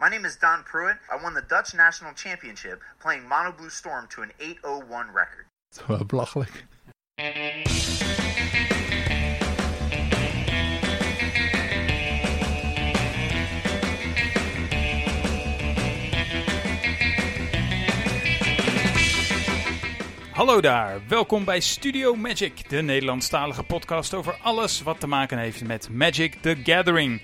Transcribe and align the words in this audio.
My 0.00 0.08
name 0.08 0.24
is 0.24 0.36
Don 0.36 0.62
Pruitt. 0.62 0.96
I 1.10 1.22
won 1.22 1.34
the 1.34 1.42
Dutch 1.48 1.74
National 1.74 2.12
Championship 2.14 2.80
playing 3.00 3.26
Mono 3.28 3.52
Blue 3.52 3.68
Storm 3.68 4.06
to 4.10 4.22
an 4.22 4.30
801 4.38 5.12
record. 5.12 5.46
Wel 5.86 6.04
belachelijk. 6.06 6.64
Hallo 20.32 20.60
daar, 20.60 21.00
welkom 21.08 21.44
bij 21.44 21.60
Studio 21.60 22.14
Magic, 22.14 22.68
de 22.68 22.82
Nederlandstalige 22.82 23.62
podcast 23.62 24.14
over 24.14 24.38
alles 24.42 24.82
wat 24.82 25.00
te 25.00 25.06
maken 25.06 25.38
heeft 25.38 25.64
met 25.64 25.88
Magic 25.90 26.34
the 26.34 26.60
Gathering. 26.62 27.22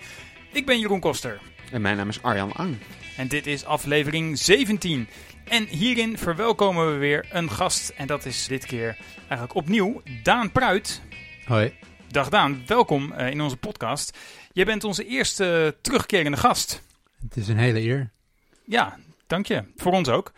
Ik 0.53 0.67
ben 0.67 0.79
Jeroen 0.79 1.01
Koster 1.01 1.41
En 1.75 1.81
mijn 1.81 1.97
naam 1.97 2.09
is 2.09 2.23
Arjan 2.23 2.53
Ang. 2.53 2.77
en 3.17 3.29
dit 3.29 3.47
is 3.47 3.65
aflevering 3.65 4.39
17. 4.39 5.09
En 5.45 5.65
hierin 5.65 6.19
verwelkomen 6.19 6.93
we 6.93 6.99
weer 6.99 7.27
een 7.31 7.51
gast 7.51 7.89
en 7.89 8.07
dat 8.07 8.25
is 8.25 8.47
dit 8.47 8.67
keer 8.67 8.97
eigenlijk 9.19 9.55
opnieuw 9.55 10.03
Daan 10.23 10.53
Pruit. 10.53 11.03
Hoi. 11.45 11.73
Dag 12.09 12.29
Daan, 12.29 12.63
welkom 12.67 13.13
eh, 13.13 13.31
in 13.31 13.41
onze 13.41 13.57
podcast. 13.57 14.19
Jij 14.53 14.65
bent 14.65 14.85
onze 14.85 15.07
eerste 15.07 15.77
terugkerende 15.81 16.37
gast. 16.37 16.83
Het 17.23 17.37
is 17.37 17.49
een 17.49 17.59
hele 17.59 17.81
eer. 17.81 18.11
Ja, 18.65 18.99
dank 19.27 19.47
je. 19.47 19.65
Voor 19.77 19.93
ons 19.93 20.09
ook. 20.09 20.33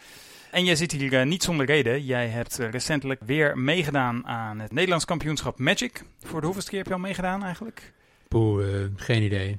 En 0.51 0.65
jij 0.65 0.77
zit 0.77 0.93
hier 0.93 1.21
eh, 1.21 1.27
niet 1.27 1.43
zonder 1.43 1.67
reden. 1.67 2.05
Jij 2.05 2.29
hebt 2.29 2.59
eh, 2.59 2.71
recentelijk 2.71 3.21
weer 3.25 3.59
meegedaan 3.59 4.27
aan 4.27 4.59
het 4.59 4.73
Nederlands 4.73 5.05
kampioenschap 5.05 5.59
Magic. 5.59 6.05
Voor 6.21 6.41
de 6.41 6.45
hoeveelste 6.45 6.71
keer 6.71 6.79
heb 6.79 6.89
je 6.89 6.95
al 6.95 7.01
meegedaan 7.01 7.43
eigenlijk? 7.45 7.93
Poeh, 8.29 8.83
eh, 8.83 8.91
geen 8.97 9.23
idee. 9.23 9.59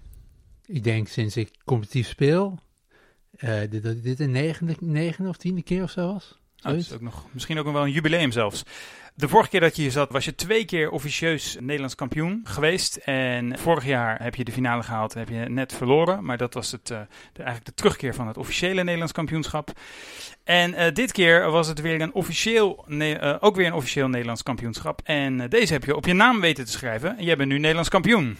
Ik 0.68 0.84
denk 0.84 1.08
sinds 1.08 1.38
ik 1.38 1.52
competitief 1.66 2.08
speel, 2.08 2.60
dit, 3.70 3.84
dat 3.84 4.04
dit 4.04 4.18
de 4.18 4.26
negende, 4.28 4.76
negende 4.80 5.30
of 5.30 5.38
tiende 5.38 5.62
keer 5.62 5.84
of 5.84 5.92
zo 5.92 6.14
was. 6.14 6.40
Oh, 6.58 6.72
dat 6.72 6.76
is 6.76 6.94
ook 6.94 7.02
nog, 7.02 7.26
misschien 7.32 7.58
ook 7.60 7.66
nog 7.66 7.74
wel 7.74 7.84
een 7.84 7.92
jubileum 7.92 8.32
zelfs. 8.32 8.64
De 9.16 9.28
vorige 9.28 9.50
keer 9.50 9.60
dat 9.60 9.76
je 9.76 9.82
hier 9.82 9.92
zat, 9.92 10.12
was 10.12 10.26
je 10.26 10.36
twee 10.36 10.66
keer 10.66 10.90
officieus 10.90 11.58
Nederlands 11.60 11.96
kampioen 11.96 12.42
geweest. 12.44 12.96
En 12.96 13.60
vorig 13.60 13.86
jaar 13.86 14.24
heb 14.24 14.36
je 14.36 14.44
de 14.44 14.52
finale 14.52 14.84
gehaald 14.84 15.14
en 15.14 15.20
heb 15.20 15.30
je 15.30 15.50
net 15.50 15.74
verloren. 15.74 16.24
Maar 16.24 16.38
dat 16.38 16.54
was 16.54 16.72
het, 16.72 16.90
eh, 16.92 17.00
de, 17.34 17.44
eigenlijk 17.44 17.66
de 17.66 17.74
terugkeer 17.74 18.16
van 18.16 18.28
het 18.28 18.38
officiële 18.38 18.84
Nederlands 18.84 19.14
kampioenschap. 19.14 19.72
En 20.44 20.74
eh, 20.74 20.94
dit 20.94 21.12
keer 21.12 21.52
was 21.52 21.68
het 21.68 21.82
weer 21.82 22.02
een 22.02 22.14
officieel, 22.14 22.84
ne- 22.88 23.38
ook 23.42 23.56
weer 23.56 23.66
een 23.66 23.74
officieel 23.74 24.08
Nederlands 24.08 24.44
kampioenschap. 24.44 25.02
En 25.04 25.50
deze 25.50 25.74
heb 25.74 25.84
je 25.84 25.96
op 25.96 26.06
je 26.06 26.14
naam 26.14 26.40
weten 26.40 26.66
te 26.66 26.72
schrijven. 26.72 27.18
En 27.18 27.24
jij 27.24 27.38
bent 27.38 27.50
nu 27.50 27.56
Nederlands 27.56 27.90
kampioen. 27.90 28.38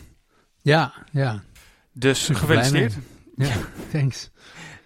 Ja, 0.62 0.94
ja. 1.12 1.44
Dus 1.98 2.26
Super 2.26 2.42
gefeliciteerd. 2.42 2.98
Ja, 3.36 3.56
thanks. 3.92 4.32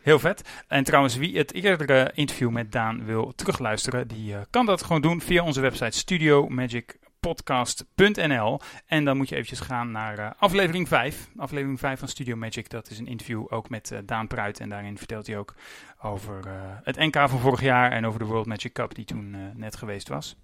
Heel 0.01 0.19
vet. 0.19 0.49
En 0.67 0.83
trouwens, 0.83 1.15
wie 1.15 1.37
het 1.37 1.53
eerdere 1.53 2.11
interview 2.13 2.49
met 2.49 2.71
Daan 2.71 3.05
wil 3.05 3.33
terugluisteren, 3.35 4.07
die 4.07 4.35
eh, 4.35 4.41
kan 4.49 4.65
dat 4.65 4.83
gewoon 4.83 5.01
doen 5.01 5.21
via 5.21 5.43
onze 5.43 5.61
website 5.61 5.97
studiomagicpodcast.nl. 5.97 8.59
En 8.85 9.05
dan 9.05 9.17
moet 9.17 9.29
je 9.29 9.35
eventjes 9.35 9.59
gaan 9.59 9.91
naar 9.91 10.17
eh, 10.17 10.31
aflevering 10.37 10.87
5. 10.87 11.29
Aflevering 11.37 11.79
5 11.79 11.99
van 11.99 12.07
Studio 12.07 12.35
Magic, 12.35 12.69
dat 12.69 12.89
is 12.89 12.99
een 12.99 13.07
interview 13.07 13.45
ook 13.49 13.69
met 13.69 13.91
eh, 13.91 13.99
Daan 14.05 14.27
Pruit. 14.27 14.59
En 14.59 14.69
daarin 14.69 14.97
vertelt 14.97 15.27
hij 15.27 15.37
ook 15.37 15.55
over 16.01 16.39
het 16.83 16.95
NK 16.95 17.15
van 17.15 17.39
vorig 17.39 17.61
jaar 17.61 17.91
en 17.91 18.05
over 18.05 18.19
de 18.19 18.25
World 18.25 18.45
Magic 18.45 18.73
Cup 18.73 18.95
die 18.95 19.05
toen 19.05 19.35
net 19.55 19.75
geweest 19.75 20.07
was. 20.07 20.35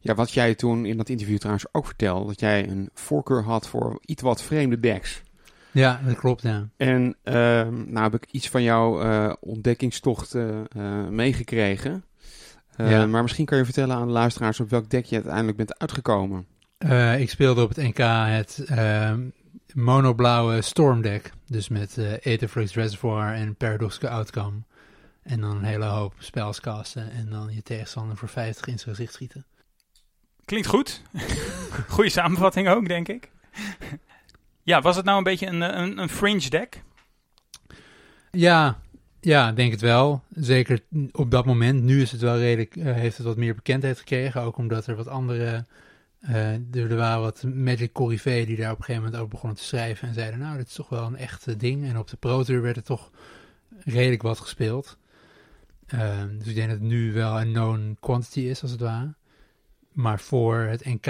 Ja, 0.00 0.14
wat 0.14 0.32
jij 0.32 0.54
toen 0.54 0.86
in 0.86 0.96
dat 0.96 1.08
interview 1.08 1.38
trouwens 1.38 1.66
ook 1.72 1.86
vertelde, 1.86 2.26
dat 2.26 2.40
jij 2.40 2.68
een 2.68 2.90
voorkeur 2.94 3.42
had 3.42 3.68
voor 3.68 3.98
iets 4.04 4.22
wat 4.22 4.42
vreemde 4.42 4.80
decks. 4.80 5.22
Ja, 5.74 6.00
dat 6.06 6.16
klopt, 6.16 6.42
ja. 6.42 6.68
En 6.76 7.16
ehm, 7.22 7.92
nou 7.92 8.02
heb 8.10 8.14
ik 8.22 8.30
iets 8.30 8.48
van 8.48 8.62
jouw 8.62 9.00
eh, 9.02 9.32
ontdekkingstocht 9.40 10.34
eh, 10.34 10.60
eh, 10.60 11.08
meegekregen. 11.08 12.04
Eh, 12.76 12.90
Ja. 12.90 13.06
Maar 13.06 13.22
misschien 13.22 13.44
kan 13.44 13.58
je 13.58 13.64
vertellen 13.64 13.96
aan 13.96 14.06
de 14.06 14.12
luisteraars 14.12 14.60
op 14.60 14.70
welk 14.70 14.90
deck 14.90 15.04
je 15.04 15.14
uiteindelijk 15.14 15.56
bent 15.56 15.78
uitgekomen. 15.78 16.46
Eh, 16.78 17.20
ik 17.20 17.30
speelde 17.30 17.62
op 17.62 17.68
het 17.68 17.76
NK 17.86 17.98
het 18.30 18.64
ehm 18.66 19.20
monoblauwe 19.74 20.62
Storm 20.62 21.02
deck. 21.02 21.32
Dus 21.46 21.68
met 21.68 21.98
eh 21.98 22.12
Aetherflux 22.32 22.74
Reservoir 22.74 23.32
en 23.34 23.54
Paradoxical 23.56 24.10
Outcome. 24.10 24.56
En 25.22 25.40
dan 25.40 25.56
een 25.56 25.64
hele 25.64 25.84
hoop 25.84 26.14
spells 26.18 26.60
casten 26.60 27.10
en 27.10 27.30
dan 27.30 27.54
je 27.54 27.62
tegenstander 27.62 28.16
voor 28.16 28.28
50 28.28 28.66
in 28.66 28.78
zijn 28.78 28.94
gezicht 28.94 29.12
schieten. 29.14 29.44
Klinkt 30.44 30.66
goed. 30.68 31.02
Goede 31.88 32.10
samenvatting 32.10 32.68
ook, 32.68 32.88
denk 32.88 33.08
ik. 33.08 33.30
Ja, 34.64 34.80
was 34.80 34.96
het 34.96 35.04
nou 35.04 35.18
een 35.18 35.24
beetje 35.24 35.46
een, 35.46 35.62
eh, 35.62 35.82
een, 35.82 35.98
een 35.98 36.08
fringe 36.08 36.48
deck? 36.48 36.82
Ja, 38.30 38.78
ja, 39.20 39.52
denk 39.52 39.70
het 39.70 39.80
wel. 39.80 40.22
Zeker 40.34 40.80
op 41.12 41.30
dat 41.30 41.44
moment. 41.44 41.82
Nu 41.82 42.00
is 42.00 42.12
het 42.12 42.20
wel 42.20 42.38
redelijk, 42.38 42.76
eh, 42.76 42.92
heeft 42.92 43.16
het 43.16 43.26
wat 43.26 43.36
meer 43.36 43.54
bekendheid 43.54 43.98
gekregen. 43.98 44.42
Ook 44.42 44.56
omdat 44.56 44.86
er 44.86 44.96
wat 44.96 45.08
andere, 45.08 45.64
eh, 46.20 46.74
er, 46.74 46.96
waren 46.96 47.20
wat 47.20 47.42
Magic 47.42 47.92
Corrivé 47.92 48.44
die 48.44 48.56
daar 48.56 48.70
op 48.70 48.78
een 48.78 48.84
gegeven 48.84 49.02
moment 49.02 49.20
over 49.20 49.32
begonnen 49.32 49.58
te 49.58 49.64
schrijven. 49.64 50.08
En 50.08 50.14
zeiden, 50.14 50.38
nou, 50.38 50.56
dit 50.56 50.66
is 50.66 50.74
toch 50.74 50.88
wel 50.88 51.06
een 51.06 51.16
echt 51.16 51.60
ding. 51.60 51.88
En 51.88 51.98
op 51.98 52.08
de 52.08 52.16
Pro 52.16 52.42
Tour 52.42 52.62
werd 52.62 52.76
er 52.76 52.82
toch 52.82 53.10
redelijk 53.84 54.22
wat 54.22 54.40
gespeeld. 54.40 54.98
Eh, 55.86 56.22
dus 56.38 56.46
ik 56.46 56.54
denk 56.54 56.68
dat 56.68 56.78
het 56.78 56.88
nu 56.88 57.12
wel 57.12 57.40
een 57.40 57.52
known 57.52 57.96
quantity 58.00 58.40
is, 58.40 58.62
als 58.62 58.70
het 58.70 58.80
ware. 58.80 59.14
Maar 59.92 60.20
voor 60.20 60.56
het 60.56 60.84
NK 60.84 61.06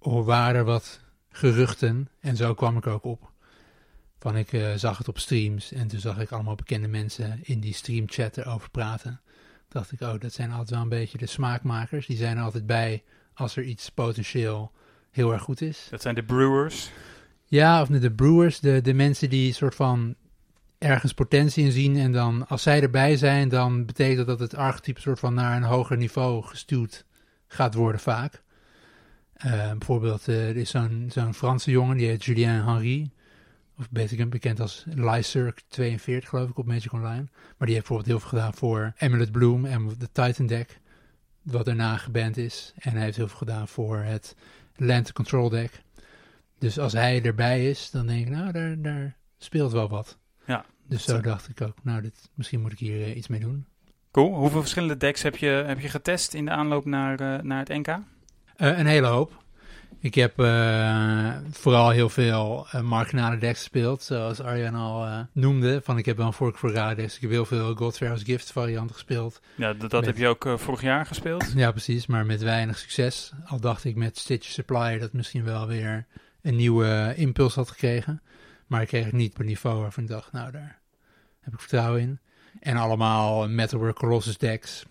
waren 0.00 0.54
er 0.54 0.64
wat 0.64 1.00
geruchten. 1.30 2.08
En 2.20 2.36
zo 2.36 2.54
kwam 2.54 2.76
ik 2.76 2.86
ook 2.86 3.04
op. 3.04 3.30
Van 4.18 4.36
ik 4.36 4.52
eh, 4.52 4.74
zag 4.74 4.98
het 4.98 5.08
op 5.08 5.18
streams 5.18 5.72
en 5.72 5.88
toen 5.88 6.00
zag 6.00 6.18
ik 6.18 6.30
allemaal 6.30 6.54
bekende 6.54 6.88
mensen 6.88 7.38
in 7.42 7.60
die 7.60 7.74
streamchat 7.74 8.36
erover 8.36 8.70
praten. 8.70 9.20
Dacht 9.68 9.92
ik, 9.92 10.00
oh, 10.00 10.20
dat 10.20 10.32
zijn 10.32 10.50
altijd 10.50 10.70
wel 10.70 10.80
een 10.80 10.88
beetje 10.88 11.18
de 11.18 11.26
smaakmakers. 11.26 12.06
Die 12.06 12.16
zijn 12.16 12.36
er 12.36 12.42
altijd 12.42 12.66
bij 12.66 13.02
als 13.34 13.56
er 13.56 13.62
iets 13.62 13.90
potentieel 13.90 14.72
heel 15.10 15.32
erg 15.32 15.42
goed 15.42 15.60
is. 15.60 15.86
Dat 15.90 16.02
zijn 16.02 16.14
de 16.14 16.22
Brewers. 16.22 16.90
Ja, 17.50 17.80
of 17.80 17.88
de, 17.88 17.98
de 17.98 18.12
brewers, 18.12 18.60
de, 18.60 18.80
de 18.80 18.94
mensen 18.94 19.30
die 19.30 19.52
soort 19.52 19.74
van 19.74 20.14
ergens 20.78 21.12
potentie 21.12 21.64
in 21.64 21.72
zien. 21.72 21.96
En 21.96 22.12
dan 22.12 22.46
als 22.48 22.62
zij 22.62 22.82
erbij 22.82 23.16
zijn, 23.16 23.48
dan 23.48 23.86
betekent 23.86 24.16
dat 24.16 24.26
dat 24.26 24.38
het 24.38 24.54
archetype 24.54 25.00
soort 25.00 25.18
van 25.18 25.34
naar 25.34 25.56
een 25.56 25.62
hoger 25.62 25.96
niveau 25.96 26.42
gestuurd 26.44 27.04
gaat 27.46 27.74
worden 27.74 28.00
vaak. 28.00 28.42
Eh, 29.40 29.70
bijvoorbeeld, 29.70 30.28
eh, 30.28 30.48
er 30.48 30.56
is 30.56 30.70
zo'n 30.70 31.06
zo'n 31.12 31.34
Franse 31.34 31.70
jongen, 31.70 31.96
die 31.96 32.06
heet 32.06 32.24
Julien 32.24 32.64
Henry. 32.64 33.10
Of 33.78 33.90
beter 33.90 34.28
bekend 34.28 34.60
als 34.60 34.84
Lycirc 34.94 35.60
42, 35.68 36.28
geloof 36.28 36.48
ik, 36.48 36.58
op 36.58 36.66
Magic 36.66 36.92
Online. 36.92 37.26
Maar 37.56 37.66
die 37.66 37.74
heeft 37.74 37.88
bijvoorbeeld 37.88 38.06
heel 38.06 38.20
veel 38.20 38.28
gedaan 38.28 38.54
voor 38.54 38.92
Amulet 38.98 39.32
Bloom 39.32 39.64
en 39.64 39.88
de 39.98 40.08
Titan 40.12 40.46
deck. 40.46 40.80
Wat 41.42 41.64
daarna 41.64 41.96
geband 41.96 42.36
is. 42.36 42.72
En 42.78 42.92
hij 42.92 43.02
heeft 43.02 43.16
heel 43.16 43.28
veel 43.28 43.38
gedaan 43.38 43.68
voor 43.68 43.98
het 43.98 44.36
Land 44.76 45.12
Control 45.12 45.48
deck. 45.48 45.82
Dus 46.58 46.78
als 46.78 46.92
hij 46.92 47.22
erbij 47.22 47.70
is, 47.70 47.90
dan 47.90 48.06
denk 48.06 48.26
ik, 48.26 48.32
nou, 48.32 48.52
daar, 48.52 48.82
daar 48.82 49.16
speelt 49.38 49.72
wel 49.72 49.88
wat. 49.88 50.18
Ja. 50.46 50.64
Dus 50.86 51.04
zo 51.04 51.20
dacht 51.20 51.48
ik 51.48 51.60
ook, 51.60 51.76
nou, 51.82 52.02
dit, 52.02 52.30
misschien 52.34 52.60
moet 52.60 52.72
ik 52.72 52.78
hier 52.78 53.02
eh, 53.02 53.16
iets 53.16 53.28
mee 53.28 53.40
doen. 53.40 53.66
Cool. 54.10 54.34
Hoeveel 54.34 54.60
verschillende 54.60 54.96
decks 54.96 55.22
heb 55.22 55.36
je, 55.36 55.46
heb 55.46 55.80
je 55.80 55.88
getest 55.88 56.34
in 56.34 56.44
de 56.44 56.50
aanloop 56.50 56.84
naar, 56.84 57.20
eh, 57.20 57.42
naar 57.42 57.58
het 57.58 57.68
NK? 57.68 57.98
Eh, 58.60 58.78
een 58.78 58.86
hele 58.86 59.06
hoop. 59.06 59.42
Ik 60.00 60.14
heb 60.14 60.38
eh, 60.38 61.36
vooral 61.50 61.90
heel 61.90 62.08
veel 62.08 62.66
eh, 62.70 62.80
marginale 62.80 63.38
decks 63.38 63.58
gespeeld, 63.58 64.02
zoals 64.02 64.40
Arjan 64.40 64.74
al 64.74 65.26
noemde. 65.32 65.80
Van 65.84 65.98
ik 65.98 66.06
heb 66.06 66.16
wel 66.16 66.26
een 66.26 66.32
vork 66.32 66.58
voor 66.58 66.72
rare 66.72 66.94
decks. 66.94 67.14
Ik 67.14 67.20
heb 67.20 67.30
heel 67.30 67.44
veel 67.44 67.74
Godfarrow's 67.74 68.22
Gift 68.22 68.52
varianten 68.52 68.94
gespeeld. 68.94 69.40
Ja, 69.54 69.72
dat, 69.72 69.92
Met- 69.92 70.06
heb 70.06 70.16
je 70.16 70.28
ook 70.28 70.48
vorig 70.56 70.80
jaar 70.82 71.06
gespeeld. 71.06 71.52
Ja, 71.54 71.70
precies, 71.70 72.06
maar 72.06 72.26
met 72.26 72.42
weinig 72.42 72.78
succes. 72.78 73.32
Al 73.46 73.60
dacht 73.60 73.84
ik 73.84 73.96
met 73.96 74.18
Stitch 74.18 74.48
Supply 74.48 74.98
dat 74.98 75.12
misschien 75.12 75.44
wel 75.44 75.66
weer 75.66 76.06
een 76.42 76.56
nieuwe 76.56 77.12
impuls 77.16 77.54
had 77.54 77.70
gekregen. 77.70 78.22
Maar 78.66 78.82
ik 78.82 78.88
kreeg 78.88 79.04
het 79.04 79.14
niet 79.14 79.32
op 79.32 79.38
een 79.38 79.46
niveau 79.46 79.80
waarvan 79.80 80.02
ik 80.02 80.08
dacht, 80.08 80.32
nou, 80.32 80.50
daar 80.50 80.78
heb 81.40 81.52
ik 81.52 81.60
vertrouwen 81.60 82.00
in. 82.00 82.18
En 82.60 82.76
allemaal 82.76 83.48
Metalwork 83.48 83.96
Colossus 83.96 84.38
decks. 84.38 84.84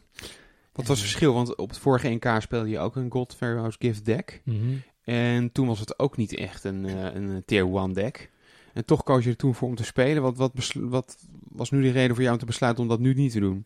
Wat 0.80 0.88
was 0.88 1.00
het 1.00 1.08
verschil? 1.08 1.34
Want 1.34 1.56
op 1.56 1.70
het 1.70 1.78
vorige 1.78 2.10
NK 2.10 2.42
speelde 2.42 2.70
je 2.70 2.80
ook 2.80 2.96
een 2.96 3.12
God 3.12 3.36
Pharaoh's 3.36 3.76
Gift 3.80 4.06
deck. 4.06 4.42
Mhm. 4.44 4.58
En 5.04 5.52
toen 5.52 5.68
was 5.68 5.80
het 5.80 6.00
ook 6.00 6.18
niet 6.18 6.36
echt 6.36 6.64
een, 6.64 6.86
eh, 6.86 7.14
een 7.14 7.44
tier 7.46 7.66
1 7.66 7.94
deck. 7.94 8.30
En 8.74 8.86
toch 8.86 9.04
koos 9.04 9.24
je 9.24 9.30
er 9.30 9.36
toen 9.36 9.56
voor 9.56 9.68
om 9.68 9.76
te 9.76 9.84
spelen. 9.84 10.22
Wat, 10.22 10.38
wat, 10.38 10.52
wat 10.74 11.18
was 11.50 11.72
nu 11.72 11.82
de 11.82 11.92
reden 11.92 12.14
voor 12.16 12.22
jou 12.22 12.34
om 12.34 12.40
te 12.40 12.46
besluiten 12.46 12.84
om 12.84 12.90
dat 12.90 13.00
nu 13.00 13.14
niet 13.14 13.32
te 13.32 13.40
doen? 13.40 13.66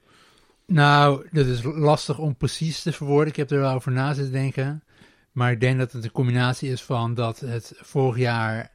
Nou, 0.66 1.28
dat 1.32 1.46
is 1.46 1.64
lastig 1.64 2.20
om 2.20 2.36
precies 2.36 2.82
te 2.82 2.92
verwoorden. 2.92 3.28
Ik 3.28 3.36
heb 3.36 3.52
er 3.52 3.60
wel 3.60 3.74
over 3.74 3.92
na 3.92 4.14
zitten 4.14 4.34
denken. 4.34 4.84
Maar 5.32 5.52
ik 5.52 5.60
denk 5.60 5.78
dat 5.80 5.92
het 5.92 6.04
een 6.04 6.12
combinatie 6.12 6.70
is 6.70 6.82
van 6.82 7.14
dat 7.14 7.40
het 7.40 7.74
vorig 7.76 8.18
jaar 8.18 8.72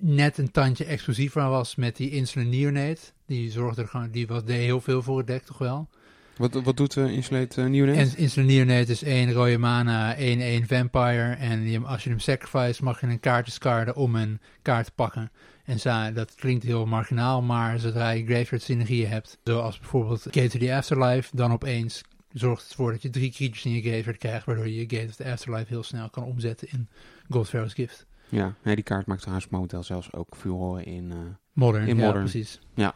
net 0.00 0.38
een 0.38 0.50
tandje 0.50 0.84
explosiever 0.84 1.48
was 1.48 1.74
met 1.74 1.96
die 1.96 2.10
Insulin 2.10 2.48
Neonate. 2.48 3.00
Die 3.26 3.50
zorgde 3.50 3.82
er 3.82 3.88
gewoon, 3.88 4.10
die 4.10 4.26
was, 4.26 4.44
deed 4.44 4.60
heel 4.60 4.80
veel 4.80 5.02
voor 5.02 5.18
het 5.18 5.26
deck 5.26 5.44
toch 5.44 5.58
wel. 5.58 5.88
Wat, 6.36 6.62
wat 6.62 6.76
doet 6.76 6.96
uh, 6.96 7.12
Insulate 7.12 7.60
uh, 7.60 7.68
Neonate? 7.68 7.98
En 7.98 8.16
Insulate 8.16 8.52
Neonate 8.52 8.90
is 8.90 9.02
één 9.02 9.32
rode 9.32 9.58
mana, 9.58 10.16
1-1 10.16 10.18
vampire. 10.66 11.32
En 11.32 11.70
je, 11.70 11.80
als 11.80 12.04
je 12.04 12.10
hem 12.10 12.18
sacrifice 12.18 12.84
mag 12.84 13.00
je 13.00 13.06
een 13.06 13.20
kaart 13.20 13.44
discarden 13.44 13.96
om 13.96 14.16
een 14.16 14.40
kaart 14.62 14.86
te 14.86 14.92
pakken. 14.92 15.30
En 15.64 15.80
zo, 15.80 16.12
dat 16.12 16.34
klinkt 16.34 16.64
heel 16.64 16.86
marginaal, 16.86 17.42
maar 17.42 17.78
zodra 17.78 18.10
je 18.10 18.24
graveyard 18.24 18.62
synergieën 18.62 19.08
hebt, 19.08 19.38
zoals 19.44 19.78
bijvoorbeeld 19.78 20.22
Gate 20.22 20.48
to 20.48 20.58
the 20.58 20.74
Afterlife, 20.74 21.36
dan 21.36 21.52
opeens 21.52 22.02
zorgt 22.32 22.62
het 22.62 22.70
ervoor 22.70 22.90
dat 22.90 23.02
je 23.02 23.10
drie 23.10 23.30
creatures 23.30 23.64
in 23.64 23.72
je 23.72 23.80
graveyard 23.80 24.18
krijgt, 24.18 24.46
waardoor 24.46 24.68
je 24.68 24.80
Gate 24.80 25.06
of 25.08 25.16
the 25.16 25.30
Afterlife 25.30 25.66
heel 25.68 25.82
snel 25.82 26.10
kan 26.10 26.24
omzetten 26.24 26.68
in 26.70 26.88
Goldpharaoh's 27.28 27.74
Gift. 27.74 28.06
Ja, 28.28 28.54
nee, 28.62 28.74
die 28.74 28.84
kaart 28.84 29.06
maakt 29.06 29.20
trouwens 29.20 29.48
momenteel 29.48 29.82
zelfs 29.82 30.12
ook 30.12 30.36
furoren 30.36 30.84
in, 30.84 31.10
uh, 31.10 31.16
modern, 31.52 31.86
in 31.86 31.96
ja, 31.96 32.04
Modern. 32.04 32.24
precies. 32.24 32.60
Ja. 32.74 32.94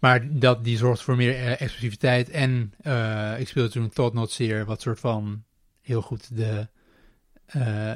Maar 0.00 0.38
dat, 0.38 0.64
die 0.64 0.76
zorgt 0.76 1.02
voor 1.02 1.16
meer 1.16 1.32
uh, 1.32 1.60
exclusiviteit. 1.60 2.30
En 2.30 2.74
uh, 2.82 3.40
ik 3.40 3.48
speelde 3.48 3.70
toen 3.70 3.88
Thought 3.88 4.14
Not 4.14 4.30
Seer, 4.30 4.64
wat 4.64 4.80
soort 4.80 5.00
van 5.00 5.44
heel 5.80 6.02
goed 6.02 6.36
de, 6.36 6.68
uh, 7.56 7.94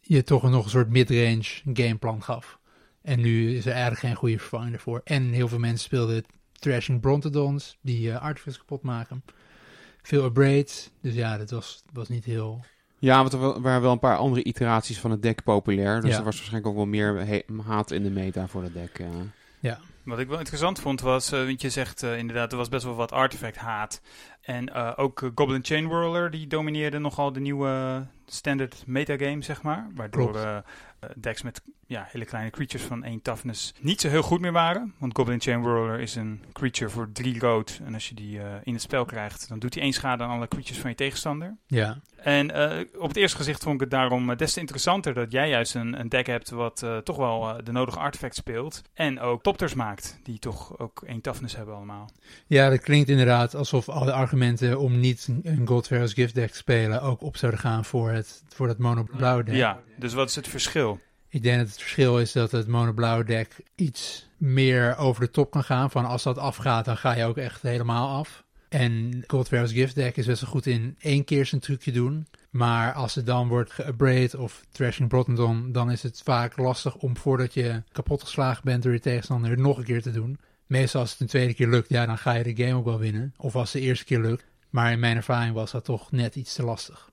je 0.00 0.22
toch 0.22 0.42
nog 0.42 0.64
een 0.64 0.70
soort 0.70 0.90
midrange 0.90 1.44
gameplan 1.72 2.22
gaf. 2.22 2.58
En 3.02 3.20
nu 3.20 3.56
is 3.56 3.66
er 3.66 3.72
eigenlijk 3.72 4.00
geen 4.00 4.14
goede 4.14 4.38
vervanging 4.38 4.74
ervoor. 4.74 5.00
En 5.04 5.32
heel 5.32 5.48
veel 5.48 5.58
mensen 5.58 5.84
speelden 5.84 6.24
Trashing 6.52 7.00
Brontodons, 7.00 7.78
die 7.80 8.08
uh, 8.08 8.32
kapot 8.44 8.82
maken. 8.82 9.24
Veel 10.02 10.24
Abrades, 10.24 10.90
dus 11.00 11.14
ja, 11.14 11.38
dat 11.38 11.50
was, 11.50 11.82
was 11.92 12.08
niet 12.08 12.24
heel... 12.24 12.64
Ja, 12.98 13.20
want 13.20 13.32
er 13.32 13.60
waren 13.60 13.82
wel 13.82 13.92
een 13.92 13.98
paar 13.98 14.16
andere 14.16 14.44
iteraties 14.44 15.00
van 15.00 15.10
het 15.10 15.22
deck 15.22 15.42
populair. 15.42 16.00
Dus 16.00 16.10
Ja. 16.10 16.18
er 16.18 16.24
was 16.24 16.36
waarschijnlijk 16.36 16.66
ook 16.66 16.76
wel 16.76 16.86
meer 16.86 17.42
haat 17.64 17.90
in 17.90 18.02
de 18.02 18.10
meta 18.10 18.46
voor 18.46 18.62
het 18.62 18.74
deck. 18.74 18.98
eh. 18.98 19.08
Ja, 19.60 19.80
Wat 20.04 20.18
ik 20.18 20.28
wel 20.28 20.38
interessant 20.38 20.80
vond 20.80 21.00
was, 21.00 21.32
eh, 21.32 21.44
want 21.44 21.60
je 21.60 21.70
zegt 21.70 22.02
eh, 22.02 22.18
inderdaad, 22.18 22.52
er 22.52 22.58
was 22.58 22.68
best 22.68 22.84
wel 22.84 22.94
wat 22.94 23.12
artefact 23.12 23.56
haat. 23.56 24.00
En 24.40 24.74
eh, 24.74 24.92
ook 24.96 25.30
Goblin 25.34 25.64
Chain 25.64 25.88
Whirler, 25.88 26.30
die 26.30 26.46
domineerde 26.46 26.98
nogal 26.98 27.32
de 27.32 27.40
nieuwe 27.40 28.06
standard 28.26 28.82
metagame, 28.86 29.42
zeg 29.42 29.62
maar. 29.62 29.90
Waardoor 29.94 30.62
decks 31.16 31.42
met 31.42 31.62
ja, 31.86 32.06
hele 32.10 32.24
kleine 32.24 32.50
creatures 32.50 32.86
van 32.86 33.04
één 33.04 33.22
toughness 33.22 33.74
niet 33.80 34.00
zo 34.00 34.08
heel 34.08 34.22
goed 34.22 34.40
meer 34.40 34.52
waren. 34.52 34.94
Want 34.98 35.16
Goblin 35.16 35.40
Chain 35.40 35.62
Whirler 35.62 36.00
is 36.00 36.14
een 36.14 36.42
creature 36.52 36.90
voor 36.90 37.12
drie 37.12 37.38
rood. 37.38 37.80
En 37.84 37.94
als 37.94 38.08
je 38.08 38.14
die 38.14 38.38
eh, 38.38 38.46
in 38.62 38.72
het 38.72 38.82
spel 38.82 39.04
krijgt, 39.04 39.48
dan 39.48 39.58
doet 39.58 39.74
hij 39.74 39.82
één 39.82 39.92
schade 39.92 40.22
aan 40.22 40.30
alle 40.30 40.48
creatures 40.48 40.80
van 40.80 40.90
je 40.90 40.96
tegenstander. 40.96 41.56
ja. 41.66 42.00
En 42.24 42.50
eh, 42.50 42.80
op 42.98 43.08
het 43.08 43.16
eerste 43.16 43.36
gezicht 43.36 43.62
vond 43.62 43.74
ik 43.74 43.80
het 43.80 43.90
daarom 43.90 44.30
eh, 44.30 44.36
des 44.36 44.52
te 44.52 44.60
interessanter 44.60 45.14
dat 45.14 45.32
jij 45.32 45.48
juist 45.48 45.74
een, 45.74 46.00
een 46.00 46.08
deck 46.08 46.26
hebt 46.26 46.50
wat 46.50 46.82
eh, 46.82 46.96
toch 46.96 47.16
wel 47.16 47.48
eh, 47.48 47.64
de 47.64 47.72
nodige 47.72 47.98
artefacts 47.98 48.38
speelt. 48.38 48.82
En 48.94 49.20
ook 49.20 49.42
topters 49.42 49.74
maakt, 49.74 50.18
die 50.22 50.38
toch 50.38 50.78
ook 50.78 51.02
één 51.06 51.20
toughness 51.20 51.56
hebben 51.56 51.74
allemaal. 51.74 52.10
ja, 52.46 52.70
dat 52.70 52.80
klinkt 52.80 53.08
inderdaad 53.08 53.54
alsof 53.54 53.88
alle 53.88 54.12
argumenten 54.12 54.78
om 54.78 55.00
niet 55.00 55.28
een 55.42 55.66
Goldpharaoh's 55.66 56.12
Gift 56.12 56.34
deck 56.34 56.50
te 56.50 56.56
spelen 56.56 57.02
ook 57.02 57.22
op 57.22 57.36
zouden 57.36 57.60
gaan 57.60 57.84
voor, 57.84 58.10
het, 58.10 58.42
voor 58.48 58.66
dat 58.66 58.78
mono-blauwe 58.78 59.44
deck. 59.44 59.54
Ja, 59.54 59.80
dus 59.96 60.12
wat 60.12 60.28
is 60.28 60.34
het 60.34 60.48
verschil? 60.48 61.00
Ik 61.28 61.42
denk 61.42 61.58
dat 61.58 61.66
het 61.66 61.78
verschil 61.78 62.18
is 62.18 62.32
dat 62.32 62.50
het 62.50 62.68
mono-blauwe 62.68 63.24
deck 63.24 63.56
iets 63.74 64.28
meer 64.36 64.96
over 64.96 65.20
de 65.20 65.30
top 65.30 65.50
kan 65.50 65.64
gaan. 65.64 65.90
Van 65.90 66.04
als 66.04 66.22
dat 66.22 66.38
afgaat, 66.38 66.84
dan 66.84 66.96
ga 66.96 67.14
je 67.14 67.24
ook 67.24 67.36
echt 67.36 67.62
helemaal 67.62 68.18
af. 68.18 68.44
En 68.68 69.24
Goldpharaoh's 69.26 69.72
Gift 69.72 69.94
deck 69.94 70.16
is 70.16 70.26
best 70.26 70.40
wel 70.40 70.50
goed 70.50 70.66
in 70.66 70.96
één 71.00 71.24
keer 71.24 71.46
zijn 71.46 71.60
trucje 71.60 71.92
doen. 71.92 72.26
Maar 72.50 72.92
als 72.92 73.14
het 73.14 73.26
dan 73.26 73.48
wordt 73.48 73.72
geupgrade 73.72 74.38
of 74.38 74.64
Thrashing 74.72 75.08
Brotendon, 75.08 75.72
dan 75.72 75.90
is 75.90 76.02
het 76.02 76.20
vaak 76.24 76.56
lastig 76.56 76.94
om 76.94 77.16
voordat 77.16 77.54
je 77.54 77.82
kapot 77.92 78.22
geslagen 78.22 78.64
bent 78.64 78.82
door 78.82 78.92
je 78.92 79.00
tegenstander 79.00 79.58
nog 79.58 79.78
een 79.78 79.84
keer 79.84 80.02
te 80.02 80.10
doen. 80.10 80.38
Meestal 80.66 81.00
als 81.00 81.10
het 81.10 81.20
een 81.20 81.26
tweede 81.26 81.54
keer 81.54 81.68
lukt, 81.68 81.88
ja, 81.88 82.06
dan 82.06 82.18
ga 82.18 82.32
je 82.32 82.54
de 82.54 82.64
game 82.64 82.78
ook 82.78 82.84
wel 82.84 82.98
winnen. 82.98 83.34
Of 83.36 83.56
als 83.56 83.72
het 83.72 83.82
de 83.82 83.88
eerste 83.88 84.04
keer 84.04 84.20
lukt. 84.20 84.44
Maar 84.70 84.92
in 84.92 84.98
mijn 84.98 85.16
ervaring 85.16 85.54
was 85.54 85.70
dat 85.70 85.84
toch 85.84 86.12
net 86.12 86.36
iets 86.36 86.54
te 86.54 86.62
lastig. 86.62 87.10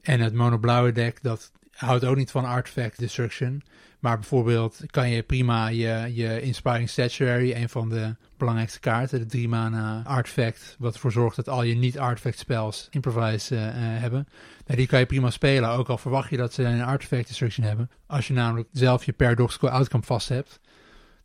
En 0.00 0.20
het 0.20 0.34
mono-blauwe 0.34 0.92
deck, 0.92 1.22
dat 1.22 1.50
houdt 1.78 2.04
ook 2.04 2.16
niet 2.16 2.30
van 2.30 2.44
artifact 2.44 2.98
destruction. 2.98 3.62
Maar 3.98 4.18
bijvoorbeeld 4.18 4.82
kan 4.86 5.10
je 5.10 5.22
prima 5.22 5.68
je, 5.68 6.10
je 6.14 6.40
Inspiring 6.40 6.88
Statuary, 6.88 7.52
een 7.52 7.68
van 7.68 7.88
de 7.88 8.16
belangrijkste 8.36 8.80
kaarten, 8.80 9.18
de 9.18 9.26
drie 9.26 9.48
mana 9.48 10.02
artifact, 10.04 10.76
wat 10.78 10.94
ervoor 10.94 11.12
zorgt 11.12 11.36
dat 11.36 11.48
al 11.48 11.62
je 11.62 11.74
niet-artifact 11.74 12.38
spells 12.38 12.88
improvise 12.90 13.56
eh, 13.56 13.72
hebben. 13.74 14.28
Nou, 14.66 14.78
die 14.78 14.86
kan 14.86 14.98
je 14.98 15.06
prima 15.06 15.30
spelen, 15.30 15.70
ook 15.70 15.88
al 15.88 15.98
verwacht 15.98 16.30
je 16.30 16.36
dat 16.36 16.52
ze 16.52 16.62
een 16.62 16.82
artifact 16.82 17.26
destruction 17.26 17.66
hebben. 17.66 17.90
Als 18.06 18.26
je 18.26 18.34
namelijk 18.34 18.68
zelf 18.72 19.04
je 19.04 19.12
paradoxical 19.12 19.70
outcome 19.70 20.04
vast 20.04 20.28
hebt, 20.28 20.60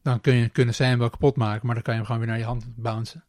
dan 0.02 0.22
kun 0.22 0.34
je, 0.34 0.50
kunnen 0.50 0.76
zij 0.76 0.88
hem 0.88 1.00
wel 1.00 1.10
kapot 1.10 1.36
maken, 1.36 1.66
maar 1.66 1.76
dan 1.76 1.84
kan 1.84 1.94
je 1.94 2.00
hem 2.00 2.10
gewoon 2.10 2.22
weer 2.22 2.32
naar 2.32 2.42
je 2.42 2.48
hand 2.50 2.66
bouncen. 2.76 3.24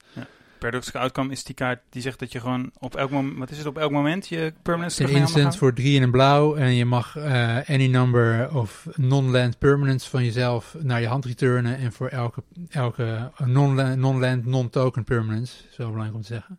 Paradoxical 0.65 1.01
Outcome 1.01 1.33
is 1.33 1.45
die 1.45 1.55
kaart 1.55 1.81
die 1.91 2.03
zegt 2.03 2.19
dat 2.19 2.33
je 2.33 2.41
gewoon 2.41 2.71
op 2.79 2.97
elk 2.97 3.11
moment, 3.11 3.39
wat 3.39 3.51
is 3.51 3.59
het, 3.59 3.67
op 3.67 3.79
elk 3.79 3.91
moment 3.91 4.29
je 4.29 4.53
permanence 4.63 5.03
is 5.03 5.07
terug 5.07 5.11
een 5.11 5.27
instant 5.27 5.57
voor 5.57 5.75
drie 5.75 5.97
in 5.97 6.03
een 6.03 6.11
blauw 6.11 6.57
en 6.57 6.75
je 6.75 6.85
mag 6.85 7.17
eh, 7.17 7.57
any 7.69 7.87
number 7.87 8.55
of 8.57 8.87
non-land 8.95 9.59
permanents 9.59 10.09
van 10.09 10.25
jezelf 10.25 10.77
naar 10.81 11.01
je 11.01 11.07
hand 11.07 11.25
returnen 11.25 11.77
en 11.77 11.93
voor 11.93 12.09
elke, 12.09 12.43
elke 12.69 13.31
non-land, 13.45 13.97
non-land, 13.97 14.45
non-token 14.45 15.05
permanents, 15.05 15.65
zo 15.71 15.85
belangrijk 15.85 16.15
om 16.15 16.21
te 16.21 16.27
zeggen. 16.27 16.59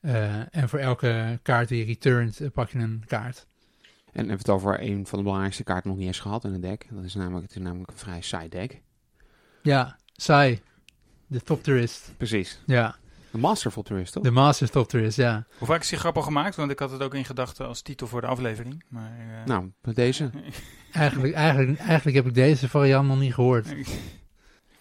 Eh, 0.00 0.56
en 0.56 0.68
voor 0.68 0.78
elke 0.78 1.38
kaart 1.42 1.68
die 1.68 1.78
je 1.78 1.84
returnt, 1.84 2.40
eh, 2.40 2.50
pak 2.50 2.70
je 2.70 2.78
een 2.78 3.04
kaart. 3.06 3.46
En 4.12 4.12
we 4.12 4.18
hebben 4.18 4.38
het 4.38 4.50
over 4.50 4.82
een 4.82 5.06
van 5.06 5.18
de 5.18 5.24
belangrijkste 5.24 5.64
kaarten 5.64 5.90
nog 5.90 5.98
niet 5.98 6.06
eens 6.06 6.20
gehad 6.20 6.44
in 6.44 6.52
het 6.52 6.62
deck. 6.62 6.86
Dat 6.90 7.04
is 7.04 7.14
namelijk, 7.14 7.46
het 7.46 7.56
is 7.56 7.62
namelijk 7.62 7.90
een 7.90 7.98
vrij 7.98 8.20
saai 8.20 8.48
deck. 8.48 8.80
Ja, 9.62 9.96
saai. 10.12 10.60
De 11.26 11.40
top 11.40 11.62
tourist. 11.62 12.12
Precies. 12.16 12.60
Ja, 12.66 12.96
Masterful 13.38 13.82
Tourist, 13.82 14.12
toch? 14.12 14.22
de 14.22 14.30
master 14.30 14.70
top 14.70 14.88
tourist, 14.88 15.16
ja. 15.16 15.46
Hoe 15.58 15.66
vaak 15.66 15.80
is 15.80 15.88
die 15.88 15.98
grap 15.98 16.16
al 16.16 16.22
gemaakt? 16.22 16.56
Want 16.56 16.70
ik 16.70 16.78
had 16.78 16.90
het 16.90 17.02
ook 17.02 17.14
in 17.14 17.24
gedachten 17.24 17.66
als 17.66 17.82
titel 17.82 18.06
voor 18.06 18.20
de 18.20 18.26
aflevering. 18.26 18.84
Maar, 18.88 19.10
eh, 19.18 19.46
Nou, 19.46 19.70
met 19.82 19.96
deze. 19.96 20.30
Eigenlijk, 20.92 21.34
eigenlijk, 21.34 21.78
eigenlijk 21.78 22.16
heb 22.16 22.26
ik 22.26 22.34
deze 22.34 22.68
variant 22.68 23.08
nog 23.08 23.18
niet 23.18 23.34
gehoord. 23.34 23.66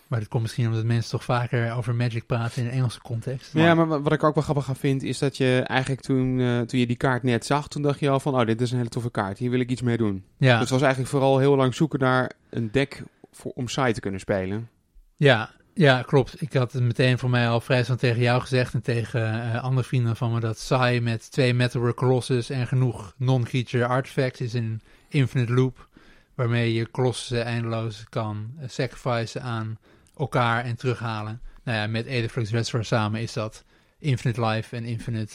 Maar 0.08 0.20
dat 0.20 0.28
komt 0.28 0.42
misschien 0.44 0.68
omdat 0.68 0.84
mensen 0.84 1.12
toch 1.12 1.24
vaker 1.24 1.74
over 1.74 1.96
Magic 1.96 2.26
praten 2.26 2.62
in 2.62 2.68
een 2.68 2.74
Engelse 2.74 3.02
context. 3.02 3.54
Ja, 3.54 3.76
maar 3.76 3.88
wa- 3.88 4.02
wat 4.02 4.12
ik 4.14 4.24
ook 4.24 4.34
wel 4.36 4.44
grappig 4.44 4.70
aan 4.70 4.76
vind, 4.76 5.04
is 5.04 5.18
dat 5.20 5.38
je 5.38 5.64
eigenlijk 5.68 6.02
toen, 6.02 6.40
eh, 6.40 6.60
toen 6.62 6.80
je 6.80 6.88
die 6.88 6.96
kaart 6.96 7.24
net 7.24 7.46
zag, 7.46 7.68
toen 7.68 7.82
dacht 7.82 8.00
je 8.00 8.10
al 8.10 8.20
van, 8.20 8.40
oh, 8.40 8.46
dit 8.46 8.62
is 8.62 8.72
een 8.72 8.78
hele 8.78 8.90
toffe 8.90 9.12
kaart. 9.12 9.38
Hier 9.38 9.50
wil 9.50 9.60
ik 9.60 9.70
iets 9.70 9.82
mee 9.82 9.98
doen. 9.98 10.24
Ja. 10.38 10.52
Dus 10.52 10.60
het 10.60 10.70
was 10.70 10.82
eigenlijk 10.82 11.10
vooral 11.12 11.38
heel 11.40 11.56
lang 11.56 11.76
zoeken 11.76 12.00
naar 12.00 12.32
een 12.50 12.72
deck 12.72 13.04
voor, 13.32 13.52
om 13.56 13.68
saai 13.68 13.94
te 13.94 14.00
kunnen 14.00 14.20
spelen. 14.20 14.70
Ja, 15.16 15.50
ja, 15.78 16.02
klopt. 16.02 16.42
Ik 16.42 16.54
had 16.54 16.74
het 16.74 16.84
meteen 16.84 17.18
voor 17.18 17.30
mij 17.30 17.50
al 17.50 17.62
vrij 17.62 17.84
snel 17.84 17.98
tegen 17.98 18.22
jou 18.22 18.42
gezegd 18.42 18.74
en 18.74 18.82
tegen 18.82 19.54
eh, 19.54 19.64
andere 19.64 19.88
vrienden 19.88 20.16
van 20.16 20.34
me 20.34 20.40
dat 20.40 20.60
Sai 20.60 21.02
met 21.02 21.32
twee 21.32 21.54
Metalwork 21.54 21.96
Colossus 21.96 22.50
en 22.50 22.68
genoeg 22.68 23.14
non-creature 23.18 23.86
artifacts 23.86 24.42
is 24.42 24.54
een 24.54 24.82
infinite 25.10 25.54
loop 25.54 25.88
waarmee 26.36 26.74
je 26.74 26.92
Colossus 26.92 27.40
eindeloos 27.40 28.06
kan 28.10 28.52
eh, 28.60 28.68
sacrificen 28.70 29.42
aan 29.42 29.78
elkaar 30.18 30.64
en 30.64 30.76
terughalen. 30.76 31.42
Nou 31.64 31.78
ja, 31.78 31.88
met 31.88 32.08
Aetherflux 32.08 32.52
Reservoir 32.52 32.86
samen 32.86 33.22
is 33.22 33.34
dat 33.34 33.64
infinite 34.00 34.46
life 34.46 34.76
en 34.76 34.86
infinite 34.86 35.34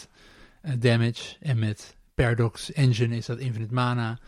eh, 0.60 0.72
damage 0.78 1.36
en 1.40 1.58
met 1.58 1.96
Paradox 2.14 2.72
Engine 2.72 3.16
is 3.16 3.26
dat 3.26 3.38
infinite 3.38 3.74
mana. 3.74 4.18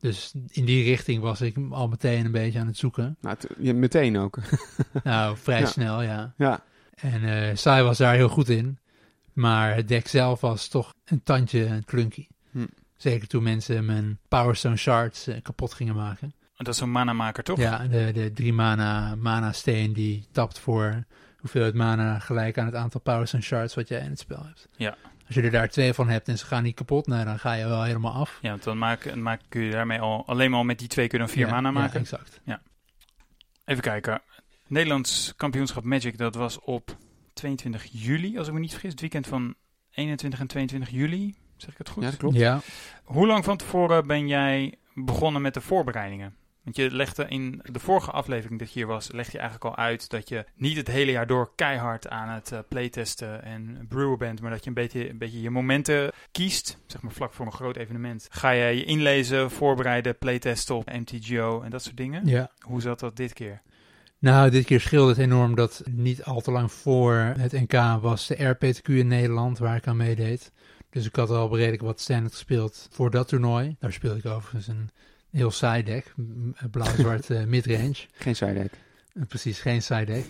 Dus 0.00 0.32
in 0.48 0.64
die 0.64 0.84
richting 0.84 1.22
was 1.22 1.40
ik 1.40 1.56
al 1.70 1.88
meteen 1.88 2.24
een 2.24 2.32
beetje 2.32 2.58
aan 2.58 2.66
het 2.66 2.76
zoeken. 2.76 3.16
Nou, 3.20 3.36
je, 3.58 3.74
meteen 3.74 4.18
ook. 4.18 4.38
Nou, 5.04 5.36
vrij 5.36 5.60
Ja. 5.60 5.66
snel, 5.66 6.02
ja. 6.02 6.34
ja. 6.36 6.64
En 6.94 7.24
eh 7.24 7.56
Sai 7.56 7.82
was 7.82 7.98
daar 7.98 8.14
heel 8.14 8.28
goed 8.28 8.48
in. 8.48 8.78
Maar 9.32 9.74
het 9.74 9.88
deck 9.88 10.08
zelf 10.08 10.40
was 10.40 10.68
toch 10.68 10.94
een 11.04 11.22
tandje 11.22 11.82
clunky. 11.84 12.26
Hm. 12.50 12.66
Zeker 12.96 13.28
toen 13.28 13.42
mensen 13.42 13.84
mijn 13.84 14.18
Power 14.28 14.56
Stone 14.56 14.76
Shards 14.76 15.26
eh, 15.26 15.42
kapot 15.42 15.74
gingen 15.74 15.94
maken. 15.94 16.34
Dat 16.56 16.74
is 16.74 16.80
een 16.80 16.90
mana-maker, 16.90 17.42
toch? 17.44 17.58
Ja, 17.58 17.86
de, 17.86 18.10
de 18.12 18.32
drie 18.32 18.52
mana, 18.52 19.14
mana 19.14 19.52
steen 19.52 19.92
die 19.92 20.26
tapt 20.32 20.58
voor 20.58 21.04
hoeveelheid 21.38 21.74
mana 21.74 22.18
gelijk 22.18 22.58
aan 22.58 22.66
het 22.66 22.74
aantal 22.74 23.00
Power 23.00 23.26
Stone 23.28 23.42
Shards 23.42 23.74
wat 23.74 23.88
jij 23.88 24.00
in 24.00 24.10
het 24.10 24.18
spel 24.18 24.44
hebt. 24.44 24.68
Ja. 24.76 24.96
Als 25.28 25.36
je 25.36 25.42
er 25.42 25.50
daar 25.50 25.68
twee 25.68 25.92
van 25.92 26.08
hebt 26.08 26.28
en 26.28 26.38
ze 26.38 26.46
gaan 26.46 26.62
niet 26.62 26.74
kapot, 26.74 27.06
nou, 27.06 27.24
dan 27.24 27.38
ga 27.38 27.52
je 27.52 27.64
wel 27.66 27.82
helemaal 27.82 28.12
af. 28.12 28.38
Ja, 28.42 28.50
want 28.50 28.62
dan 28.62 28.78
maak, 28.78 29.14
maak, 29.14 29.40
kun 29.48 29.62
je 29.62 29.70
daarmee 29.70 30.00
al, 30.00 30.26
alleen 30.26 30.50
maar 30.50 30.64
met 30.66 30.78
die 30.78 30.88
twee 30.88 31.06
kunnen 31.08 31.28
vier 31.28 31.46
Ja, 31.46 31.50
mana 31.52 31.68
ja, 31.68 31.74
maken. 31.74 32.00
exact. 32.00 32.40
Even 33.64 33.82
kijken. 33.82 34.20
Nederlands 34.66 35.32
kampioenschap 35.36 35.84
Magic, 35.84 36.18
dat 36.18 36.34
was 36.34 36.60
op 36.60 36.96
22 37.32 37.88
juli, 37.92 38.38
als 38.38 38.46
ik 38.46 38.52
me 38.52 38.60
niet 38.60 38.70
vergis. 38.70 38.90
Het 38.90 39.00
weekend 39.00 39.26
van 39.26 39.54
21 39.90 40.40
en 40.40 40.46
22 40.46 40.90
juli. 40.90 41.34
Zeg 41.56 41.70
ik 41.72 41.78
het 41.78 41.88
goed? 41.88 42.02
ja, 42.02 42.08
dat 42.10 42.18
klopt. 42.18 42.36
Ja, 42.36 42.60
Hoe 43.04 43.26
lang 43.26 43.44
van 43.44 43.56
tevoren 43.56 44.06
ben 44.06 44.28
jij 44.28 44.74
begonnen 44.94 45.42
met 45.42 45.54
de 45.54 45.60
voorbereidingen? 45.60 46.36
Want 46.68 46.80
je 46.80 46.96
legde 46.96 47.26
in 47.28 47.60
de 47.62 47.78
vorige 47.78 48.10
aflevering 48.10 48.58
dat 48.58 48.72
je 48.72 48.78
hier 48.78 48.88
was, 48.88 49.12
legde 49.12 49.32
je 49.32 49.38
eigenlijk 49.38 49.70
al 49.70 49.84
uit 49.84 50.10
dat 50.10 50.28
je 50.28 50.44
niet 50.54 50.76
het 50.76 50.86
hele 50.86 51.10
jaar 51.10 51.26
door 51.26 51.52
keihard 51.54 52.08
aan 52.08 52.28
het 52.28 52.52
eh, 52.52 52.58
playtesten 52.68 53.42
en 53.42 53.86
brewen 53.88 54.18
bent, 54.18 54.40
maar 54.40 54.50
dat 54.50 54.62
je 54.62 54.68
een 54.68 54.74
beetje, 54.74 55.10
een 55.10 55.18
beetje 55.18 55.40
je 55.40 55.50
momenten 55.50 56.10
kiest, 56.32 56.78
zeg 56.86 57.02
maar 57.02 57.12
vlak 57.12 57.32
voor 57.32 57.46
een 57.46 57.52
groot 57.52 57.76
evenement. 57.76 58.26
Ga 58.30 58.50
je 58.50 58.76
je 58.76 58.84
inlezen, 58.84 59.50
voorbereiden, 59.50 60.18
playtesten 60.18 60.74
op 60.74 60.92
MTGO 60.92 61.62
en 61.62 61.70
dat 61.70 61.82
soort 61.82 61.96
dingen? 61.96 62.26
ja. 62.26 62.50
Hoe 62.58 62.80
zat 62.80 63.00
dat 63.00 63.16
dit 63.16 63.32
keer? 63.32 63.62
Nou, 64.18 64.50
dit 64.50 64.64
keer 64.64 64.80
scheelde 64.80 65.10
het 65.10 65.18
enorm 65.18 65.54
dat 65.54 65.82
niet 65.90 66.24
al 66.24 66.40
te 66.40 66.50
lang 66.50 66.72
voor 66.72 67.14
het 67.14 67.52
NK 67.52 68.00
was 68.00 68.26
de 68.26 68.56
RPTQ 68.56 68.88
in 68.88 69.06
Nederland, 69.06 69.58
waar 69.58 69.76
ik 69.76 69.86
aan 69.86 69.96
meedeed. 69.96 70.52
Dus 70.90 71.06
ik 71.06 71.16
had 71.16 71.30
al 71.30 71.56
redelijk 71.56 71.82
wat 71.82 72.00
standard 72.00 72.32
gespeeld 72.32 72.88
voor 72.90 73.10
dat 73.10 73.28
toernooi. 73.28 73.76
Daar 73.78 73.92
speelde 73.92 74.18
ik 74.18 74.26
overigens 74.26 74.66
een 74.66 74.90
heel 75.30 75.50
saai 75.50 75.82
deck, 75.82 76.14
blauw-zwart 76.70 77.30
eh, 77.30 77.44
midrange. 77.44 78.06
Geen 78.12 78.36
sidek. 78.36 78.72
Eh, 79.14 79.22
Precies, 79.28 79.60
geen 79.60 79.82
side 79.82 80.04
deck. 80.04 80.24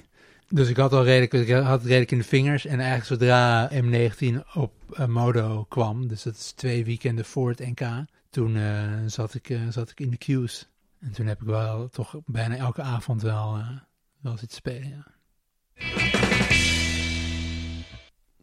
Dus 0.48 0.68
ik 0.68 0.76
had 0.76 0.92
al 0.92 1.04
redelijk, 1.04 1.32
ik 1.32 1.54
had 1.54 1.78
het 1.78 1.82
redelijk 1.82 2.10
in 2.10 2.18
de 2.18 2.24
vingers. 2.24 2.66
En 2.66 2.80
eigenlijk 2.80 3.06
zodra 3.06 3.70
M19 3.72 4.54
op 4.54 4.72
eh, 4.92 5.06
Modo 5.06 5.64
kwam, 5.68 6.08
dus 6.08 6.22
dat 6.22 6.34
is 6.34 6.52
twee 6.52 6.84
weekenden 6.84 7.24
voor 7.24 7.48
het 7.48 7.58
NK, 7.58 8.04
toen 8.30 8.58
zat, 9.06 9.34
ik, 9.34 9.58
zat 9.68 9.90
ik 9.90 10.00
in 10.00 10.10
de 10.10 10.16
queues. 10.16 10.68
En 11.00 11.12
toen 11.12 11.26
heb 11.26 11.40
ik 11.40 11.46
wel 11.46 11.88
toch 11.88 12.14
bijna 12.26 12.56
elke 12.56 12.82
avond 12.82 13.22
wel, 13.22 13.58
wel 14.20 14.36
zitten 14.36 14.56
spelen, 14.56 14.88
ja. 14.88 15.06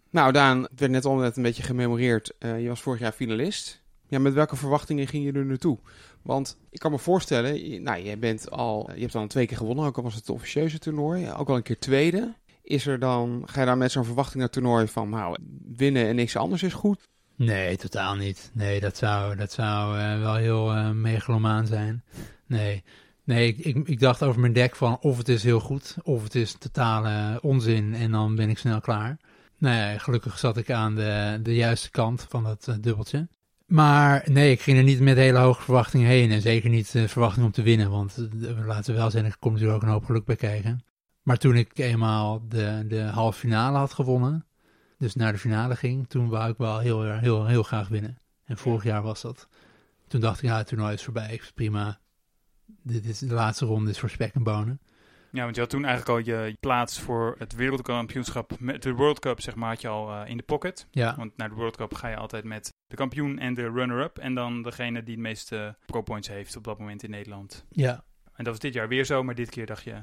Nou, 0.09 0.31
Daan, 0.31 0.61
het 0.61 0.79
werd 0.79 0.91
net 0.91 1.05
al 1.05 1.15
net 1.15 1.37
een 1.37 1.43
beetje 1.43 1.63
gememoreerd. 1.63 2.33
Je 2.39 2.67
was 2.67 2.81
vorig 2.81 2.99
jaar 2.99 3.11
finalist. 3.11 3.81
Ja, 4.07 4.19
met 4.19 4.33
welke 4.33 4.55
verwachtingen 4.55 5.07
ging 5.07 5.25
je 5.25 5.31
er 5.31 5.45
naartoe? 5.45 5.79
Want 6.25 6.57
ik 6.69 6.79
kan 6.79 6.91
me 6.91 6.99
voorstellen, 6.99 7.69
je- 7.69 7.79
nou, 7.79 8.01
jij 8.03 8.19
bent 8.19 8.51
al, 8.51 8.91
je 8.95 9.01
hebt 9.01 9.15
al 9.15 9.27
twee 9.27 9.45
keer 9.47 9.57
gewonnen, 9.57 9.85
ook 9.85 9.97
al 9.97 10.03
was 10.03 10.13
het 10.13 10.27
het 10.27 10.35
officieuze 10.35 10.79
toernooi, 10.79 11.31
ook 11.31 11.49
al 11.49 11.55
een 11.55 11.63
keer 11.63 11.79
tweede. 11.79 12.33
Is 12.63 12.87
er 12.87 12.99
dan, 12.99 13.43
ga 13.45 13.59
je 13.59 13.65
daar 13.65 13.77
met 13.77 13.91
zo'n 13.91 14.05
verwachting 14.05 14.35
naar 14.35 14.43
het 14.43 14.53
toernooi 14.53 14.87
van, 14.87 15.09
nou, 15.09 15.37
winnen 15.75 16.07
en 16.07 16.15
niks 16.15 16.35
anders 16.35 16.63
is 16.63 16.73
goed? 16.73 17.07
Nee, 17.35 17.77
totaal 17.77 18.15
niet. 18.15 18.49
Nee, 18.53 18.79
dat 18.79 18.97
zou, 18.97 19.35
dat 19.35 19.51
zou 19.51 19.99
eh, 19.99 20.19
wel 20.19 20.35
heel 20.35 20.71
eh, 20.71 20.89
megalomaan 20.91 21.67
zijn. 21.67 22.03
Nee, 22.47 22.83
nee 23.23 23.55
ik, 23.55 23.87
ik, 23.87 23.99
dacht 23.99 24.23
over 24.23 24.41
mijn 24.41 24.53
deck 24.53 24.75
van 24.75 24.97
of 25.01 25.17
het 25.17 25.29
is 25.29 25.43
heel 25.43 25.59
goed, 25.59 25.95
of 26.03 26.23
het 26.23 26.35
is 26.35 26.55
totale 26.59 27.39
onzin 27.41 27.93
en 27.93 28.11
dan 28.11 28.35
ben 28.35 28.49
ik 28.49 28.57
snel 28.57 28.81
klaar. 28.81 29.17
Ja, 29.57 29.97
gelukkig 29.97 30.39
zat 30.39 30.57
ik 30.57 30.71
aan 30.71 30.95
de, 30.95 31.39
de 31.43 31.55
juiste 31.55 31.91
kant 31.91 32.25
van 32.29 32.43
dat 32.43 32.67
eh, 32.67 32.75
dubbeltje. 32.79 33.27
Maar 33.75 34.23
nee, 34.31 34.51
ik 34.51 34.61
ging 34.61 34.77
er 34.77 34.83
niet 34.83 34.99
met 34.99 35.17
hele 35.17 35.37
hoge 35.37 35.61
verwachtingen 35.61 36.07
heen. 36.07 36.31
En 36.31 36.41
zeker 36.41 36.69
niet 36.69 36.91
de 36.91 37.07
verwachting 37.07 37.45
om 37.45 37.51
te 37.51 37.61
winnen. 37.61 37.89
Want 37.89 38.17
eh, 38.17 38.65
laten 38.65 38.93
we 38.93 38.99
wel 38.99 39.11
zijn, 39.11 39.25
er 39.25 39.37
komt 39.39 39.53
natuurlijk 39.53 39.81
ook 39.81 39.87
een 39.87 39.93
hoop 39.93 40.05
geluk 40.05 40.25
bij 40.25 40.35
kijken. 40.35 40.83
Maar 41.21 41.37
toen 41.37 41.55
ik 41.55 41.77
eenmaal 41.77 42.47
de, 42.47 42.85
de 42.87 43.01
halve 43.01 43.39
finale 43.39 43.77
had 43.77 43.93
gewonnen, 43.93 44.45
dus 44.97 45.15
naar 45.15 45.31
de 45.31 45.37
finale 45.37 45.75
ging, 45.75 46.09
toen 46.09 46.29
wou 46.29 46.49
ik 46.49 46.57
wel 46.57 46.79
heel, 46.79 47.11
heel, 47.11 47.45
heel 47.45 47.63
graag 47.63 47.87
winnen. 47.87 48.17
En 48.45 48.57
vorig 48.57 48.83
jaar 48.83 49.01
was 49.01 49.21
dat. 49.21 49.47
Toen 50.07 50.21
dacht 50.21 50.41
ik, 50.41 50.49
ja, 50.49 50.57
het 50.57 50.67
toernooi 50.67 50.93
is 50.93 51.03
voorbij. 51.03 51.41
Prima. 51.55 51.99
Dit 52.65 53.05
is 53.05 53.19
de 53.19 53.33
laatste 53.33 53.65
ronde 53.65 53.89
is 53.89 53.99
voor 53.99 54.09
spek 54.09 54.33
en 54.33 54.43
bonen. 54.43 54.79
Ja, 55.35 55.43
want 55.43 55.55
je 55.55 55.61
had 55.61 55.69
toen 55.69 55.85
eigenlijk 55.85 56.27
al 56.27 56.33
je 56.33 56.57
plaats 56.59 56.99
voor 56.99 57.35
het 57.37 57.55
wereldkampioenschap, 57.55 58.59
met 58.59 58.83
de 58.83 58.93
World 58.93 59.19
Cup 59.19 59.41
zeg 59.41 59.55
maar, 59.55 59.69
had 59.69 59.81
je 59.81 59.87
al 59.87 60.11
eh, 60.11 60.29
in 60.29 60.37
de 60.37 60.43
pocket. 60.43 60.87
Ja, 60.91 61.15
Want 61.17 61.37
naar 61.37 61.49
de 61.49 61.55
World 61.55 61.77
Cup 61.77 61.93
ga 61.93 62.07
je 62.07 62.15
altijd 62.15 62.43
met 62.43 62.73
de 62.87 62.95
kampioen 62.95 63.39
en 63.39 63.53
de 63.53 63.69
runner-up. 63.69 64.17
En 64.17 64.33
dan 64.35 64.61
degene 64.61 65.03
die 65.03 65.13
het 65.13 65.23
meeste 65.23 65.77
pro-points 65.85 66.27
heeft 66.27 66.55
op 66.55 66.63
dat 66.63 66.79
moment 66.79 67.03
in 67.03 67.09
Nederland. 67.09 67.65
ja. 67.69 68.03
En 68.35 68.43
dat 68.43 68.53
was 68.53 68.61
dit 68.61 68.73
jaar 68.73 68.87
weer 68.87 69.05
zo, 69.05 69.23
maar 69.23 69.35
dit 69.35 69.49
keer 69.49 69.65
dacht 69.65 69.83
je, 69.83 69.95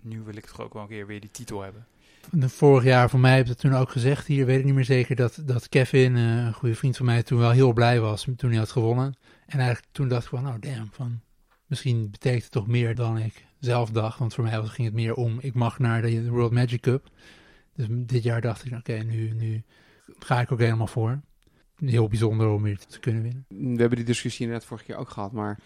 nu 0.00 0.22
wil 0.22 0.36
ik 0.36 0.46
toch 0.46 0.60
ook 0.60 0.72
wel 0.72 0.82
een 0.82 0.88
keer 0.88 1.06
weer 1.06 1.20
die 1.20 1.30
titel 1.30 1.62
hebben. 1.62 1.86
Vorig 2.30 2.84
jaar 2.84 3.10
voor 3.10 3.20
mij 3.20 3.36
heb 3.36 3.42
ik 3.42 3.48
het 3.48 3.58
toen 3.58 3.74
ook 3.74 3.90
gezegd. 3.90 4.26
Hier 4.26 4.46
weet 4.46 4.58
ik 4.58 4.64
niet 4.64 4.74
meer 4.74 4.84
zeker 4.84 5.16
dat, 5.16 5.42
dat 5.44 5.68
Kevin, 5.68 6.16
eh, 6.16 6.22
een 6.22 6.52
goede 6.52 6.74
vriend 6.74 6.96
van 6.96 7.06
mij, 7.06 7.22
toen 7.22 7.38
wel 7.38 7.50
heel 7.50 7.72
blij 7.72 8.00
was 8.00 8.26
toen 8.36 8.50
hij 8.50 8.58
had 8.58 8.70
gewonnen. 8.70 9.14
En 9.46 9.58
eigenlijk 9.58 9.92
toen 9.92 10.08
dacht 10.08 10.22
ik 10.22 10.28
van, 10.28 10.42
nou 10.42 10.58
damn, 10.58 10.88
van, 10.92 11.20
misschien 11.74 12.10
betekent 12.10 12.42
het 12.42 12.52
toch 12.52 12.66
meer 12.66 12.94
dan 12.94 13.18
ik 13.18 13.44
zelf 13.58 13.90
dacht. 13.90 14.18
Want 14.18 14.34
voor 14.34 14.44
mij 14.44 14.62
ging 14.62 14.86
het 14.86 14.96
meer 14.96 15.14
om, 15.14 15.38
ik 15.40 15.54
mag 15.54 15.78
naar 15.78 16.02
de 16.02 16.28
World 16.30 16.52
Magic 16.52 16.80
Cup. 16.80 17.08
Dus 17.74 17.86
dit 17.90 18.22
jaar 18.22 18.40
dacht 18.40 18.64
ik, 18.64 18.72
oké, 18.72 18.92
nu, 18.92 19.30
nu 19.32 19.62
ga 20.18 20.40
ik 20.40 20.52
ook 20.52 20.58
helemaal 20.58 20.86
voor. 20.86 21.20
Heel 21.84 22.08
bijzonder 22.08 22.48
om 22.48 22.62
weer 22.62 22.78
te 22.78 23.00
kunnen 23.00 23.22
winnen. 23.22 23.44
We 23.48 23.80
hebben 23.80 23.96
die 23.98 24.06
discussie 24.06 24.44
inderdaad 24.44 24.68
vorige 24.68 24.86
keer 24.86 24.96
ook 24.96 25.10
gehad, 25.10 25.32
maar 25.32 25.58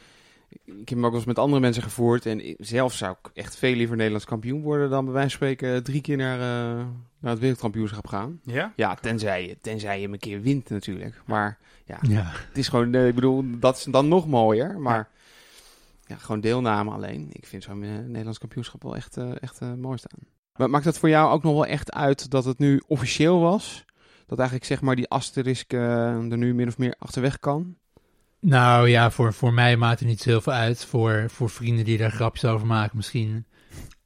ik 0.64 0.64
heb 0.76 0.88
hem 0.88 0.98
ook 1.04 1.10
wel 1.10 1.14
eens 1.18 1.24
met 1.24 1.38
andere 1.38 1.60
mensen 1.60 1.82
gevoerd. 1.82 2.26
En 2.26 2.46
ik- 2.48 2.56
zelf 2.58 2.92
zou 2.94 3.16
ik 3.22 3.30
echt 3.34 3.56
veel 3.56 3.74
liever 3.74 3.96
Nederlands 3.96 4.24
kampioen 4.26 4.62
worden 4.62 4.90
dan 4.90 5.04
bij 5.04 5.14
wijze 5.14 5.28
van 5.38 5.48
spreken 5.48 5.82
drie 5.84 6.00
keer 6.00 6.16
naar, 6.16 6.38
eh, 6.38 6.86
naar 7.18 7.30
het 7.30 7.38
wereldkampioenschap 7.40 8.06
gaan. 8.06 8.40
Ja? 8.42 8.72
Ja, 8.76 8.94
tenzij 8.94 9.46
je, 9.46 9.58
tenzij 9.60 9.96
je 9.96 10.02
hem 10.02 10.12
een 10.12 10.18
keer 10.18 10.40
wint 10.40 10.68
natuurlijk. 10.70 11.22
Maar 11.26 11.58
Ja, 11.84 11.98
het 12.48 12.58
is 12.58 12.68
gewoon, 12.68 12.94
eh, 12.94 13.06
ik 13.08 13.14
bedoel, 13.14 13.44
dat 13.58 13.76
is 13.76 13.84
dan 13.84 14.08
nog 14.08 14.26
mooier. 14.26 14.78
Maar 14.80 15.08
ja, 16.08 16.16
gewoon 16.16 16.40
deelname 16.40 16.90
alleen. 16.90 17.28
Ik 17.32 17.46
vind 17.46 17.62
zo'n 17.62 17.82
eh, 17.82 17.90
Nederlands 17.90 18.38
kampioenschap 18.38 18.82
wel 18.82 18.96
echt, 18.96 19.16
eh, 19.16 19.42
echt 19.42 19.60
eh, 19.60 19.72
mooi 19.72 19.98
staan. 19.98 20.20
Maar 20.56 20.70
maakt 20.70 20.84
het 20.84 20.98
voor 20.98 21.08
jou 21.08 21.30
ook 21.30 21.42
nog 21.42 21.52
wel 21.52 21.66
echt 21.66 21.92
uit 21.92 22.30
dat 22.30 22.44
het 22.44 22.58
nu 22.58 22.82
officieel 22.86 23.40
was? 23.40 23.84
Dat 24.26 24.38
eigenlijk 24.38 24.68
zeg 24.68 24.80
maar 24.80 24.96
die 24.96 25.08
asterisk 25.08 25.72
er 25.72 26.36
nu 26.36 26.54
min 26.54 26.68
of 26.68 26.78
meer 26.78 26.94
achterweg 26.98 27.38
kan? 27.38 27.76
Nou 28.40 28.88
ja, 28.88 29.10
voor, 29.10 29.32
voor 29.32 29.52
mij 29.52 29.76
maakt 29.76 29.98
het 29.98 30.08
niet 30.08 30.20
zo 30.20 30.28
heel 30.28 30.40
veel 30.40 30.52
uit. 30.52 30.84
Voor, 30.84 31.24
voor 31.30 31.50
vrienden 31.50 31.84
die 31.84 31.98
daar 31.98 32.10
grapjes 32.10 32.44
over 32.50 32.66
maken, 32.66 32.96
misschien 32.96 33.46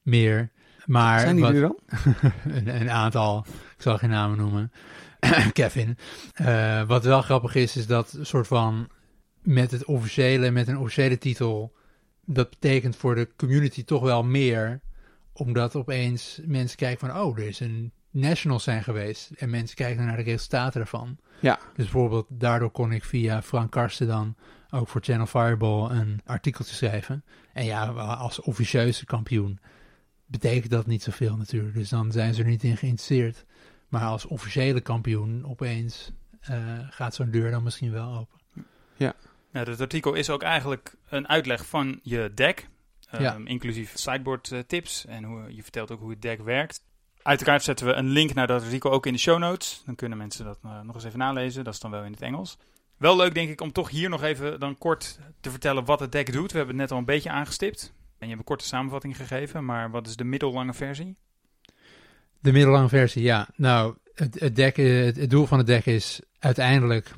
meer. 0.03 0.51
Maar 0.87 1.21
Zijn 1.21 1.37
die 1.37 1.45
wat- 1.45 1.55
dan? 1.55 1.77
een, 2.57 2.81
een 2.81 2.91
aantal, 2.91 3.47
ik 3.77 3.83
zal 3.83 3.99
geen 3.99 4.11
namen 4.11 4.37
noemen. 4.39 4.73
Kevin. 5.53 5.97
Wat 6.87 7.05
wel 7.05 7.23
grappig 7.23 7.55
is, 7.55 7.77
is 7.77 7.87
dat 7.87 8.19
soort 8.21 8.47
van 8.47 8.89
met 9.43 9.71
het 9.71 9.85
officiële, 9.85 10.51
met 10.51 10.69
een 10.69 10.79
officiële 10.79 11.19
titel, 11.19 11.73
dat 12.27 12.51
betekent 12.51 12.97
voor 12.97 13.15
de 13.15 13.29
community 13.37 13.85
toch 13.85 14.03
wel 14.03 14.25
meer, 14.25 14.81
omdat 15.33 15.77
opeens 15.77 16.41
mensen 16.45 16.77
kijken 16.77 17.09
van, 17.09 17.21
oh, 17.21 17.39
er 17.39 17.47
is 17.47 17.61
een 17.61 17.93
nationals 18.11 18.65
zijn 18.65 18.83
geweest 18.83 19.31
en 19.31 19.51
mensen 19.51 19.77
kijken 19.77 20.05
naar 20.07 20.17
de 20.17 20.23
resultaten 20.23 20.81
ervan. 20.81 21.17
Ja. 21.41 21.59
Dus 21.75 21.85
bijvoorbeeld 21.85 22.27
daardoor 22.29 22.71
kon 22.71 22.93
ik 22.93 23.05
via 23.05 23.43
Frank 23.43 23.71
Karsten 23.71 24.07
dan 24.07 24.37
ook 24.71 24.89
voor 24.89 25.01
Channel 25.01 25.27
Fireball 25.27 25.91
een 25.91 26.21
artikeltje 26.25 26.75
schrijven. 26.75 27.25
En 27.53 27.65
ja, 27.65 27.87
als 27.87 28.41
officieuze 28.41 29.05
kampioen 29.05 29.61
betekent 30.27 30.71
dat 30.71 30.87
niet 30.87 31.03
zoveel 31.03 31.37
natuurlijk. 31.37 31.75
Dus 31.75 31.89
dan 31.89 32.13
zijn 32.13 32.35
ze 32.35 32.43
er 32.43 32.49
niet 32.49 32.63
in 32.63 32.77
geïnteresseerd. 32.77 33.45
Maar 33.89 34.03
als 34.03 34.27
officiële 34.27 34.81
kampioen 34.81 35.47
opeens 35.47 36.13
eh, 36.41 36.79
gaat 36.91 37.15
zo'n 37.15 37.31
deur 37.31 37.51
dan 37.51 37.63
misschien 37.63 37.93
wel 37.93 38.17
open. 38.17 38.67
Nou, 39.53 39.65
dat 39.67 39.81
artikel 39.81 40.15
is 40.15 40.31
ook 40.31 40.43
eigenlijk 40.43 40.95
een 41.09 41.29
uitleg 41.29 41.67
van 41.67 42.01
je 42.03 42.31
deck. 42.35 42.69
ehm, 43.11 43.23
Ja. 43.23 43.39
Inclusief 43.45 43.93
sideboard 43.95 44.53
eh, 44.53 44.59
tips. 44.67 45.05
En 45.07 45.25
hoe, 45.25 45.55
je 45.55 45.63
vertelt 45.63 45.91
ook 45.91 46.01
hoe 46.01 46.11
het 46.11 46.23
deck 46.23 46.41
werkt. 46.43 46.85
Uiteraard 47.23 47.63
zetten 47.63 47.87
we 47.87 47.93
een 47.93 48.09
link 48.09 48.35
naar 48.35 48.47
dat 48.47 48.63
artikel 48.63 48.91
ook 48.91 49.07
in 49.07 49.13
de 49.13 49.19
show 49.19 49.39
notes. 49.39 49.83
Dan 49.87 49.95
kunnen 49.95 50.19
mensen 50.19 50.45
dat 50.45 50.59
eh, 50.63 50.81
nog 50.81 50.95
eens 50.95 51.05
even 51.05 51.19
nalezen. 51.19 51.65
Dat 51.65 51.75
is 51.75 51.81
dan 51.81 51.91
wel 51.91 52.05
in 52.05 52.13
het 52.13 52.21
Engels. 52.23 52.59
Wel 52.97 53.17
leuk 53.17 53.35
denk 53.35 53.51
ik 53.51 53.61
om 53.61 53.73
toch 53.73 53.91
hier 53.91 54.09
nog 54.09 54.23
even 54.23 54.61
dan 54.61 54.79
kort 54.79 55.19
te 55.41 55.51
vertellen 55.51 55.85
wat 55.85 56.01
het 56.01 56.13
deck 56.13 56.33
doet. 56.33 56.53
We 56.53 56.57
hebben 56.59 56.75
het 56.75 56.83
net 56.85 56.93
al 56.93 56.99
een 56.99 57.05
beetje 57.15 57.31
aangestipt. 57.31 57.93
En 57.97 58.03
je 58.19 58.27
hebt 58.27 58.39
een 58.39 58.45
korte 58.45 58.65
samenvatting 58.65 59.17
gegeven. 59.17 59.65
Maar 59.65 59.91
wat 59.91 60.07
is 60.07 60.17
de 60.17 60.25
middellange 60.25 60.73
versie? 60.75 61.17
De 62.41 62.53
middellange 62.53 62.89
versie, 62.89 63.23
ja. 63.23 63.49
Nou, 63.57 63.97
het, 64.15 64.41
het, 64.41 64.57
deck, 64.57 64.79
eh, 64.79 65.05
het, 65.05 65.17
het 65.17 65.31
doel 65.31 65.47
van 65.47 65.59
het 65.59 65.67
deck 65.67 65.87
is 65.87 66.21
uiteindelijk 66.39 67.13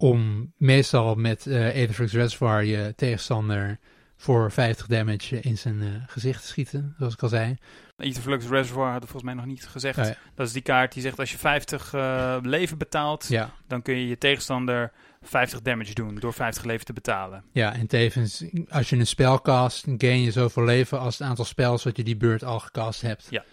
om 0.00 0.52
meestal 0.56 1.14
met 1.14 1.46
eh 1.46 1.54
Aetherflux 1.54 2.12
Reservoir 2.12 2.64
je 2.64 2.92
tegenstander 2.96 3.78
voor 4.16 4.52
50 4.52 4.86
damage 4.86 5.40
in 5.40 5.58
zijn 5.58 5.82
eh, 5.82 5.88
gezicht 6.06 6.40
te 6.40 6.46
schieten, 6.46 6.94
zoals 6.98 7.14
ik 7.14 7.22
al 7.22 7.28
zei. 7.28 7.56
Etherflux 7.96 8.46
Reservoir 8.46 8.90
hadden 8.90 9.00
we 9.02 9.10
volgens 9.10 9.32
mij 9.32 9.34
nog 9.34 9.44
niet 9.44 9.66
gezegd. 9.66 9.98
Oh 9.98 10.04
ja. 10.04 10.16
Dat 10.34 10.46
is 10.46 10.52
die 10.52 10.62
kaart 10.62 10.92
die 10.92 11.02
zegt 11.02 11.18
als 11.18 11.30
je 11.30 11.38
50 11.38 11.94
eh, 11.94 12.36
leven 12.42 12.78
betaalt, 12.78 13.26
Ja, 13.28 13.50
dan 13.66 13.82
kun 13.82 13.96
je 13.96 14.08
je 14.08 14.18
tegenstander 14.18 14.92
50 15.22 15.62
damage 15.62 15.94
doen 15.94 16.14
door 16.14 16.32
50 16.32 16.64
leven 16.64 16.84
te 16.84 16.92
betalen. 16.92 17.44
ja, 17.52 17.74
en 17.74 17.86
tevens, 17.86 18.44
als 18.68 18.88
je 18.88 18.96
een 18.96 19.06
spel 19.06 19.40
cast, 19.40 19.84
gain 19.98 20.22
je 20.22 20.30
zoveel 20.30 20.64
leven 20.64 20.98
als 20.98 21.18
het 21.18 21.28
aantal 21.28 21.44
spels 21.44 21.84
wat 21.84 21.96
je 21.96 22.04
die 22.04 22.16
beurt 22.16 22.44
al 22.44 22.60
gecast 22.60 23.00
hebt. 23.00 23.26
Ja. 23.30 23.44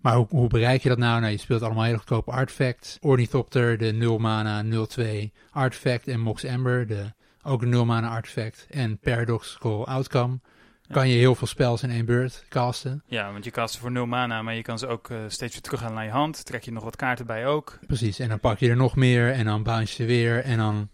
Maar 0.00 0.14
hoe, 0.14 0.26
hoe 0.28 0.48
bereik 0.48 0.82
je 0.82 0.88
dat 0.88 0.98
nou? 0.98 1.20
Nou, 1.20 1.32
je 1.32 1.38
speelt 1.38 1.62
allemaal 1.62 1.84
hele 1.84 1.96
goedkope 1.98 2.30
artefacts. 2.30 2.98
Ornithopter, 3.00 3.78
de 3.78 3.92
0 3.92 4.18
mana 4.18 4.64
0-2 4.64 5.06
artefact. 5.50 6.08
En 6.08 6.20
Mox 6.20 6.44
Amber, 6.44 6.86
de, 6.86 7.12
ook 7.42 7.62
een 7.62 7.68
0 7.68 7.84
mana 7.84 8.08
artefact. 8.08 8.66
En 8.70 8.98
Paradoxical 8.98 9.86
Outcome. 9.86 10.38
Ja. 10.82 10.94
Kan 10.94 11.08
je 11.08 11.16
heel 11.16 11.34
veel 11.34 11.46
spels 11.46 11.82
in 11.82 11.90
één 11.90 12.04
beurt 12.04 12.44
casten. 12.48 13.02
Ja, 13.06 13.32
want 13.32 13.44
je 13.44 13.50
cast 13.50 13.74
ze 13.74 13.80
voor 13.80 13.90
0 13.90 14.06
mana, 14.06 14.42
maar 14.42 14.54
je 14.54 14.62
kan 14.62 14.78
ze 14.78 14.86
ook 14.86 15.10
eh, 15.10 15.18
steeds 15.28 15.52
weer 15.52 15.62
terug 15.62 15.80
gaan 15.80 15.94
naar 15.94 16.04
je 16.04 16.10
hand. 16.10 16.44
Trek 16.44 16.64
je 16.64 16.72
nog 16.72 16.84
wat 16.84 16.96
kaarten 16.96 17.26
bij 17.26 17.46
ook. 17.46 17.78
Precies, 17.86 18.18
en 18.18 18.28
dan 18.28 18.40
pak 18.40 18.58
je 18.58 18.68
er 18.68 18.76
nog 18.76 18.96
meer 18.96 19.32
en 19.32 19.44
dan 19.44 19.62
bounce 19.62 20.02
je 20.02 20.08
weer. 20.08 20.44
En 20.44 20.56
dan 20.56 20.88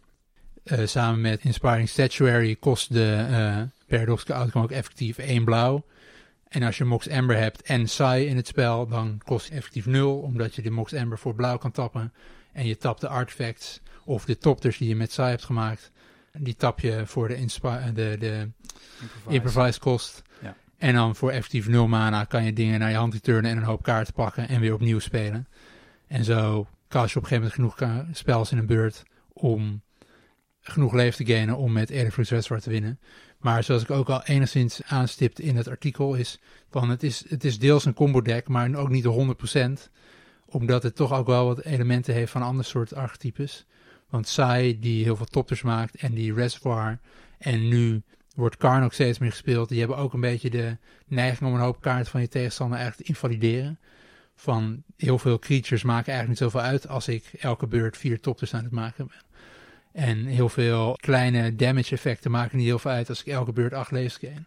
eh, 0.64 0.86
samen 0.86 1.20
met 1.20 1.44
Inspiring 1.44 1.88
Statuary 1.88 2.56
kost 2.56 2.92
de 2.92 3.26
eh 3.30 3.62
Paradoxical 3.86 4.36
Outcome 4.36 4.64
ook 4.64 4.70
effectief 4.70 5.18
één 5.18 5.44
blauw. 5.44 5.84
En 6.48 6.62
als 6.62 6.78
je 6.78 6.84
Mox 6.84 7.08
Amber 7.08 7.36
hebt 7.36 7.62
en 7.62 7.88
Sai 7.88 8.26
in 8.26 8.36
het 8.36 8.46
spel, 8.46 8.86
dan 8.86 9.20
kost 9.24 9.44
het 9.44 9.54
effectief 9.54 9.86
0, 9.86 10.18
omdat 10.18 10.54
je 10.54 10.62
de 10.62 10.70
Mox 10.70 10.94
Amber 10.94 11.18
voor 11.18 11.34
blauw 11.34 11.56
kan 11.58 11.70
tappen. 11.70 12.12
En 12.52 12.66
je 12.66 12.76
tapt 12.76 13.00
de 13.00 13.08
artifacts 13.08 13.80
of 14.04 14.24
de 14.24 14.38
topters 14.38 14.78
die 14.78 14.88
je 14.88 14.96
met 14.96 15.12
Sai 15.12 15.30
hebt 15.30 15.44
gemaakt. 15.44 15.90
Die 16.32 16.56
tap 16.56 16.80
je 16.80 17.02
voor 17.06 17.28
de, 17.28 17.36
inspi- 17.36 17.92
de, 17.94 18.16
de 18.18 18.50
Improvise. 19.00 19.34
improvised 19.34 19.78
kost. 19.78 20.22
Ja. 20.42 20.56
En 20.78 20.94
dan 20.94 21.16
voor 21.16 21.30
effectief 21.30 21.68
0 21.68 21.88
mana 21.88 22.24
kan 22.24 22.44
je 22.44 22.52
dingen 22.52 22.78
naar 22.78 22.90
je 22.90 22.96
hand 22.96 23.12
returnen 23.12 23.50
en 23.50 23.56
een 23.56 23.62
hoop 23.62 23.82
kaarten 23.82 24.14
pakken 24.14 24.48
en 24.48 24.60
weer 24.60 24.74
opnieuw 24.74 24.98
spelen. 24.98 25.48
En 26.06 26.24
zo 26.24 26.66
kast 26.88 27.12
je 27.12 27.18
op 27.18 27.22
een 27.22 27.28
gegeven 27.28 27.60
moment 27.60 27.76
genoeg 27.78 28.06
spels 28.12 28.52
in 28.52 28.58
een 28.58 28.66
beurt 28.66 29.02
om 29.32 29.82
genoeg 30.60 30.92
leven 30.92 31.24
te 31.24 31.32
gainen 31.32 31.56
om 31.56 31.72
met 31.72 31.90
Ereflux 31.90 32.30
Redstart 32.30 32.62
te 32.62 32.70
winnen. 32.70 33.00
Maar 33.38 33.62
zoals 33.62 33.82
ik 33.82 33.90
ook 33.90 34.08
al 34.08 34.24
enigszins 34.24 34.82
aanstipte 34.82 35.42
in 35.42 35.56
het 35.56 35.68
artikel 35.68 36.14
is 36.14 36.38
van 36.70 36.90
het 36.90 37.02
is, 37.02 37.24
het 37.28 37.44
is 37.44 37.58
deels 37.58 37.84
een 37.84 37.94
combo 37.94 38.22
deck, 38.22 38.48
maar 38.48 38.74
ook 38.74 38.88
niet 38.88 39.02
de 39.02 39.88
100%. 39.88 39.90
Omdat 40.46 40.82
het 40.82 40.96
toch 40.96 41.12
ook 41.12 41.26
wel 41.26 41.46
wat 41.46 41.64
elementen 41.64 42.14
heeft 42.14 42.32
van 42.32 42.42
ander 42.42 42.64
soort 42.64 42.94
archetypes. 42.94 43.66
Want 44.08 44.28
Sai, 44.28 44.78
die 44.78 45.04
heel 45.04 45.16
veel 45.16 45.26
topters 45.26 45.62
maakt, 45.62 45.94
en 45.94 46.14
die 46.14 46.34
Reservoir. 46.34 46.98
En 47.38 47.68
nu 47.68 48.02
wordt 48.34 48.56
Karn 48.56 48.84
ook 48.84 48.92
steeds 48.92 49.18
meer 49.18 49.30
gespeeld. 49.30 49.68
Die 49.68 49.78
hebben 49.78 49.96
ook 49.96 50.12
een 50.12 50.20
beetje 50.20 50.50
de 50.50 50.76
neiging 51.06 51.48
om 51.48 51.54
een 51.54 51.62
hoop 51.62 51.80
kaarten 51.80 52.10
van 52.10 52.20
je 52.20 52.28
tegenstander 52.28 52.78
eigenlijk 52.78 53.06
te 53.06 53.14
invalideren. 53.14 53.78
Van 54.34 54.82
heel 54.96 55.18
veel 55.18 55.38
creatures 55.38 55.82
maken 55.82 56.12
eigenlijk 56.12 56.40
niet 56.40 56.50
zoveel 56.52 56.68
uit 56.68 56.88
als 56.88 57.08
ik 57.08 57.24
elke 57.38 57.66
beurt 57.66 57.96
vier 57.96 58.20
topters 58.20 58.54
aan 58.54 58.62
het 58.62 58.72
maken 58.72 59.06
ben. 59.06 59.25
En 59.96 60.24
heel 60.24 60.48
veel 60.48 60.96
kleine 61.00 61.54
damage 61.54 61.94
effecten 61.94 62.30
maken 62.30 62.56
niet 62.56 62.66
heel 62.66 62.78
veel 62.78 62.90
uit 62.90 63.08
als 63.08 63.20
ik 63.20 63.26
elke 63.26 63.52
beurt 63.52 63.72
acht 63.72 63.90
levens 63.90 64.16
gain. 64.16 64.46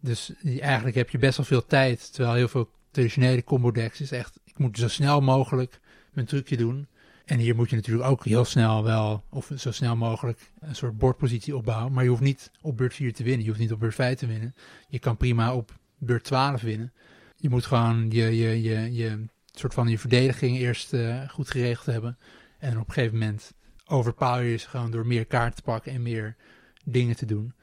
Dus 0.00 0.32
eigenlijk 0.60 0.96
heb 0.96 1.10
je 1.10 1.18
best 1.18 1.36
wel 1.36 1.46
veel 1.46 1.66
tijd. 1.66 2.12
Terwijl 2.12 2.34
heel 2.34 2.48
veel 2.48 2.70
traditionele 2.90 3.44
combo 3.44 3.70
decks 3.70 4.00
is 4.00 4.10
echt, 4.10 4.40
ik 4.44 4.58
moet 4.58 4.78
zo 4.78 4.88
snel 4.88 5.20
mogelijk 5.20 5.80
mijn 6.12 6.26
trucje 6.26 6.56
doen. 6.56 6.86
En 7.24 7.38
hier 7.38 7.54
moet 7.54 7.70
je 7.70 7.76
natuurlijk 7.76 8.08
ook 8.08 8.24
heel 8.24 8.44
snel 8.44 8.84
wel, 8.84 9.24
of 9.30 9.50
zo 9.56 9.72
snel 9.72 9.96
mogelijk, 9.96 10.50
een 10.60 10.76
soort 10.76 10.98
bordpositie 10.98 11.56
opbouwen. 11.56 11.92
Maar 11.92 12.02
je 12.02 12.10
hoeft 12.10 12.22
niet 12.22 12.50
op 12.60 12.76
beurt 12.76 12.94
4 12.94 13.12
te 13.12 13.22
winnen. 13.22 13.42
Je 13.42 13.48
hoeft 13.48 13.60
niet 13.60 13.72
op 13.72 13.80
beurt 13.80 13.94
5 13.94 14.18
te 14.18 14.26
winnen. 14.26 14.54
Je 14.88 14.98
kan 14.98 15.16
prima 15.16 15.54
op 15.54 15.72
beurt 15.98 16.24
12 16.24 16.60
winnen. 16.60 16.92
Je 17.36 17.48
moet 17.48 17.66
gewoon 17.66 18.10
je, 18.10 18.36
je, 18.36 18.62
je, 18.62 18.94
je 18.94 19.24
soort 19.52 19.74
van 19.74 19.88
je 19.88 19.98
verdediging 19.98 20.56
eerst 20.56 20.92
eh, 20.92 21.28
goed 21.28 21.50
geregeld 21.50 21.86
hebben. 21.86 22.18
En 22.58 22.78
op 22.78 22.88
een 22.88 22.94
gegeven 22.94 23.18
moment 23.18 23.52
overpower 23.86 24.42
je 24.42 24.56
ze 24.56 24.68
gewoon 24.68 24.90
door 24.90 25.06
meer 25.06 25.24
kaarten 25.24 25.56
te 25.56 25.62
pakken 25.62 25.92
en 25.92 26.02
meer 26.02 26.36
dingen 26.84 27.16
te 27.16 27.26
doen. 27.26 27.54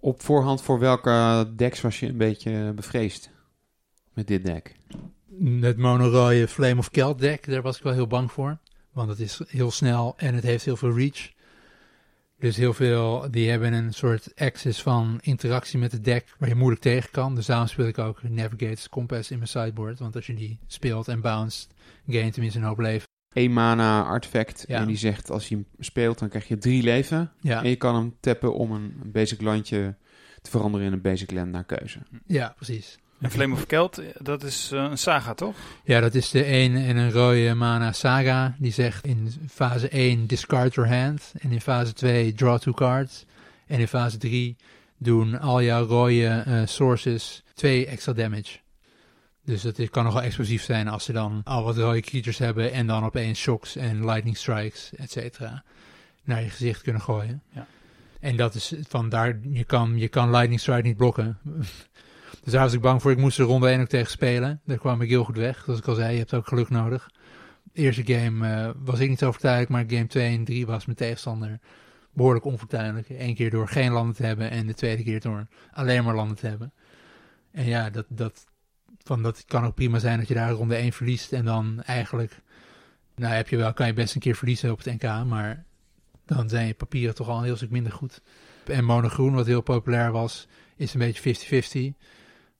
Op 0.00 0.22
voorhand 0.22 0.62
voor 0.62 0.78
welke 0.78 1.46
decks 1.56 1.80
was 1.80 2.00
je 2.00 2.06
een 2.06 2.16
beetje 2.16 2.72
bevreesd 2.74 3.30
met 4.12 4.26
dit 4.26 4.44
deck? 4.44 4.76
Het 5.60 5.76
mono-rode 5.76 6.48
Flame 6.48 6.78
of 6.78 6.90
Kelt 6.90 7.18
deck, 7.18 7.46
daar 7.46 7.62
was 7.62 7.76
ik 7.76 7.82
wel 7.82 7.92
heel 7.92 8.06
bang 8.06 8.32
voor. 8.32 8.58
Want 8.92 9.08
het 9.08 9.20
is 9.20 9.40
heel 9.46 9.70
snel 9.70 10.14
en 10.16 10.34
het 10.34 10.44
heeft 10.44 10.64
heel 10.64 10.76
veel 10.76 10.96
reach. 10.96 11.32
Dus 12.38 12.56
heel 12.56 12.74
veel, 12.74 13.30
die 13.30 13.50
hebben 13.50 13.72
een 13.72 13.94
soort 13.94 14.32
access 14.36 14.82
van 14.82 15.18
interactie 15.22 15.78
met 15.78 15.92
het 15.92 16.04
deck 16.04 16.34
waar 16.38 16.48
je 16.48 16.54
moeilijk 16.54 16.82
tegen 16.82 17.10
kan. 17.10 17.34
Dus 17.34 17.46
daarom 17.46 17.66
speel 17.66 17.86
ik 17.86 17.98
ook 17.98 18.22
Navigator's 18.22 18.88
Compass 18.88 19.30
in 19.30 19.36
mijn 19.36 19.48
sideboard. 19.48 19.98
Want 19.98 20.16
als 20.16 20.26
je 20.26 20.34
die 20.34 20.58
speelt 20.66 21.08
en 21.08 21.20
bounced, 21.20 21.68
gain 22.06 22.30
tenminste 22.30 22.58
een 22.58 22.64
hoop 22.64 22.78
leven. 22.78 23.12
1 23.34 23.52
mana 23.52 24.02
artefact. 24.02 24.64
Ja. 24.68 24.80
En 24.80 24.86
die 24.86 24.96
zegt 24.96 25.30
als 25.30 25.48
je 25.48 25.54
hem 25.54 25.66
speelt, 25.78 26.18
dan 26.18 26.28
krijg 26.28 26.48
je 26.48 26.58
drie 26.58 26.82
leven. 26.82 27.32
Ja, 27.40 27.62
En 27.62 27.68
je 27.68 27.76
kan 27.76 27.94
hem 27.94 28.14
tappen 28.20 28.54
om 28.54 28.72
een, 28.72 28.94
een 29.02 29.10
basic 29.12 29.40
landje 29.40 29.94
te 30.42 30.50
veranderen 30.50 30.86
in 30.86 30.92
een 30.92 31.00
basic 31.00 31.30
land 31.30 31.50
naar 31.50 31.64
keuze. 31.64 31.98
ja 32.26 32.52
precies. 32.56 32.98
En 33.20 33.30
Flame 33.30 33.54
of 33.54 33.66
Kelt, 33.66 34.02
dat 34.18 34.42
is 34.42 34.70
eh, 34.72 34.86
een 34.90 34.98
saga, 34.98 35.34
toch? 35.34 35.56
Ja, 35.84 36.00
dat 36.00 36.14
is 36.14 36.30
de 36.30 36.44
1 36.44 36.76
en 36.76 36.96
een 36.96 37.10
rode 37.12 37.54
mana 37.54 37.92
saga. 37.92 38.54
Die 38.58 38.72
zegt 38.72 39.06
in 39.06 39.32
fase 39.50 39.88
1 39.88 40.26
discard 40.26 40.74
your 40.74 40.90
hand. 40.90 41.32
En 41.40 41.50
in 41.52 41.60
fase 41.60 41.92
2 41.92 42.32
draw 42.32 42.58
two 42.58 42.72
cards. 42.72 43.26
En 43.66 43.80
in 43.80 43.88
fase 43.88 44.18
3 44.18 44.56
doen 44.98 45.40
al 45.40 45.62
jouw 45.62 45.86
rode 45.86 46.26
eh, 46.26 46.62
sources 46.66 47.42
2 47.54 47.86
extra 47.86 48.12
damage. 48.12 48.58
Dus 49.44 49.62
het 49.62 49.90
kan 49.90 50.04
nogal 50.04 50.22
explosief 50.22 50.62
zijn 50.62 50.88
als 50.88 51.04
ze 51.04 51.12
dan 51.12 51.40
al 51.44 51.64
wat 51.64 51.76
rode 51.76 52.00
creatures 52.00 52.38
hebben. 52.38 52.72
En 52.72 52.86
dan 52.86 53.04
opeens 53.04 53.40
shocks 53.40 53.76
en 53.76 54.04
lightning 54.04 54.36
strikes, 54.36 54.90
et 54.96 55.10
cetera, 55.10 55.64
naar 56.24 56.42
je 56.42 56.50
gezicht 56.50 56.82
kunnen 56.82 57.02
gooien. 57.02 57.42
Ja. 57.50 57.66
En 58.20 58.36
dat 58.36 58.54
is 58.54 58.74
van 58.88 59.08
daar, 59.08 59.38
je 59.42 59.64
kan, 59.64 59.98
je 59.98 60.08
kan 60.08 60.30
lightning 60.30 60.60
strike 60.60 60.86
niet 60.86 60.96
blokken. 60.96 61.38
Dus 62.42 62.52
daar 62.52 62.62
was 62.62 62.72
ik 62.72 62.80
bang 62.80 63.02
voor. 63.02 63.10
Ik 63.10 63.18
moest 63.18 63.38
er 63.38 63.44
ronde 63.44 63.68
1 63.68 63.80
ook 63.80 63.88
tegen 63.88 64.10
spelen. 64.10 64.60
Daar 64.64 64.78
kwam 64.78 65.02
ik 65.02 65.08
heel 65.08 65.24
goed 65.24 65.36
weg. 65.36 65.62
Zoals 65.64 65.78
ik 65.78 65.86
al 65.86 65.94
zei, 65.94 66.12
je 66.12 66.18
hebt 66.18 66.34
ook 66.34 66.48
geluk 66.48 66.68
nodig. 66.68 67.10
De 67.62 67.80
eerste 67.80 68.06
game 68.06 68.48
eh, 68.48 68.70
was 68.78 69.00
ik 69.00 69.08
niet 69.08 69.18
zo 69.18 69.28
overtuigd, 69.28 69.68
maar 69.68 69.84
game 69.86 70.06
2 70.06 70.36
en 70.36 70.44
3 70.44 70.66
was 70.66 70.84
mijn 70.84 70.96
tegenstander 70.96 71.58
behoorlijk 72.12 72.44
onfortuinlijk. 72.44 73.08
Eén 73.08 73.34
keer 73.34 73.50
door 73.50 73.68
geen 73.68 73.92
landen 73.92 74.14
te 74.14 74.26
hebben 74.26 74.50
en 74.50 74.66
de 74.66 74.74
tweede 74.74 75.02
keer 75.02 75.20
door 75.20 75.46
alleen 75.72 76.04
maar 76.04 76.14
landen 76.14 76.36
te 76.36 76.46
hebben. 76.46 76.72
En 77.50 77.64
ja, 77.64 77.90
dat, 77.90 78.06
dat, 78.08 78.46
van 79.04 79.22
dat 79.22 79.44
kan 79.44 79.64
ook 79.64 79.74
prima 79.74 79.98
zijn 79.98 80.18
dat 80.18 80.28
je 80.28 80.34
daar 80.34 80.50
ronde 80.50 80.74
1 80.74 80.92
verliest 80.92 81.32
en 81.32 81.44
dan 81.44 81.82
eigenlijk, 81.82 82.40
nou 83.14 83.34
heb 83.34 83.48
je 83.48 83.56
wel, 83.56 83.72
kan 83.72 83.86
je 83.86 83.92
best 83.92 84.14
een 84.14 84.20
keer 84.20 84.36
verliezen 84.36 84.70
op 84.70 84.84
het 84.84 85.02
NK, 85.02 85.24
maar 85.26 85.64
dan 86.26 86.48
zijn 86.48 86.66
je 86.66 86.74
papieren 86.74 87.14
toch 87.14 87.28
al 87.28 87.38
een 87.38 87.44
heel 87.44 87.56
stuk 87.56 87.70
minder 87.70 87.92
goed. 87.92 88.20
En 88.64 88.84
monogroen, 88.84 89.34
wat 89.34 89.46
heel 89.46 89.60
populair 89.60 90.12
was, 90.12 90.48
is 90.76 90.94
een 90.94 91.00
beetje 91.00 91.92
50-50 91.94 92.04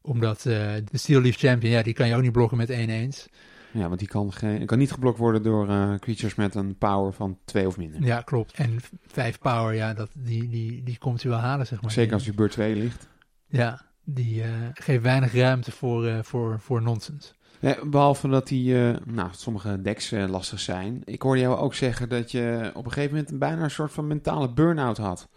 omdat 0.07 0.39
eh, 0.39 0.73
de 0.91 0.99
Steel 0.99 1.21
Leaf 1.21 1.37
Champion, 1.37 1.73
ja, 1.73 1.83
die 1.83 1.93
kan 1.93 2.09
je 2.09 2.15
ook 2.15 2.23
niet 2.23 2.33
blokken 2.33 2.57
met 2.57 2.71
1 2.71 2.89
eens. 2.89 3.29
Ja, 3.73 3.87
want 3.89 3.99
die 3.99 4.09
kan, 4.09 4.33
geen, 4.33 4.67
kan 4.67 4.79
niet 4.79 4.93
geblokt 4.93 5.19
worden 5.19 5.43
door 5.43 5.69
eh, 5.69 5.95
creatures 5.95 6.35
met 6.35 6.55
een 6.55 6.77
power 6.79 7.13
van 7.13 7.39
2 7.45 7.67
of 7.67 7.77
minder. 7.77 8.03
Ja, 8.03 8.21
klopt. 8.21 8.53
En 8.53 8.79
5 9.07 9.39
power, 9.39 9.75
ja, 9.75 9.95
dat, 9.95 10.11
die, 10.15 10.49
die, 10.49 10.83
die 10.83 10.99
komt 10.99 11.23
hij 11.23 11.31
wel 11.31 11.41
halen, 11.41 11.67
zeg 11.67 11.83
maar. 11.83 11.91
Zeker 11.91 12.13
als 12.13 12.25
je 12.25 12.35
beurt 12.35 12.53
2 12.53 12.77
ligt. 12.77 13.09
Ja, 13.47 13.94
die 14.05 14.43
eh, 14.43 14.51
geeft 14.75 15.03
weinig 15.03 15.35
ruimte 15.35 15.73
voor, 15.73 16.07
eh, 16.07 16.19
voor, 16.23 16.61
voor 16.61 16.83
nonsens. 16.83 17.35
Nee, 17.61 17.89
behalve 17.89 18.29
dat 18.29 18.49
die, 18.49 18.89
eh, 18.89 18.97
nou, 19.05 19.29
sommige 19.33 19.81
decks 19.83 20.11
lastig 20.11 20.61
zijn. 20.61 21.03
Ik 21.05 21.23
hoorde 21.23 21.41
jou 21.41 21.57
ook 21.57 21.75
zeggen 21.75 22.09
dat 22.09 22.31
je 22.31 22.71
op 22.75 22.85
een 22.85 22.93
gegeven 22.93 23.17
moment 23.17 23.39
bijna 23.39 23.63
een 23.63 23.71
soort 23.71 23.93
van 23.93 24.07
mentale 24.07 24.53
burn-out 24.53 24.97
had. 24.97 25.19
Dat 25.19 25.29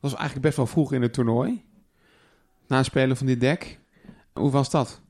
was 0.00 0.14
eigenlijk 0.14 0.42
best 0.42 0.56
wel 0.56 0.66
vroeg 0.66 0.92
in 0.92 1.02
het 1.02 1.12
toernooi. 1.12 1.64
Na 2.66 2.76
het 2.76 2.86
spelen 2.86 3.16
van 3.16 3.26
dit 3.26 3.40
deck. 3.40 3.78
Hoe 4.32 4.50
was 4.50 4.70
dat? 4.70 5.02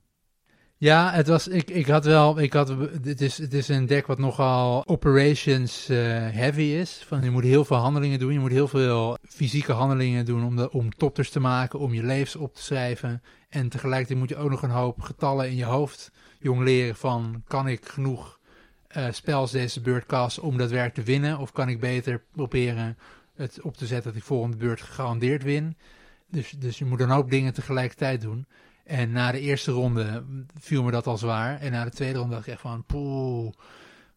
Ja, 0.79 1.13
het 1.13 1.27
was, 1.27 1.49
ik, 1.49 1.71
ik 1.71 1.87
had 1.87 2.05
wel, 2.05 2.41
ik 2.41 2.53
had, 2.53 2.69
het 3.03 3.21
is, 3.21 3.39
het 3.39 3.55
is 3.55 3.69
een 3.69 3.87
deck 3.87 4.07
wat 4.07 4.19
nogal 4.19 4.87
operations 4.87 5.89
eh, 5.89 5.97
heavy 6.31 6.63
is. 6.63 7.05
Van, 7.07 7.23
je 7.23 7.31
moet 7.31 7.43
heel 7.43 7.65
veel 7.65 7.77
handelingen 7.77 8.19
doen, 8.19 8.33
je 8.33 8.39
moet 8.39 8.51
heel 8.51 8.69
veel 8.69 9.17
fysieke 9.29 9.73
handelingen 9.73 10.25
doen 10.25 10.45
om, 10.45 10.57
de, 10.57 10.71
om 10.71 10.91
topters 10.91 11.31
te 11.31 11.41
maken, 11.41 11.79
om 11.79 11.95
je 11.95 12.03
levens 12.03 12.37
op 12.37 12.55
te 12.55 12.63
schrijven. 12.63 13.23
En 13.49 13.69
tegelijkertijd 13.69 14.19
moet 14.19 14.29
je 14.29 14.37
ook 14.37 14.51
nog 14.51 14.63
een 14.63 14.71
hoop 14.71 15.01
getallen 15.01 15.49
in 15.49 15.57
je 15.57 15.65
hoofd 15.65 16.11
jong 16.39 16.63
leren 16.63 16.97
van, 16.97 17.43
kan 17.47 17.69
ik 17.69 17.89
genoeg 17.89 18.39
eh, 18.89 19.07
spels 19.11 19.51
deze 19.51 19.81
beurt 19.81 20.07
casten 20.07 20.43
om 20.43 20.57
dat 20.57 20.71
werk 20.71 20.95
te 20.95 21.03
winnen? 21.03 21.39
Of 21.39 21.53
kan 21.53 21.69
ik 21.69 21.81
beter 21.81 22.23
proberen 22.33 22.99
het 23.35 23.61
op 23.63 23.77
te 23.77 23.87
zetten 23.87 24.13
dat 24.13 24.21
ik 24.21 24.27
volgende 24.27 24.57
beurt 24.57 24.81
gegarandeerd 24.81 25.43
win? 25.43 25.77
Dus, 26.31 26.51
dus 26.51 26.79
je 26.79 26.85
moet 26.85 27.01
een 27.01 27.11
hoop 27.11 27.31
dingen 27.31 27.55
tegelijkertijd 27.55 28.21
doen. 28.21 28.47
En 28.87 29.13
na 29.13 29.33
de 29.33 29.41
eerste 29.41 29.71
ronde 29.71 30.25
viel 30.59 30.83
me 30.83 30.91
dat 30.91 31.07
al 31.07 31.19
zwaar. 31.19 31.61
En 31.61 31.73
na 31.73 31.85
de 31.85 31.91
tweede 31.91 32.19
ronde 32.19 32.35
dacht 32.35 32.47
ik 32.47 32.53
echt 32.53 32.63
van, 32.63 32.85
poeh, 32.85 33.53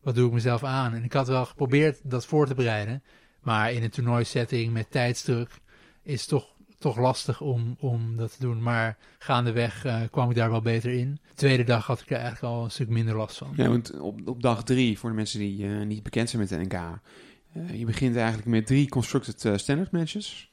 wat 0.02 0.16
doe 0.16 0.28
ik 0.28 0.34
mezelf 0.34 0.64
aan? 0.64 0.94
En 0.94 1.04
ik 1.04 1.14
had 1.14 1.28
wel 1.28 1.46
geprobeerd 1.46 2.00
dat 2.04 2.26
voor 2.26 2.48
te 2.48 2.54
bereiden. 2.54 3.04
Maar 3.42 3.72
in 3.72 3.84
een 3.84 3.90
toernooisetting 3.90 4.74
met 4.74 4.92
tijdsdruk 4.92 5.60
is 6.04 6.20
het 6.20 6.30
toch, 6.30 6.48
toch 6.80 6.98
lastig 6.98 7.42
om, 7.42 7.76
om 7.80 8.18
dat 8.18 8.32
te 8.32 8.40
doen. 8.40 8.64
Maar 8.64 8.98
gaandeweg 9.18 9.86
uh, 9.86 10.02
kwam 10.12 10.30
ik 10.30 10.36
daar 10.36 10.52
wel 10.52 10.62
beter 10.62 10.92
in. 10.92 11.20
De 11.28 11.36
tweede 11.36 11.64
dag 11.64 11.86
had 11.86 12.02
ik 12.02 12.10
er 12.10 12.18
eigenlijk 12.18 12.54
al 12.54 12.64
een 12.64 12.72
stuk 12.72 12.90
minder 12.90 13.16
last 13.16 13.38
van. 13.38 13.54
Ja, 13.56 13.68
want 13.68 14.00
op, 14.00 14.28
op 14.28 14.42
dag 14.42 14.64
drie, 14.64 15.00
voor 15.00 15.10
de 15.10 15.16
mensen 15.16 15.40
die 15.40 15.64
uh, 15.64 15.86
niet 15.86 16.04
bekend 16.04 16.30
zijn 16.30 16.42
met 16.42 16.50
de 16.50 16.58
NK... 16.58 16.74
Uh, 16.74 17.80
je 17.80 17.86
begint 17.86 18.16
eigenlijk 18.16 18.48
met 18.48 18.68
drie 18.68 18.90
constructed 18.90 19.60
standard 19.60 19.92
matches. 19.92 20.52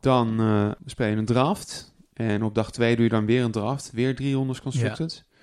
Dan 0.00 0.26
speel 0.86 1.06
je 1.06 1.16
een 1.16 1.24
draft. 1.24 1.93
En 2.14 2.42
op 2.42 2.54
dag 2.54 2.72
2 2.72 2.94
doe 2.94 3.04
je 3.04 3.10
dan 3.10 3.26
weer 3.26 3.42
een 3.42 3.50
draft. 3.50 3.90
Weer 3.92 4.14
drie 4.14 4.34
rondes 4.34 4.60
constructed. 4.60 5.24
Ja. 5.26 5.38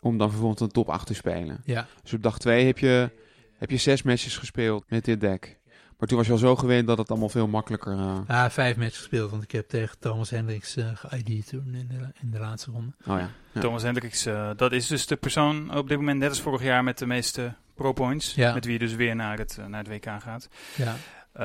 Om 0.00 0.18
dan 0.18 0.30
vervolgens 0.30 0.60
een 0.60 0.68
top 0.68 0.88
8 0.88 1.06
te 1.06 1.14
spelen. 1.14 1.60
Ja. 1.64 1.86
Dus 2.02 2.12
op 2.12 2.22
dag 2.22 2.38
2 2.38 2.66
heb 2.66 2.78
je, 2.78 3.10
heb 3.58 3.70
je 3.70 3.76
zes 3.76 4.02
matches 4.02 4.36
gespeeld 4.36 4.84
met 4.88 5.04
dit 5.04 5.20
deck. 5.20 5.58
Maar 5.98 6.08
toen 6.08 6.18
was 6.18 6.26
je 6.26 6.32
al 6.32 6.38
zo 6.38 6.56
gewend 6.56 6.86
dat 6.86 6.98
het 6.98 7.10
allemaal 7.10 7.28
veel 7.28 7.46
makkelijker... 7.46 7.92
Uh... 7.92 8.18
Ja, 8.28 8.50
vijf 8.50 8.76
matches 8.76 8.96
gespeeld. 8.96 9.30
Want 9.30 9.42
ik 9.42 9.50
heb 9.50 9.68
tegen 9.68 9.98
Thomas 9.98 10.30
Hendricks 10.30 10.76
uh, 10.76 10.90
ge-ID 10.94 11.48
toen 11.48 11.74
in 11.74 11.88
de, 11.88 12.12
in 12.20 12.30
de 12.30 12.38
laatste 12.38 12.70
ronde. 12.70 12.92
Oh 13.00 13.18
ja. 13.18 13.30
ja. 13.52 13.60
Thomas 13.60 13.82
Hendricks, 13.82 14.26
uh, 14.26 14.50
dat 14.56 14.72
is 14.72 14.86
dus 14.86 15.06
de 15.06 15.16
persoon 15.16 15.76
op 15.76 15.88
dit 15.88 15.98
moment, 15.98 16.18
net 16.18 16.28
als 16.28 16.40
vorig 16.40 16.62
jaar, 16.62 16.84
met 16.84 16.98
de 16.98 17.06
meeste 17.06 17.54
pro-points. 17.74 18.34
Ja. 18.34 18.54
Met 18.54 18.64
wie 18.64 18.72
je 18.72 18.78
dus 18.78 18.94
weer 18.94 19.16
naar 19.16 19.38
het, 19.38 19.58
naar 19.68 19.84
het 19.84 19.88
WK 19.88 20.22
gaat. 20.22 20.48
Ja, 20.76 20.92
um, 20.92 20.96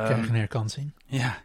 krijg 0.03 0.27
een 0.27 0.35
herkansing. 0.35 0.93
Ja. 1.05 1.37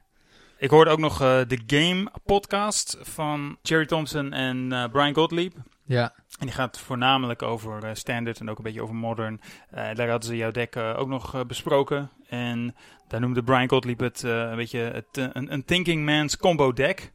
Ik 0.59 0.71
hoorde 0.71 0.91
ook 0.91 0.99
nog 0.99 1.23
uh, 1.23 1.41
de 1.47 1.61
Game 1.67 2.11
podcast 2.25 2.97
van 3.01 3.59
Jerry 3.63 3.87
Thompson 3.87 4.33
en 4.33 4.73
uh, 4.73 4.85
Brian 4.93 5.15
Gottlieb. 5.15 5.55
Ja. 5.85 6.15
En 6.39 6.47
die 6.47 6.55
gaat 6.55 6.79
voornamelijk 6.79 7.43
over 7.43 7.85
uh, 7.85 7.91
standard 7.93 8.41
en 8.41 8.51
ook 8.51 8.59
een 8.59 8.65
beetje 8.65 8.83
over 8.83 8.95
modern. 8.95 9.41
Uh, 9.75 9.95
daar 9.95 10.09
hadden 10.09 10.29
ze 10.29 10.37
jouw 10.37 10.51
deck 10.51 10.77
uh, 10.77 10.95
ook 10.99 11.09
nog 11.09 11.47
besproken. 11.47 12.11
En 12.29 12.75
daar 13.09 13.21
noemde 13.21 13.43
Brian 13.43 13.69
Gottlieb 13.69 14.01
het 14.01 14.23
een 14.23 14.57
beetje 14.57 14.79
het, 14.79 15.31
een, 15.33 15.53
een 15.53 15.65
Thinking 15.65 16.05
Man's 16.05 16.37
combo 16.37 16.73
deck. 16.73 17.13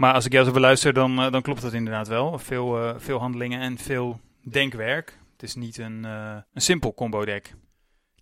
Maar 0.00 0.14
als 0.14 0.24
ik 0.24 0.32
jou 0.32 0.44
zo 0.44 0.52
beluister, 0.52 0.92
dan, 0.92 1.18
eh, 1.18 1.32
dan 1.32 1.42
klopt 1.42 1.62
dat 1.62 1.72
inderdaad 1.72 2.08
wel. 2.08 2.38
Veel, 2.38 2.82
eh, 2.82 2.94
veel 2.96 3.18
handelingen 3.18 3.60
en 3.60 3.78
veel 3.78 4.20
denkwerk. 4.42 5.18
Het 5.32 5.42
is 5.42 5.54
niet 5.54 5.78
een, 5.78 6.04
eh, 6.04 6.36
een 6.52 6.60
simpel 6.60 6.94
combo 6.94 7.24
deck. 7.24 7.54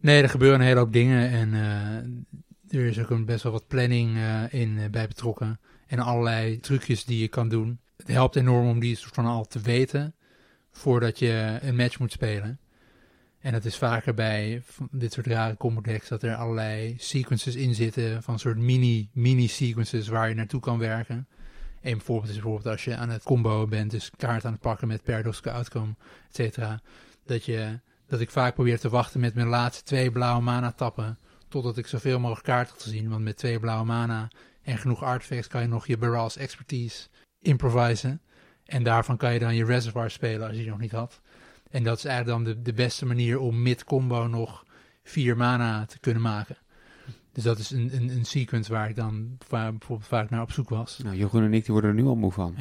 Nee, 0.00 0.22
er 0.22 0.28
gebeuren 0.28 0.60
een 0.60 0.66
hele 0.66 0.78
hoop 0.78 0.92
dingen 0.92 1.30
en 1.30 1.54
eh, 1.54 2.10
er 2.70 2.86
is 2.86 2.98
ook 2.98 3.10
een 3.10 3.24
best 3.24 3.42
wel 3.42 3.52
wat 3.52 3.66
planning 3.66 4.16
eh, 4.16 4.42
in 4.52 4.78
eh, 4.78 4.90
bij 4.90 5.08
betrokken. 5.08 5.60
En 5.86 5.98
allerlei 5.98 6.60
trucjes 6.60 7.04
die 7.04 7.18
je 7.18 7.28
kan 7.28 7.48
doen. 7.48 7.80
Het 7.96 8.08
helpt 8.08 8.36
enorm 8.36 8.68
om 8.68 8.80
die 8.80 8.96
soort 8.96 9.14
van 9.14 9.26
al 9.26 9.46
te 9.46 9.60
weten 9.60 10.14
voordat 10.70 11.18
je 11.18 11.58
een 11.62 11.76
match 11.76 11.98
moet 11.98 12.12
spelen. 12.12 12.58
En 13.40 13.52
dat 13.52 13.64
is 13.64 13.76
vaker 13.76 14.14
bij 14.14 14.62
dit 14.90 15.12
soort 15.12 15.26
rare 15.26 15.56
combo 15.56 15.80
decks 15.80 16.08
dat 16.08 16.22
er 16.22 16.34
allerlei 16.34 16.94
sequences 16.98 17.54
in 17.54 17.74
zitten 17.74 18.22
van 18.22 18.38
soort 18.38 18.56
mini, 18.56 19.10
mini 19.12 19.48
sequences 19.48 20.08
waar 20.08 20.28
je 20.28 20.34
naartoe 20.34 20.60
kan 20.60 20.78
werken. 20.78 21.28
Een 21.82 22.00
voorbeeld 22.00 22.28
is 22.28 22.34
bijvoorbeeld 22.34 22.66
als 22.66 22.84
je 22.84 22.96
aan 22.96 23.10
het 23.10 23.22
combo 23.22 23.66
bent, 23.66 23.90
dus 23.90 24.10
kaart 24.16 24.44
aan 24.44 24.52
het 24.52 24.60
pakken 24.60 24.88
met 24.88 25.02
paradoxical 25.02 25.52
outcome, 25.52 25.94
et 26.28 26.34
cetera. 26.34 26.80
Dat, 27.24 27.44
je, 27.44 27.80
dat 28.06 28.20
ik 28.20 28.30
vaak 28.30 28.54
probeer 28.54 28.78
te 28.78 28.88
wachten 28.88 29.20
met 29.20 29.34
mijn 29.34 29.46
laatste 29.46 29.84
twee 29.84 30.10
blauwe 30.10 30.42
mana 30.42 30.72
tappen, 30.72 31.18
totdat 31.48 31.76
ik 31.78 31.86
zoveel 31.86 32.20
mogelijk 32.20 32.46
kaarten 32.46 32.72
heb 32.74 32.82
gezien. 32.82 33.08
Want 33.08 33.22
met 33.22 33.36
twee 33.36 33.60
blauwe 33.60 33.84
mana 33.84 34.28
en 34.62 34.78
genoeg 34.78 35.02
artifacts 35.02 35.48
kan 35.48 35.60
je 35.60 35.68
nog 35.68 35.86
je 35.86 35.98
Baral's 35.98 36.36
expertise 36.36 37.08
improvisen. 37.40 38.20
En 38.64 38.82
daarvan 38.82 39.16
kan 39.16 39.32
je 39.32 39.38
dan 39.38 39.54
je 39.54 39.64
reservoir 39.64 40.10
spelen 40.10 40.46
als 40.46 40.56
je 40.56 40.62
die 40.62 40.70
nog 40.70 40.80
niet 40.80 40.92
had. 40.92 41.20
En 41.70 41.82
dat 41.82 41.98
is 41.98 42.04
eigenlijk 42.04 42.44
dan 42.44 42.54
de, 42.54 42.62
de 42.62 42.72
beste 42.72 43.06
manier 43.06 43.38
om 43.38 43.62
mid-combo 43.62 44.26
nog 44.26 44.64
vier 45.02 45.36
mana 45.36 45.86
te 45.86 45.98
kunnen 45.98 46.22
maken. 46.22 46.56
Dus 47.32 47.44
dat 47.44 47.58
is 47.58 47.70
een, 47.70 47.90
een, 47.94 48.08
een 48.08 48.24
sequence 48.24 48.72
waar 48.72 48.88
ik 48.88 48.96
dan 48.96 49.36
va- 49.38 49.70
bijvoorbeeld 49.70 50.08
vaak 50.08 50.30
naar 50.30 50.42
op 50.42 50.52
zoek 50.52 50.68
was. 50.68 50.98
Nou, 50.98 51.16
Jeroen 51.16 51.42
en 51.42 51.54
ik 51.54 51.64
die 51.64 51.72
worden 51.72 51.90
er 51.90 51.96
nu 51.96 52.04
al 52.06 52.16
moe 52.16 52.32
van. 52.32 52.56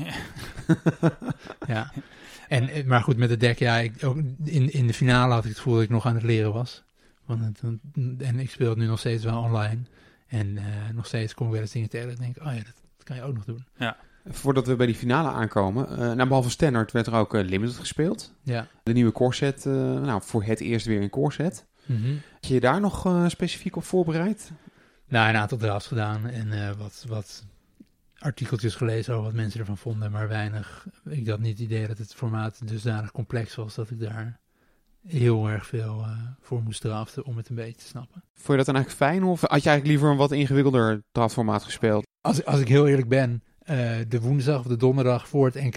Ja. 1.67 1.91
En, 2.47 2.87
maar 2.87 3.01
goed, 3.01 3.17
met 3.17 3.29
het 3.29 3.39
deck, 3.39 3.59
ja, 3.59 3.77
ik, 3.77 4.03
ook 4.03 4.17
in, 4.43 4.73
in 4.73 4.87
de 4.87 4.93
finale 4.93 5.33
had 5.33 5.43
ik 5.43 5.49
het 5.49 5.57
gevoel 5.57 5.73
dat 5.73 5.83
ik 5.83 5.89
nog 5.89 6.05
aan 6.05 6.13
het 6.13 6.23
leren 6.23 6.53
was. 6.53 6.83
Want 7.27 7.41
het, 7.41 7.79
en 8.21 8.39
ik 8.39 8.49
speel 8.49 8.69
het 8.69 8.77
nu 8.77 8.85
nog 8.85 8.99
steeds 8.99 9.23
wel 9.23 9.41
online. 9.41 9.81
En 10.27 10.57
eh, 10.57 10.65
nog 10.93 11.05
steeds 11.05 11.33
kom 11.33 11.47
ik 11.47 11.51
wel 11.53 11.61
eens 11.61 11.71
dingen 11.71 11.89
tegen. 11.89 12.09
En 12.09 12.15
denk 12.15 12.35
ik, 12.35 12.43
oh 12.43 12.51
ja, 12.51 12.63
dat, 12.63 12.81
dat 12.97 13.03
kan 13.03 13.15
je 13.15 13.21
ook 13.21 13.33
nog 13.33 13.45
doen. 13.45 13.65
Voordat 14.29 14.67
we 14.67 14.75
bij 14.75 14.85
die 14.85 14.95
finale 14.95 15.29
aankomen, 15.29 15.89
eh 15.89 15.97
nou, 15.97 16.27
behalve 16.27 16.49
Standard 16.49 16.91
werd 16.91 17.07
er 17.07 17.13
ook 17.13 17.33
eh, 17.33 17.45
Limited 17.45 17.75
gespeeld. 17.75 18.33
Ja. 18.43 18.67
De 18.83 18.93
nieuwe 18.93 19.11
core 19.11 19.33
set, 19.33 19.65
eh, 19.65 19.73
nou, 19.73 20.21
voor 20.23 20.43
het 20.43 20.59
eerst 20.59 20.85
weer 20.85 21.01
een 21.01 21.09
core 21.09 21.31
set. 21.31 21.65
Mhm. 21.87 22.15
Had 22.33 22.47
je 22.47 22.53
je 22.53 22.59
daar 22.59 22.81
nog 22.81 23.05
eh, 23.05 23.27
specifiek 23.27 23.75
op 23.75 23.83
voorbereid? 23.83 24.51
Nou, 25.07 25.29
een 25.29 25.35
aantal 25.35 25.57
drafts 25.57 25.87
gedaan 25.87 26.27
en 26.27 26.51
eh, 26.51 26.75
wat, 26.77 27.05
wat 27.07 27.45
artikeltjes 28.17 28.75
gelezen 28.75 29.13
over 29.13 29.25
wat 29.25 29.33
mensen 29.33 29.59
ervan 29.59 29.77
vonden, 29.77 30.11
maar 30.11 30.27
weinig. 30.27 30.87
Ik 31.09 31.27
had 31.27 31.39
niet 31.39 31.59
het 31.59 31.67
idee 31.67 31.87
dat 31.87 31.97
het 31.97 32.13
formaat 32.13 32.67
dusdanig 32.67 33.11
complex 33.11 33.55
was 33.55 33.75
dat 33.75 33.89
ik 33.89 33.99
daar 33.99 34.39
heel 35.07 35.49
erg 35.49 35.67
veel 35.67 36.01
eh, 36.03 36.11
voor 36.41 36.63
moest 36.63 36.81
draften 36.81 37.25
om 37.25 37.37
het 37.37 37.49
een 37.49 37.55
beetje 37.55 37.79
te 37.81 37.85
snappen. 37.85 38.23
Vond 38.33 38.47
je 38.47 38.55
dat 38.55 38.65
dan 38.65 38.75
eigenlijk 38.75 39.05
fijn 39.05 39.23
of 39.23 39.41
had 39.41 39.63
je 39.63 39.69
eigenlijk 39.69 39.87
liever 39.87 40.09
een 40.09 40.17
wat 40.17 40.31
ingewikkelder 40.31 41.03
draftformaat 41.11 41.63
gespeeld? 41.63 42.05
Als, 42.21 42.45
als 42.45 42.59
ik 42.59 42.67
heel 42.67 42.87
eerlijk 42.87 43.09
ben, 43.09 43.43
eh, 43.59 43.95
de 44.07 44.21
woensdag 44.21 44.59
of 44.59 44.65
de 44.65 44.75
donderdag 44.75 45.27
voor 45.27 45.45
het 45.45 45.63
NK, 45.63 45.75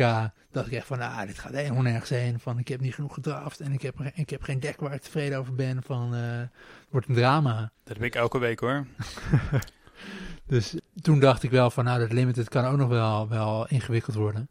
dacht 0.51 0.67
ik 0.67 0.73
echt 0.73 0.87
van, 0.87 1.01
ah, 1.01 1.27
dit 1.27 1.39
gaat 1.39 1.53
helemaal 1.53 1.83
nergens 1.83 2.11
heen. 2.11 2.41
Van, 2.41 2.59
ik 2.59 2.69
heb 2.69 2.81
niet 2.81 2.95
genoeg 2.95 3.15
gedraft 3.15 3.61
en 3.61 3.73
ik 3.73 3.83
heb, 3.83 4.01
ik 4.15 4.31
heb 4.31 4.43
geen 4.43 4.61
deck 4.61 4.81
waar 4.81 4.95
ik 4.95 5.03
tevreden 5.03 5.39
over 5.39 5.55
ben. 5.55 5.83
Van, 5.83 6.15
eh, 6.15 6.39
het 6.39 6.51
wordt 6.91 7.09
een 7.09 7.15
drama. 7.15 7.73
Dat 7.85 7.97
heb 7.97 8.07
ik 8.07 8.15
elke 8.15 8.39
week 8.39 8.61
hoor. 8.61 8.87
Dus 10.47 10.75
toen 11.03 11.21
dacht 11.21 11.43
ik 11.43 11.51
wel 11.51 11.71
van, 11.71 11.85
nou, 11.85 11.99
dat 12.01 12.13
limited 12.13 12.49
kan 12.49 12.65
ook 12.65 12.77
nog 12.77 12.89
wel, 12.89 13.29
wel 13.29 13.69
ingewikkeld 13.69 14.17
worden. 14.17 14.49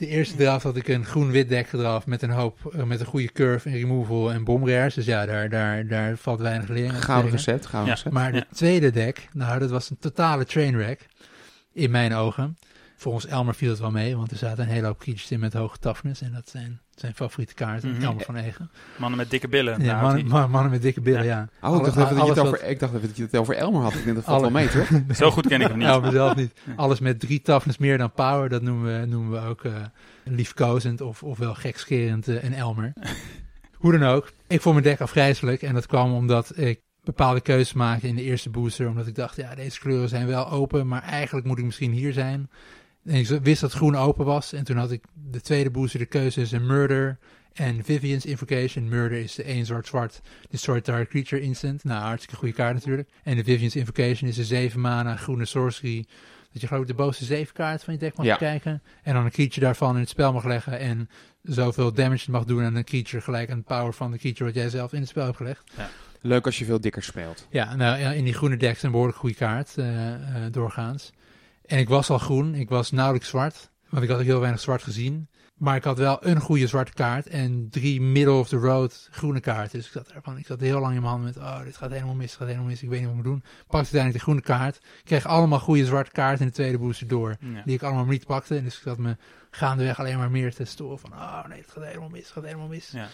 De 0.00 0.06
eerste 0.06 0.36
draft 0.36 0.62
had 0.62 0.76
ik 0.76 0.88
een 0.88 1.04
groen-wit 1.04 1.48
deck 1.48 1.68
gedraft 1.68 2.06
met 2.06 2.22
een 2.22 2.30
hoop, 2.30 2.74
eh, 2.74 2.82
met 2.82 3.00
een 3.00 3.06
goede 3.06 3.32
curve 3.32 3.68
en 3.68 3.74
removal 3.74 4.32
en 4.32 4.44
bomb 4.44 4.66
rares. 4.66 4.94
Dus 4.94 5.04
ja, 5.04 5.26
daar, 5.26 5.48
daar, 5.48 5.86
daar 5.86 6.16
valt 6.16 6.40
weinig 6.40 6.66
te 6.66 6.88
Gouden 6.88 7.30
recept, 7.30 7.66
gouden 7.66 7.88
Ja. 7.90 7.94
recept. 7.96 8.14
Maar 8.14 8.32
de 8.32 8.38
Ja. 8.38 8.44
tweede 8.52 8.90
deck, 8.90 9.28
nou, 9.32 9.58
dat 9.58 9.70
was 9.70 9.90
een 9.90 9.98
totale 10.00 10.44
trainwreck. 10.44 11.06
In 11.72 11.90
mijn 11.90 12.14
ogen. 12.14 12.56
Volgens 13.00 13.26
Elmer 13.26 13.54
viel 13.54 13.70
het 13.70 13.78
wel 13.78 13.90
mee, 13.90 14.16
want 14.16 14.30
er 14.30 14.36
zaten 14.36 14.64
een 14.64 14.70
hele 14.70 14.86
hoop 14.86 14.98
creatures 14.98 15.30
in 15.30 15.40
met 15.40 15.52
hoge 15.52 15.78
toughness. 15.78 16.20
En 16.20 16.32
dat 16.32 16.48
zijn 16.48 16.80
zijn 16.94 17.14
favoriete 17.14 17.54
kaarten. 17.54 17.90
Mhm. 17.92 18.02
Elmer 18.02 18.24
van 18.24 18.36
Egen. 18.36 18.70
Mannen 18.98 19.18
met 19.18 19.30
dikke 19.30 19.48
billen. 19.48 19.82
Ja, 19.82 20.00
mannen, 20.00 20.26
man- 20.26 20.50
mannen 20.50 20.70
met 20.70 20.82
dikke 20.82 21.00
billen, 21.00 21.24
ja. 21.24 21.48
Oh, 21.60 21.76
ik 21.76 21.84
dacht, 21.84 21.96
dat 21.96 22.08
je 22.08 22.14
het 22.14 22.38
over, 22.38 22.50
wat- 22.50 22.62
ik 22.68 22.78
dacht 22.80 22.94
even 22.94 23.06
dat 23.08 23.16
je 23.16 23.22
het 23.22 23.36
over 23.36 23.54
Elmer 23.56 23.82
had. 23.82 23.94
Ik 23.94 24.04
denk 24.04 24.16
dat 24.16 24.24
valt 24.24 24.40
wel 24.40 24.50
mee, 24.50 24.68
toch? 24.68 24.88
Zo 25.16 25.30
goed 25.30 25.46
ken 25.46 25.60
ik 25.60 25.68
hem 25.68 25.78
niet. 25.78 25.86
Elmer 25.86 26.12
zelf 26.12 26.34
niet. 26.36 26.52
Alles 26.76 27.00
met 27.00 27.20
drie 27.20 27.42
toughness 27.42 27.78
meer 27.78 27.98
dan 27.98 28.12
power, 28.12 28.48
dat 28.48 28.62
noemen 28.62 29.00
we, 29.00 29.06
noemen 29.06 29.42
we 29.42 29.48
ook 29.48 29.64
eh, 29.64 29.72
liefkozend 30.24 31.00
of, 31.00 31.22
ofwel 31.22 31.54
gekscherend 31.54 32.28
eh, 32.28 32.42
een 32.42 32.54
Elmer. 32.54 32.92
Hoe 33.78 33.98
dan 33.98 34.08
ook, 34.08 34.30
ik 34.46 34.60
vond 34.60 34.74
mijn 34.74 34.86
deck 34.88 35.00
afgrijzelijk. 35.00 35.62
En 35.62 35.74
dat 35.74 35.86
kwam 35.86 36.12
omdat 36.12 36.58
ik 36.58 36.80
bepaalde 37.04 37.40
keuzes 37.40 37.72
maakte 37.72 38.06
in 38.08 38.16
de 38.16 38.22
eerste 38.22 38.50
booster. 38.50 38.88
Omdat 38.88 39.06
ik 39.06 39.14
dacht, 39.14 39.36
ja, 39.36 39.54
deze 39.54 39.80
kleuren 39.80 40.08
zijn 40.08 40.26
wel 40.26 40.50
open, 40.50 40.86
maar 40.88 41.02
eigenlijk 41.02 41.46
moet 41.46 41.58
ik 41.58 41.64
misschien 41.64 41.92
hier 41.92 42.12
zijn. 42.12 42.50
En 43.04 43.14
ik 43.14 43.26
wist 43.28 43.60
dat 43.60 43.72
groen 43.72 43.96
open 43.96 44.24
was. 44.24 44.52
En 44.52 44.64
toen 44.64 44.76
had 44.76 44.90
ik 44.90 45.04
de 45.30 45.40
tweede 45.40 45.70
booster 45.70 45.98
de 45.98 46.06
keuze 46.06 46.40
tussen 46.40 46.66
Murder 46.66 47.18
en 47.52 47.84
Vivian's 47.84 48.24
Invocation. 48.24 48.88
Murder 48.88 49.18
is 49.18 49.34
de 49.34 49.42
1 49.42 49.66
zwart-zwart 49.66 50.20
Destroy 50.50 50.80
Target 50.80 51.08
Creature 51.08 51.42
instant. 51.42 51.84
Nou, 51.84 52.02
hartstikke 52.02 52.36
goede 52.36 52.54
kaart 52.54 52.74
natuurlijk. 52.74 53.08
En 53.22 53.36
de 53.36 53.44
Vivian's 53.44 53.76
Invocation 53.76 54.28
is 54.28 54.36
een 54.38 54.44
7 54.44 54.80
mana 54.80 55.16
groene 55.16 55.44
sorcery. 55.44 56.06
Dat 56.52 56.60
je 56.60 56.66
geloof 56.66 56.82
ik 56.82 56.88
de 56.88 56.94
bovenste 56.94 57.24
7 57.24 57.54
kaarten 57.54 57.84
van 57.84 57.94
je 57.94 58.00
deck 58.00 58.16
mag 58.16 58.26
Ja. 58.26 58.36
kijken. 58.36 58.82
En 59.02 59.14
dan 59.14 59.24
een 59.24 59.30
creature 59.30 59.60
daarvan 59.60 59.94
in 59.94 60.00
het 60.00 60.08
spel 60.08 60.32
mag 60.32 60.44
leggen. 60.44 60.78
En 60.78 61.08
zoveel 61.42 61.92
damage 61.92 62.30
mag 62.30 62.44
doen 62.44 62.64
aan 62.64 62.74
een 62.74 62.84
creature 62.84 63.22
gelijk 63.22 63.50
aan 63.50 63.58
de 63.58 63.64
power 63.64 63.92
van 63.92 64.10
de 64.10 64.18
creature 64.18 64.44
wat 64.44 64.54
jij 64.54 64.68
zelf 64.68 64.92
in 64.92 65.00
het 65.00 65.08
spel 65.08 65.24
hebt 65.24 65.36
gelegd. 65.36 65.70
Leuk 66.20 66.46
als 66.46 66.58
je 66.58 66.64
veel 66.64 66.80
dikker 66.80 67.02
speelt. 67.02 67.46
Ja, 67.50 67.74
nou 67.76 67.98
ja, 67.98 68.10
in 68.10 68.24
die 68.24 68.32
groene 68.34 68.56
decks 68.56 68.82
een 68.82 68.90
behoorlijk 68.90 69.18
goede 69.18 69.34
kaart 69.34 69.76
eh, 69.78 70.14
eh, 70.14 70.52
doorgaans. 70.52 71.12
En 71.70 71.78
ik 71.78 71.88
was 71.88 72.10
al 72.10 72.18
groen, 72.18 72.54
ik 72.54 72.68
was 72.68 72.90
nauwelijks 72.90 73.28
zwart, 73.28 73.70
want 73.88 74.02
ik 74.02 74.08
had 74.08 74.18
ook 74.18 74.24
heel 74.24 74.40
weinig 74.40 74.60
zwart 74.60 74.82
gezien. 74.82 75.28
Maar 75.56 75.76
ik 75.76 75.84
had 75.84 75.98
wel 75.98 76.26
een 76.26 76.40
goede 76.40 76.66
zwarte 76.66 76.92
kaart 76.92 77.26
en 77.26 77.68
drie 77.70 78.00
middle 78.00 78.34
of 78.34 78.48
the 78.48 78.56
road 78.56 79.08
groene 79.10 79.40
kaarten. 79.40 79.78
Dus 79.78 79.86
ik 79.86 79.92
zat 79.92 80.08
ervan, 80.08 80.38
ik 80.38 80.46
zat 80.46 80.60
heel 80.60 80.80
lang 80.80 80.94
in 80.94 81.00
mijn 81.00 81.12
handen 81.12 81.32
met, 81.34 81.44
oh, 81.44 81.62
dit 81.62 81.76
gaat 81.76 81.90
helemaal 81.90 82.14
mis, 82.14 82.26
dit 82.26 82.36
gaat 82.36 82.46
helemaal 82.46 82.68
mis, 82.68 82.82
ik 82.82 82.88
weet 82.88 82.98
niet 82.98 83.08
wat 83.08 83.18
ik 83.18 83.22
moet 83.24 83.32
doen. 83.32 83.42
Pakte 83.66 83.76
uiteindelijk 83.76 84.12
de 84.12 84.20
groene 84.20 84.40
kaart, 84.40 84.80
kreeg 85.04 85.26
allemaal 85.26 85.58
goede 85.58 85.84
zwarte 85.84 86.10
kaarten 86.10 86.40
in 86.40 86.46
de 86.46 86.52
tweede 86.52 86.78
booster 86.78 87.08
door. 87.08 87.36
Ja. 87.40 87.62
Die 87.64 87.74
ik 87.74 87.82
allemaal 87.82 88.04
niet 88.04 88.26
pakte. 88.26 88.56
En 88.56 88.64
dus 88.64 88.76
ik 88.76 88.82
zat 88.82 88.98
me 88.98 89.16
gaandeweg 89.50 89.98
alleen 89.98 90.18
maar 90.18 90.30
meer 90.30 90.54
te 90.54 90.64
storen 90.64 90.98
van, 90.98 91.12
oh 91.12 91.46
nee, 91.46 91.60
het 91.60 91.70
gaat 91.70 91.84
helemaal 91.84 92.08
mis, 92.08 92.22
het 92.22 92.30
gaat 92.32 92.44
helemaal 92.44 92.68
mis. 92.68 92.90
Ja. 92.90 93.08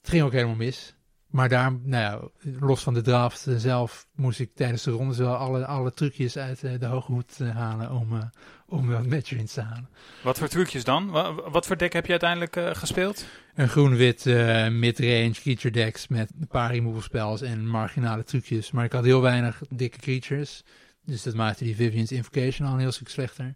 Het 0.00 0.10
ging 0.10 0.22
ook 0.22 0.32
helemaal 0.32 0.56
mis. 0.56 0.95
Maar 1.36 1.48
daar, 1.48 1.72
nou 1.72 2.02
ja, 2.02 2.20
los 2.60 2.82
van 2.82 2.94
de 2.94 3.00
draft 3.02 3.46
zelf, 3.56 4.06
moest 4.14 4.40
ik 4.40 4.50
tijdens 4.54 4.82
de 4.82 4.90
rondes 4.90 5.16
wel 5.18 5.34
alle, 5.34 5.66
alle 5.66 5.92
trucjes 5.92 6.36
uit 6.38 6.64
eh, 6.64 6.78
de 6.78 6.86
hoge 6.86 7.12
hoed 7.12 7.40
eh, 7.40 7.56
halen 7.56 7.90
om, 7.92 8.12
eh 8.16 8.22
om 8.66 8.88
wel 8.88 9.02
matchwins 9.04 9.52
te 9.52 9.60
halen. 9.60 9.88
Wat 10.22 10.38
voor 10.38 10.48
trucjes 10.48 10.84
dan? 10.84 11.10
Wa- 11.10 11.32
Wat 11.34 11.66
voor 11.66 11.76
deck 11.76 11.92
heb 11.92 12.04
je 12.04 12.10
uiteindelijk 12.10 12.76
gespeeld? 12.76 13.24
Een 13.54 13.68
groen-wit 13.68 14.26
eh, 14.26 14.68
mid-range 14.68 15.32
creature 15.32 15.70
decks 15.70 16.08
met 16.08 16.30
een 16.40 16.46
paar 16.46 16.70
removal 16.72 17.00
spells 17.02 17.40
en 17.42 17.68
marginale 17.68 18.24
trucjes. 18.24 18.70
Maar 18.70 18.84
ik 18.84 18.92
had 18.92 19.04
heel 19.04 19.20
weinig 19.20 19.62
dikke 19.68 19.98
creatures. 19.98 20.62
Dus 21.04 21.22
dat 21.22 21.34
maakte 21.34 21.64
die 21.64 21.76
Vivian's 21.76 22.12
Invocation 22.12 22.68
al 22.68 22.74
een 22.74 22.80
heel 22.80 22.92
stuk 22.92 23.08
slechter. 23.08 23.54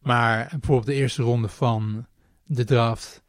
Maar 0.00 0.46
bijvoorbeeld 0.50 0.86
de 0.86 0.94
eerste 0.94 1.22
ronde 1.22 1.48
van 1.48 2.06
de 2.44 2.64
draft 2.64 3.22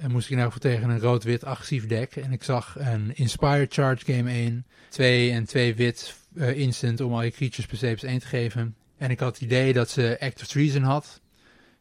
eh, 0.00 0.08
moest 0.08 0.30
ik 0.30 0.38
elk 0.38 0.52
geval 0.52 0.70
tegen 0.70 0.90
een 0.90 1.00
rood-wit 1.00 1.44
agressief 1.44 1.86
deck. 1.86 2.16
En 2.16 2.32
ik 2.32 2.42
zag 2.42 2.76
een 2.78 3.16
Inspire 3.16 3.66
Charge 3.68 4.12
game 4.12 4.30
1. 4.30 4.66
2 4.88 5.30
en 5.30 5.44
2 5.44 5.74
wit 5.74 6.16
eh, 6.36 6.58
instant 6.58 7.00
om 7.00 7.12
al 7.12 7.22
je 7.22 7.30
creatures 7.30 7.66
per 7.66 7.76
se 7.76 8.06
1 8.06 8.18
te 8.18 8.26
geven. 8.26 8.76
En 8.98 9.10
ik 9.10 9.18
had 9.18 9.34
het 9.34 9.42
idee 9.42 9.72
dat 9.72 9.90
ze 9.90 10.16
Act 10.20 10.40
of 10.40 10.46
Treason 10.46 10.82
had. 10.82 11.20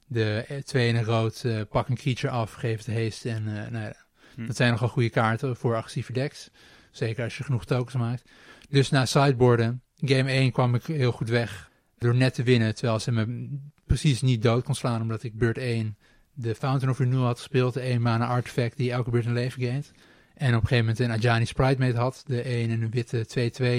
De 0.08 0.46
eh, 0.48 0.58
2 0.58 0.90
en 0.90 0.96
een 0.96 1.04
rood 1.04 1.44
eh, 1.44 1.62
pak 1.70 1.90
een 1.90 1.96
creature 1.96 2.34
af, 2.34 2.54
geef 2.54 2.86
het 2.86 2.96
haste. 2.96 3.30
En 3.30 3.48
eh, 3.48 3.72
nou 3.72 3.86
ja, 3.86 3.96
Hm. 4.40 4.46
dat 4.46 4.56
zijn 4.56 4.72
nogal 4.72 4.88
goede 4.88 5.10
kaarten 5.10 5.56
voor 5.56 5.76
agressieve 5.76 6.14
decks. 6.14 6.50
Zeker 6.92 7.24
als 7.24 7.38
je 7.38 7.44
genoeg 7.44 7.66
tokens 7.66 7.96
maakt. 7.96 8.30
Dus 8.70 8.90
na 8.90 9.06
sideboarden, 9.06 9.82
game 9.96 10.32
1 10.32 10.52
kwam 10.52 10.76
ik 10.76 10.84
heel 10.84 11.12
goed 11.12 11.30
weg. 11.30 11.70
Door 11.98 12.16
net 12.16 12.34
te 12.34 12.44
winnen, 12.44 12.76
terwijl 12.76 13.00
ze 13.00 13.12
me 13.12 13.50
precies 13.86 14.22
niet 14.22 14.42
dood 14.42 14.64
kon 14.64 14.76
slaan. 14.76 15.02
Omdat 15.02 15.24
ik 15.24 15.38
beurt 15.38 15.58
1 15.58 15.98
de 16.42 16.56
Fountain 16.56 16.90
of 16.90 16.98
Renewal 17.00 17.26
had 17.26 17.38
gespeeld. 17.38 17.74
De 17.74 17.80
1 17.80 18.02
mana 18.02 18.28
artifact 18.28 18.78
die 18.78 18.92
elke 18.92 19.10
beurt 19.10 19.26
een 19.26 19.34
leven 19.34 19.62
gaint. 19.62 19.92
En 20.34 20.56
op 20.56 20.62
een 20.62 20.68
gegeven 20.68 20.86
moment 20.86 21.00
een 21.00 21.12
Ajani 21.12 21.46
Sprite 21.46 21.80
Mate 21.80 21.98
had. 21.98 22.24
De 22.26 22.42
1 22.42 22.70
en 22.70 22.82
een 22.82 22.92
witte 22.92 23.26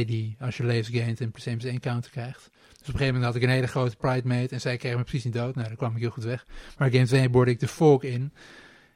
2-2 0.05 0.07
die 0.07 0.37
als 0.41 0.57
je 0.57 0.65
leves 0.65 0.89
gaint 0.89 1.21
en 1.21 1.31
per 1.31 1.41
se 1.41 1.57
1 1.69 1.81
counter 1.81 2.11
krijgt. 2.11 2.51
Dus 2.51 2.89
op 2.89 2.95
een 2.95 3.01
gegeven 3.01 3.07
moment 3.07 3.25
had 3.25 3.35
ik 3.35 3.43
een 3.43 3.55
hele 3.55 3.67
grote 3.67 3.97
Pride 3.97 4.29
Mate 4.29 4.55
en 4.55 4.61
zij 4.61 4.77
kreeg 4.77 4.97
me 4.97 5.03
precies 5.03 5.25
niet 5.25 5.33
dood. 5.33 5.55
Nou, 5.55 5.67
daar 5.67 5.77
kwam 5.77 5.95
ik 5.95 6.01
heel 6.01 6.11
goed 6.11 6.25
weg. 6.25 6.47
Maar 6.79 6.91
game 6.91 7.07
2 7.07 7.29
boorde 7.29 7.51
ik 7.51 7.61
de 7.61 7.69
Folk 7.69 8.03
in. 8.03 8.33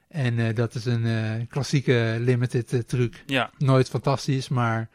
En 0.08 0.38
eh, 0.38 0.54
dat 0.54 0.74
is 0.74 0.84
een 0.84 1.06
eh, 1.06 1.46
klassieke 1.48 2.16
limited 2.20 2.72
eh, 2.72 2.80
truc. 2.80 3.22
Ja, 3.26 3.50
Nooit 3.58 3.88
fantastisch, 3.88 4.48
maar 4.48 4.88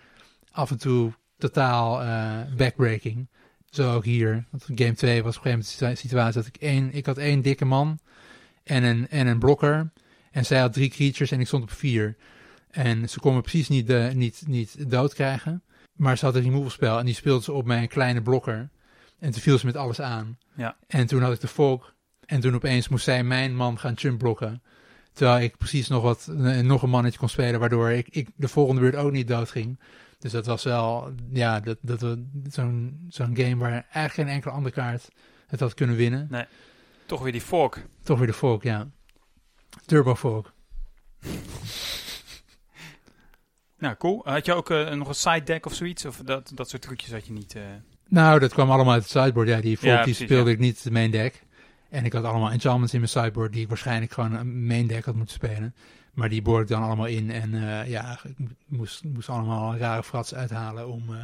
af 0.52 0.72
en 0.72 0.78
toe 0.78 1.14
totaal 1.38 1.98
backbreaking. 2.58 3.28
Zo 3.70 3.94
ook 3.94 4.06
hier. 4.06 4.46
Want 4.50 4.64
game 4.76 4.94
2 4.94 5.24
was 5.24 5.38
op 5.38 5.46
een 5.46 5.52
gegeven 5.52 5.78
moment 5.80 6.00
de 6.00 6.08
situatie 6.08 6.34
dat 6.34 6.46
ik 6.46 6.58
één... 6.58 6.94
Ik 6.94 7.06
had 7.06 7.18
één 7.18 7.42
dikke 7.42 7.66
man 7.66 8.00
en 8.70 8.84
een, 8.84 9.08
en 9.10 9.28
een 9.28 9.40
blokker. 9.40 9.92
En 10.32 10.46
zij 10.46 10.60
had 10.60 10.74
drie 10.74 10.90
creatures 10.90 11.32
en 11.32 11.40
ik 11.40 11.48
stond 11.48 11.64
op 11.64 11.72
vier. 11.72 12.16
En 12.72 13.10
ze 13.10 13.20
kon 13.20 13.36
me 13.36 13.42
precies 13.42 13.70
niet, 13.70 13.88
de, 13.88 14.12
niet, 14.14 14.44
niet 14.48 14.90
dood 14.90 15.14
krijgen. 15.14 15.64
Maar 15.96 16.18
ze 16.18 16.26
had 16.26 16.36
een 16.36 16.42
removal 16.42 16.70
spel 16.70 17.00
en 17.00 17.06
die 17.06 17.16
speelde 17.16 17.44
ze 17.44 17.52
op 17.52 17.66
mijn 17.66 17.88
kleine 17.88 18.22
blokker. 18.22 18.70
En 19.20 19.32
toen 19.32 19.42
viel 19.42 19.58
ze 19.58 19.66
met 19.66 19.76
alles 19.76 20.02
aan. 20.02 20.38
Ja. 20.56 20.78
En 20.88 21.08
toen 21.08 21.22
had 21.22 21.34
ik 21.34 21.40
de 21.40 21.48
volk. 21.48 21.94
En 22.26 22.40
toen 22.40 22.56
opeens 22.56 22.88
moest 22.88 23.04
zij 23.04 23.24
mijn 23.24 23.56
man 23.56 23.80
gaan 23.80 23.94
jump 23.94 24.18
blokken. 24.20 24.62
Terwijl 25.14 25.44
ik 25.44 25.58
precies 25.58 25.88
nog, 25.88 26.04
wat, 26.04 26.28
eh, 26.28 26.60
nog 26.60 26.82
een 26.82 26.90
mannetje 26.90 27.20
kon 27.20 27.30
spelen, 27.30 27.60
waardoor 27.60 27.90
ik, 27.90 28.08
ik 28.10 28.30
de 28.36 28.48
volgende 28.48 28.82
beurt 28.82 28.96
ook 28.96 29.12
niet 29.12 29.28
dood 29.28 29.52
ging. 29.52 29.80
Dus 30.20 30.32
dat 30.32 30.46
was 30.46 30.64
wel, 30.64 31.14
ja, 31.32 31.60
dat, 31.60 31.78
dat, 31.82 32.18
zo'n 32.50 33.06
zo'n 33.10 33.36
game 33.36 33.56
waar 33.56 33.72
eigenlijk 33.72 34.14
geen 34.14 34.28
enkele 34.28 34.54
andere 34.54 34.76
kaart 34.76 35.08
het 35.48 35.60
had 35.60 35.74
kunnen 35.74 35.96
winnen. 35.96 36.48
Toch 37.10 37.22
weer 37.22 37.32
die 37.32 37.41
fork. 37.41 37.86
Toch 38.04 38.17
weer 38.17 38.28
de 38.28 38.34
volk, 38.34 38.63
ja. 38.63 38.88
Turbo 39.86 40.15
volk. 40.15 40.54
Nou, 43.78 43.95
cool. 43.95 44.22
Had 44.26 44.45
je 44.45 44.54
ook 44.54 44.69
eh, 44.69 44.91
nog 44.93 45.08
een 45.08 45.13
side 45.15 45.43
deck 45.43 45.65
of 45.65 45.74
zoiets? 45.74 46.06
Of 46.06 46.17
dat, 46.17 46.52
dat 46.56 46.69
soort 46.69 46.82
trucjes 46.82 47.12
had 47.12 47.26
je 47.26 47.32
niet? 47.34 47.56
eh, 47.56 47.62
Nou, 48.08 48.39
dat 48.39 48.54
kwam 48.54 48.72
allemaal 48.72 48.93
uit 48.93 49.02
het 49.02 49.12
sideboard. 49.12 49.48
Ja, 49.48 49.62
die 49.62 49.78
Ja, 49.82 49.93
die 49.95 50.02
precies, 50.04 50.26
speelde 50.26 50.50
ja. 50.50 50.56
ik 50.56 50.60
niet 50.62 50.84
de 50.84 50.91
main 50.91 51.12
deck. 51.12 51.43
En 51.89 52.06
ik 52.06 52.13
had 52.13 52.24
allemaal 52.24 52.52
enchantments 52.52 52.93
in 52.93 53.00
mijn 53.00 53.12
sideboard 53.12 53.54
die 53.54 53.62
ik 53.62 53.67
waarschijnlijk 53.67 54.12
gewoon 54.12 54.34
een 54.34 54.65
main 54.67 54.88
deck 54.88 55.06
had 55.06 55.15
moeten 55.15 55.34
spelen. 55.36 55.76
Maar 56.13 56.30
die 56.30 56.41
boor 56.41 56.62
ik 56.62 56.67
dan 56.67 56.82
allemaal 56.84 57.06
in. 57.06 57.32
En 57.32 57.54
eh, 57.54 57.89
ja, 57.89 58.19
ik 58.24 58.39
mo- 58.39 58.48
moest, 58.65 59.04
moest 59.04 59.30
allemaal 59.30 59.76
rare 59.78 60.04
frats 60.04 60.34
uithalen 60.36 60.88
om, 60.88 61.15
eh, 61.15 61.24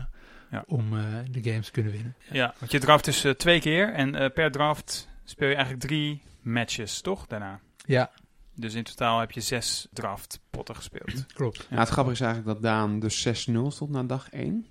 Ja. 0.52 0.64
om 0.68 0.98
eh, 0.98 1.04
de 1.32 1.44
games 1.52 1.66
te 1.66 1.72
kunnen 1.72 1.92
winnen. 1.92 2.16
ja. 2.32 2.54
want 2.60 2.72
je 2.72 2.80
draft 2.80 3.06
dus 3.06 3.24
eh, 3.24 3.32
twee 3.32 3.60
keer. 3.60 3.94
En 3.94 4.16
eh, 4.16 4.30
per 4.34 4.52
draft 4.52 5.08
speel 5.26 5.48
je 5.48 5.56
eigenlijk 5.56 5.86
drie 5.86 6.22
matches, 6.42 7.02
toch? 7.02 7.28
Daarna. 7.28 7.60
Ja, 7.86 8.12
Dus 8.54 8.74
in 8.74 8.84
totaal 8.84 9.20
heb 9.20 9.32
je 9.32 9.42
zes 9.42 9.88
draftpotten 9.94 10.76
gespeeld. 10.76 11.26
klopt. 11.34 11.68
Ja, 11.70 11.80
het 11.80 11.90
grappige 11.90 12.16
is 12.16 12.22
eigenlijk 12.22 12.54
dat 12.54 12.62
Daan 12.72 13.00
dus 13.00 13.48
6-0 13.50 13.52
stond 13.68 13.90
na 13.92 14.04
dag 14.04 14.30
1. 14.30 14.68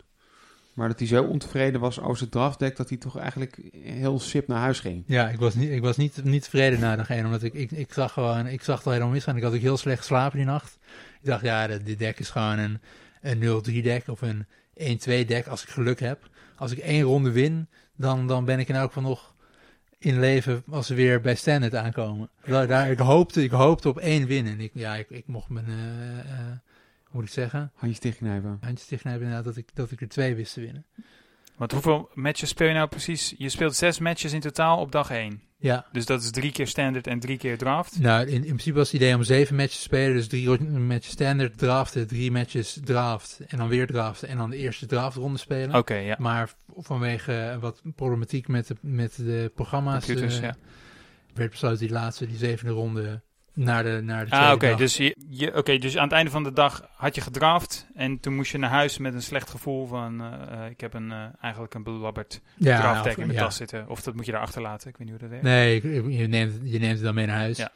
Maar 0.74 0.88
dat 0.88 0.98
hij 0.98 1.08
zo 1.08 1.24
ontevreden 1.24 1.80
was 1.80 2.00
over 2.00 2.16
zijn 2.16 2.30
draftdeck 2.30 2.76
dat 2.76 2.88
hij 2.88 2.98
toch 2.98 3.16
eigenlijk 3.18 3.60
heel 3.72 4.20
sip 4.20 4.48
naar 4.48 4.58
huis 4.58 4.80
ging. 4.80 5.04
Ja, 5.06 5.28
ik 5.28 5.38
was 5.38 5.54
niet, 5.54 5.70
ik 5.70 5.80
was 5.82 5.96
niet, 5.96 6.24
niet 6.24 6.42
tevreden 6.42 6.80
na 6.80 6.96
dag 6.96 7.10
één, 7.10 7.24
omdat 7.24 7.42
ik, 7.42 7.54
ik, 7.54 7.70
ik 7.70 7.92
zag 7.92 8.12
gewoon, 8.12 8.46
ik 8.46 8.62
zag 8.62 8.76
het 8.76 8.86
al 8.86 8.92
helemaal 8.92 9.12
misgaan. 9.12 9.36
Ik 9.36 9.42
had 9.42 9.54
ook 9.54 9.60
heel 9.60 9.76
slecht 9.76 9.98
geslapen 9.98 10.36
die 10.36 10.46
nacht. 10.46 10.78
Ik 11.20 11.26
dacht, 11.26 11.42
ja, 11.42 11.66
dit 11.66 11.86
dit 11.86 11.98
deck 11.98 12.18
is 12.18 12.30
gewoon 12.30 12.58
een, 12.58 12.80
een 13.20 13.62
0-3 13.80 13.82
deck 13.82 14.08
of 14.08 14.22
een 14.22 14.46
1-2 15.24 15.26
deck 15.26 15.46
als 15.46 15.62
ik 15.62 15.68
geluk 15.68 16.00
heb. 16.00 16.28
Als 16.56 16.72
ik 16.72 16.78
één 16.78 17.02
ronde 17.02 17.30
win, 17.30 17.68
dan, 17.96 18.26
dan 18.26 18.44
ben 18.44 18.58
ik 18.58 18.68
in 18.68 18.74
elk 18.74 18.92
geval 18.92 19.08
nog 19.08 19.33
in 20.04 20.20
leven 20.20 20.62
als 20.70 20.86
ze 20.86 20.94
weer 20.94 21.20
bij 21.20 21.34
standard 21.34 21.74
aankomen. 21.74 22.28
Daar, 22.44 22.66
daar, 22.66 22.90
ik, 22.90 22.98
hoopte, 22.98 23.42
ik 23.42 23.50
hoopte 23.50 23.88
op 23.88 23.98
één 23.98 24.26
win 24.26 24.46
en 24.46 24.60
ik, 24.60 24.70
ja, 24.74 24.94
ik, 24.96 25.10
ik 25.10 25.26
mocht 25.26 25.48
mijn, 25.48 25.66
eh, 25.66 26.18
eh, 26.18 26.46
hoe 27.04 27.10
moet 27.10 27.24
ik 27.24 27.30
zeggen, 27.30 27.70
Handjes 27.74 28.00
dichtknijpen. 28.00 28.58
handjes 28.60 28.88
dichtknijpen 28.88 29.22
inderdaad 29.22 29.46
dat 29.46 29.56
ik, 29.56 29.68
dat 29.74 29.90
ik 29.90 30.00
er 30.00 30.08
twee 30.08 30.34
wist 30.34 30.54
te 30.54 30.60
winnen. 30.60 30.84
Want 31.56 31.72
hoeveel 31.72 32.10
matches 32.14 32.48
speel 32.48 32.68
je 32.68 32.74
nou 32.74 32.88
precies? 32.88 33.34
Je 33.38 33.48
speelt 33.48 33.74
zes 33.74 33.98
matches 33.98 34.32
in 34.32 34.40
totaal 34.40 34.78
op 34.78 34.92
dag 34.92 35.10
één. 35.10 35.42
Ja, 35.58 35.86
Dus 35.92 36.06
dat 36.06 36.22
is 36.22 36.30
drie 36.30 36.52
keer 36.52 36.66
standard 36.66 37.06
en 37.06 37.20
drie 37.20 37.38
keer 37.38 37.58
draft. 37.58 38.00
Nou, 38.00 38.26
in, 38.26 38.34
in 38.34 38.42
principe 38.42 38.76
was 38.76 38.92
het 38.92 39.00
idee 39.00 39.14
om 39.14 39.22
zeven 39.22 39.56
matches 39.56 39.76
te 39.76 39.82
spelen. 39.82 40.14
Dus 40.14 40.28
drie 40.28 40.68
matches 40.68 41.10
standard, 41.10 41.58
draften, 41.58 42.06
drie 42.06 42.30
matches 42.30 42.78
draft. 42.84 43.40
En 43.46 43.58
dan 43.58 43.68
weer 43.68 43.86
draften. 43.86 44.28
En 44.28 44.36
dan 44.36 44.50
de 44.50 44.56
eerste 44.56 44.86
draftronde 44.86 45.38
spelen. 45.38 45.74
Oké, 45.76 45.94
ja. 45.94 46.16
Maar 46.18 46.54
vanwege 46.76 47.56
wat 47.60 47.82
problematiek 47.94 48.48
met 48.48 48.66
de, 48.66 48.76
met 48.80 49.16
de 49.16 49.50
programma's... 49.54 50.04
Computers, 50.04 50.36
eh, 50.36 50.42
ja. 50.42 50.56
werd 51.34 51.50
besloten 51.50 51.78
die 51.78 51.90
laatste, 51.90 52.26
die 52.26 52.36
zevende 52.36 52.72
ronde, 52.72 53.22
naar 53.54 53.82
de, 53.82 54.00
naar 54.02 54.24
de 54.24 54.30
Ah, 54.30 54.52
oké. 54.52 54.74
Dus, 54.74 54.96
je, 54.96 55.16
je, 55.28 55.56
oké, 55.56 55.78
dus 55.78 55.96
aan 55.96 56.04
het 56.04 56.12
einde 56.12 56.30
van 56.30 56.42
de 56.42 56.52
dag 56.52 56.88
had 56.94 57.14
je 57.14 57.20
gedraft. 57.20 57.86
En 57.94 58.20
toen 58.20 58.34
moest 58.34 58.52
je 58.52 58.58
naar 58.58 58.70
huis 58.70 58.98
met 58.98 59.14
een 59.14 59.22
slecht 59.22 59.50
gevoel 59.50 59.86
van... 59.86 60.20
eh, 60.20 60.64
eh, 60.64 60.70
ik 60.70 60.80
heb 60.80 60.94
een, 60.94 61.12
eh, 61.12 61.24
eigenlijk 61.40 61.74
een 61.74 61.82
belabberd 61.82 62.40
ja, 62.54 62.80
draftdeck 62.80 63.16
in 63.16 63.26
mijn 63.26 63.38
ja. 63.38 63.44
tas 63.44 63.56
zitten. 63.56 63.88
Of 63.88 64.02
dat 64.02 64.14
moet 64.14 64.26
je 64.26 64.32
daar 64.32 64.40
achterlaten. 64.40 64.88
Ik 64.88 64.96
weet 64.96 65.08
niet 65.10 65.20
hoe 65.20 65.28
dat 65.28 65.40
werkt. 65.40 65.44
Nee, 65.44 66.16
je 66.16 66.26
neemt, 66.26 66.58
je 66.62 66.78
neemt 66.78 66.94
het 66.94 67.02
dan 67.02 67.14
mee 67.14 67.26
naar 67.26 67.36
huis. 67.36 67.56
Ja. 67.56 67.72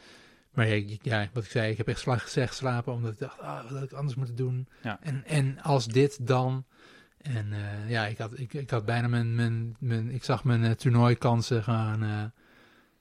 Maar 0.52 0.68
ja, 0.68 0.96
ja, 1.02 1.28
wat 1.32 1.44
ik 1.44 1.50
zei, 1.50 1.70
ik 1.70 1.76
heb 1.76 1.88
echt 1.88 2.00
slag 2.00 2.22
gezegd 2.22 2.54
slapen, 2.54 2.92
omdat 2.92 3.12
ik 3.12 3.18
dacht, 3.18 3.40
ah, 3.40 3.62
wat 3.62 3.70
had 3.70 3.82
ik 3.82 3.92
anders 3.92 4.16
moeten 4.16 4.36
doen? 4.36 4.68
Ja. 4.82 4.98
En, 5.02 5.24
en 5.26 5.60
als 5.62 5.86
dit 5.86 6.26
dan... 6.26 6.64
En 7.18 7.54
ja, 7.86 8.06
ik 8.06 8.18
had, 8.18 8.38
ik, 8.38 8.54
ik 8.54 8.70
had 8.70 8.84
bijna 8.84 9.08
mijn, 9.08 9.34
mijn, 9.34 9.76
mijn... 9.78 10.10
Ik 10.10 10.24
zag 10.24 10.44
mijn 10.44 10.76
toernooikansen 10.76 11.62
gaan 11.62 12.32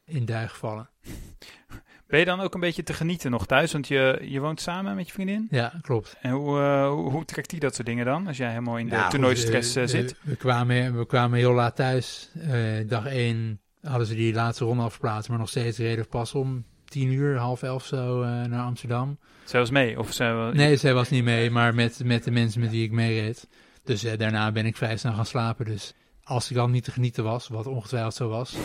in 0.06 0.26
duig 0.26 0.58
vallen. 0.58 0.90
Ben 2.08 2.20
je 2.20 2.26
dan 2.26 2.40
ook 2.40 2.54
een 2.54 2.60
beetje 2.60 2.84
te 2.84 2.94
genieten 2.94 3.32
nog 3.32 3.46
thuis? 3.46 3.72
Want 3.72 3.88
je, 3.88 4.20
je 4.22 4.40
woont 4.40 4.62
samen 4.62 4.96
met 4.96 5.08
je 5.08 5.14
vriendin. 5.14 5.48
Ja, 5.52 5.74
klopt. 5.82 6.16
En 6.22 6.32
hoe, 6.32 6.60
eh, 6.60 6.90
hoe, 6.90 7.12
hoe 7.12 7.26
trekt 7.26 7.50
die 7.50 7.60
dat 7.60 7.76
soort 7.76 7.88
dingen 7.88 8.06
dan? 8.06 8.28
Als 8.28 8.38
jij 8.38 8.50
helemaal 8.50 8.78
in 8.78 8.90
de 8.90 8.96
Nou, 8.96 9.10
toernooistress 9.10 9.76
eh, 9.76 9.86
zit. 9.86 10.16
we, 10.24 10.36
kwamen, 10.36 10.98
we 10.98 11.06
kwamen 11.06 11.38
heel 11.40 11.54
laat 11.54 11.76
thuis. 11.76 12.30
Eh, 12.50 12.54
dag 12.88 13.06
één 13.06 13.60
hadden 13.82 14.08
ze 14.08 14.16
die 14.16 14.34
laatste 14.34 14.66
ronde 14.66 14.84
afgeplaatst, 14.84 15.30
maar 15.30 15.38
nog 15.40 15.50
steeds 15.50 15.78
reden 15.78 16.04
we 16.04 16.10
pas 16.10 16.34
om 16.34 16.66
tien 16.86 17.12
uur, 17.12 17.38
half 17.38 17.64
elf 17.64 17.86
zo 17.86 18.24
naar 18.26 18.64
Amsterdam. 18.64 19.18
Zij 19.44 19.60
was 19.60 19.70
mee? 19.70 20.00
Of 20.00 20.14
zij 20.14 20.34
wa- 20.34 20.52
Nee, 20.52 20.76
zij 20.76 20.94
was 20.94 21.10
niet 21.10 21.24
mee, 21.24 21.50
maar 21.52 21.76
met, 21.76 22.02
met 22.04 22.24
de 22.24 22.32
mensen 22.32 22.62
met 22.62 22.72
wie 22.72 22.84
ik 22.84 22.92
meereed. 22.92 23.48
Dus 23.84 24.02
daarna 24.02 24.52
ben 24.52 24.66
ik 24.66 24.78
vrij 24.78 24.98
snel 24.98 25.14
gaan 25.14 25.26
slapen. 25.26 25.66
Dus 25.66 25.94
als 26.24 26.50
ik 26.50 26.56
dan 26.56 26.72
niet 26.72 26.84
te 26.84 26.92
genieten 26.92 27.24
was, 27.24 27.48
wat 27.48 27.68
ongetwijfeld 27.68 28.14
zo 28.14 28.30
was, 28.30 28.56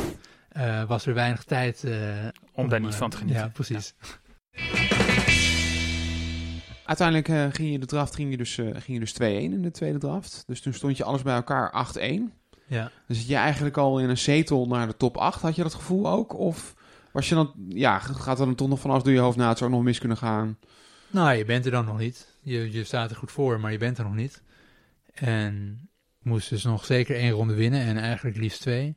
eh, 0.53 0.85
was 0.85 1.07
er 1.07 1.15
weinig 1.15 1.45
tijd 1.45 1.85
eh, 1.85 1.93
Om 2.53 2.69
daar 2.69 2.81
niet 2.81 2.93
eh, 2.93 2.99
van 2.99 3.11
te 3.11 3.17
genieten. 3.17 3.43
Ja, 3.43 3.49
precies. 3.49 3.95
Uiteindelijk 6.85 7.29
eh, 7.29 7.47
ging 7.51 7.73
je 7.73 7.79
de 7.79 7.87
draft 7.87 8.15
ging 8.15 8.31
je 8.31 8.37
dus, 8.37 8.59
eh, 8.59 8.67
ging 8.67 8.99
je 8.99 8.99
dus 8.99 9.13
2-1 9.13 9.53
in 9.53 9.63
de 9.63 9.71
tweede 9.71 9.99
draft. 9.99 10.45
Dus 10.47 10.61
toen 10.61 10.73
stond 10.73 10.97
je 10.97 11.05
alles 11.05 11.23
bij 11.23 11.35
elkaar 11.35 11.71
8-1. 11.71 12.33
Ja. 12.67 12.91
Dan 13.07 13.17
zit 13.17 13.27
je 13.27 13.37
eigenlijk 13.37 13.77
al 13.77 13.99
in 13.99 14.09
een 14.09 14.19
zetel 14.19 14.67
naar 14.67 14.87
de 14.87 14.97
top 14.97 15.17
8. 15.17 15.43
Had 15.43 15.57
je 15.57 15.63
dat 15.63 15.75
gevoel 15.75 16.09
ook? 16.09 16.39
Of 16.39 16.75
was 17.13 17.29
je 17.29 17.35
dan, 17.35 17.53
ja, 17.69 17.99
gaat 17.99 18.39
er 18.39 18.47
dan 18.47 18.55
toch 18.55 18.69
nog 18.69 18.81
vanaf 18.81 19.03
door 19.03 19.13
je 19.13 19.19
hoofd 19.19 19.37
na, 19.37 19.49
het 19.49 19.59
zou 19.59 19.71
nog 19.71 19.83
mis 19.83 19.99
kunnen 19.99 20.17
gaan? 20.17 20.59
Nou, 21.11 21.37
je 21.37 21.45
bent 21.45 21.65
er 21.65 21.71
dan 21.71 21.85
nog 21.85 21.99
niet. 21.99 22.37
Je, 22.43 22.73
je 22.73 22.85
staat 22.85 23.11
er 23.11 23.17
goed 23.17 23.33
voor, 23.33 23.61
maar 23.61 23.73
je 23.73 23.79
bent 23.79 23.99
er 23.99 24.05
nog 24.05 24.15
niet. 24.15 24.43
En 25.15 25.81
ik 26.21 26.27
moest 26.27 26.49
dus 26.49 26.65
nog 26.65 26.85
zeker 26.85 27.17
één 27.17 27.31
ronde 27.31 27.55
winnen 27.55 27.81
en 27.81 27.97
eigenlijk 27.97 28.37
liefst 28.37 28.61
twee. 28.61 28.97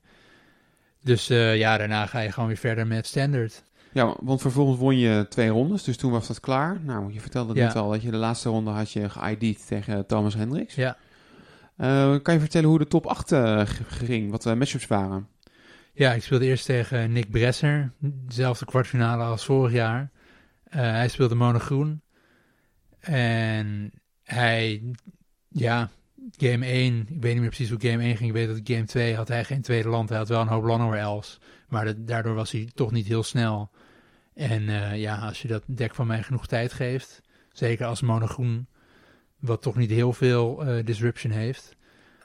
Dus 1.06 1.30
eh, 1.30 1.58
ja, 1.58 1.78
daarna 1.78 2.06
ga 2.06 2.20
je 2.20 2.32
gewoon 2.32 2.48
weer 2.48 2.58
verder 2.58 2.88
met 2.88 3.08
standard. 3.08 3.64
Ja, 3.92 4.16
want 4.20 4.42
vervolgens 4.42 4.80
won 4.80 4.98
je 4.98 5.26
twee 5.30 5.50
rondes, 5.50 5.84
dus 5.84 5.98
toen 5.98 6.12
was 6.12 6.28
dat 6.28 6.40
klaar. 6.40 6.80
Nou, 6.82 7.14
je 7.14 7.20
vertelde 7.22 7.54
Ja. 7.56 7.66
net 7.66 7.76
al 7.76 7.90
dat 7.90 8.02
je 8.02 8.12
de 8.12 8.18
laatste 8.18 8.50
ronde 8.50 8.72
had 8.72 8.92
je 8.92 9.10
ge-ID'd 9.10 9.68
tegen 9.68 10.06
Thomas 10.06 10.34
Hendricks. 10.36 10.76
Ja. 10.76 10.98
Eh, 11.78 12.16
kan 12.22 12.34
je 12.34 12.40
vertellen 12.40 12.70
hoe 12.70 12.78
de 12.80 12.88
top 12.88 13.06
8 13.06 13.32
eh, 13.32 13.62
g- 13.62 13.82
ging, 13.88 14.32
wat 14.32 14.42
de 14.44 14.56
matchups 14.56 14.88
waren? 14.88 15.28
Ja, 15.94 16.14
ik 16.14 16.24
speelde 16.24 16.46
eerst 16.46 16.66
tegen 16.66 17.12
Nick 17.12 17.30
Bresser. 17.32 17.92
Dezelfde 18.00 18.66
kwartfinale 18.66 19.24
als 19.24 19.46
vorig 19.46 19.72
jaar. 19.74 20.12
Eh, 20.64 20.80
hij 20.82 21.08
speelde 21.08 21.36
monogroen. 21.36 22.02
En 23.00 23.92
hij, 24.24 24.82
ja, 25.50 25.90
game 26.32 26.66
1, 26.66 27.00
ik 27.00 27.22
weet 27.22 27.32
niet 27.32 27.42
meer 27.42 27.50
precies 27.50 27.70
hoe 27.70 27.82
game 27.82 28.04
1 28.04 28.18
ging. 28.18 28.30
Ik 28.30 28.36
weet 28.36 28.48
dat 28.48 28.76
game 28.76 28.86
2 28.86 29.16
had 29.16 29.28
hij 29.28 29.44
geen 29.44 29.62
tweede 29.62 29.90
land. 29.90 30.10
Hij 30.10 30.18
had 30.18 30.28
wel 30.30 30.42
een 30.42 30.48
hoop 30.48 30.64
Llanowar 30.64 30.98
Elves. 30.98 31.40
Maar 31.68 32.06
daardoor 32.06 32.36
was 32.36 32.52
hij 32.52 32.70
toch 32.74 32.92
niet 32.92 33.08
heel 33.08 33.24
snel. 33.24 33.72
En 34.34 34.70
eh, 34.70 35.00
ja, 35.00 35.18
als 35.18 35.42
je 35.42 35.48
dat 35.48 35.64
deck 35.66 35.96
van 35.96 36.08
mij 36.08 36.24
genoeg 36.24 36.48
tijd 36.48 36.74
geeft, 36.74 37.22
zeker 37.52 37.86
als 37.86 38.02
monogroen, 38.02 38.68
wat 39.40 39.62
toch 39.62 39.76
niet 39.76 39.90
heel 39.90 40.14
veel 40.14 40.66
eh, 40.66 40.86
disruption 40.86 41.32
heeft, 41.32 41.76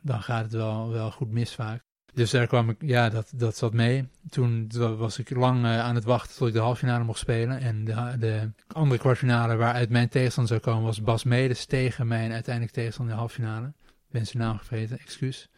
dan 0.03 0.23
gaat 0.23 0.43
het 0.43 0.53
wel, 0.53 0.91
wel 0.91 1.11
goed 1.11 1.31
mis 1.31 1.55
vaak. 1.55 1.83
Dus 2.15 2.31
daar 2.31 2.47
kwam 2.47 2.71
ik, 2.71 2.77
ja, 2.81 3.09
dat, 3.09 3.33
dat 3.35 3.57
zat 3.57 3.73
mee. 3.73 4.09
Toen 4.29 4.71
was 4.97 5.19
ik 5.19 5.31
lang 5.31 5.65
eh, 5.65 5.81
aan 5.81 5.95
het 5.95 6.05
wachten 6.05 6.37
tot 6.37 6.49
ik 6.49 6.55
de 6.55 6.61
halffinale 6.61 7.05
mocht 7.05 7.19
spelen. 7.19 7.61
En 7.61 7.85
de, 7.85 8.17
de 8.19 8.51
andere 8.67 9.01
kwartfinale 9.01 9.57
waaruit 9.57 9.91
mijn 9.91 10.09
tegenstander 10.09 10.53
zou 10.53 10.73
komen 10.73 10.87
was 10.87 11.03
Bas 11.03 11.25
Medes 11.25 11.67
tegen 11.67 12.07
mijn 12.07 12.33
uiteindelijk 12.33 12.75
tegenstander 12.75 13.15
in 13.15 13.21
de 13.21 13.27
halffinale. 13.27 13.73
Zijn 14.13 14.29
naam 14.33 14.59
vergeten, 14.59 14.99
excuus. 14.99 15.49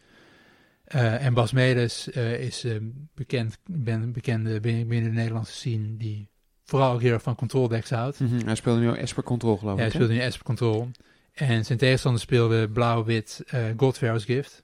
Eh, 0.83 1.25
en 1.25 1.33
Bas 1.33 1.51
Medes 1.51 2.11
eh, 2.11 2.39
is 2.39 2.63
eh, 2.63 2.75
bekend, 3.15 3.57
ben 3.65 4.01
een 4.01 4.13
bekende 4.13 4.59
binnen, 4.59 4.87
binnen 4.87 5.09
de 5.09 5.15
Nederlandse 5.17 5.53
scene 5.53 5.97
die 5.97 6.29
vooral 6.63 6.93
ook 6.93 7.01
heel 7.01 7.13
erg 7.13 7.21
van 7.21 7.35
control 7.35 7.67
decks 7.67 7.89
houdt. 7.89 8.19
Mhm, 8.19 8.45
Hij 8.45 8.55
speelde 8.55 8.79
nu 8.81 8.91
Esper 8.93 9.23
Control, 9.23 9.57
geloof 9.57 9.77
Ja, 9.79 9.85
ik. 9.85 9.91
hij 9.91 9.99
hè? 10.01 10.05
speelde 10.05 10.13
nu 10.21 10.27
Esper 10.27 10.45
Control. 10.45 10.91
En 11.33 11.65
zijn 11.65 11.77
tegenstander 11.77 12.21
speelde 12.21 12.69
blauw-wit 12.69 13.43
eh 13.47 13.65
Godfarrow's 13.77 14.25
Gift. 14.25 14.59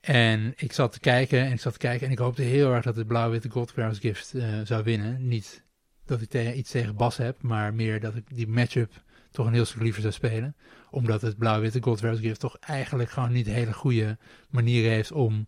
En 0.00 0.52
ik 0.56 0.72
zat 0.72 0.92
te 0.92 1.00
kijken 1.00 1.40
en 1.44 1.52
ik 1.52 1.60
zat 1.60 1.72
te 1.72 1.78
kijken 1.78 2.06
en 2.06 2.12
ik 2.12 2.18
hoopte 2.18 2.42
heel 2.42 2.72
erg 2.72 2.84
dat 2.84 2.96
het 2.96 3.06
blauw-witte 3.06 3.50
Godfarrow's 3.50 3.98
Gift 3.98 4.34
eh, 4.34 4.60
zou 4.64 4.84
winnen. 4.84 5.28
Niet 5.28 5.64
dat 6.04 6.20
ik 6.20 6.28
te- 6.28 6.54
iets 6.54 6.70
tegen 6.70 6.96
Bas 6.96 7.16
heb, 7.16 7.42
maar 7.42 7.74
meer 7.74 8.00
dat 8.00 8.14
ik 8.14 8.24
die 8.34 8.48
matchup 8.48 8.92
toch 9.30 9.46
een 9.46 9.52
heel 9.52 9.64
stuk 9.64 9.82
liever 9.82 10.00
zou 10.00 10.12
spelen. 10.12 10.56
Omdat 10.96 11.22
het 11.22 11.38
blauw-witte 11.38 11.82
Godfarrow's 11.82 12.20
Gift 12.20 12.40
toch 12.40 12.56
eigenlijk 12.60 13.10
gewoon 13.10 13.32
niet 13.32 13.46
hele 13.46 13.72
goede 13.72 14.18
manier 14.50 14.88
heeft 14.90 15.12
om 15.12 15.46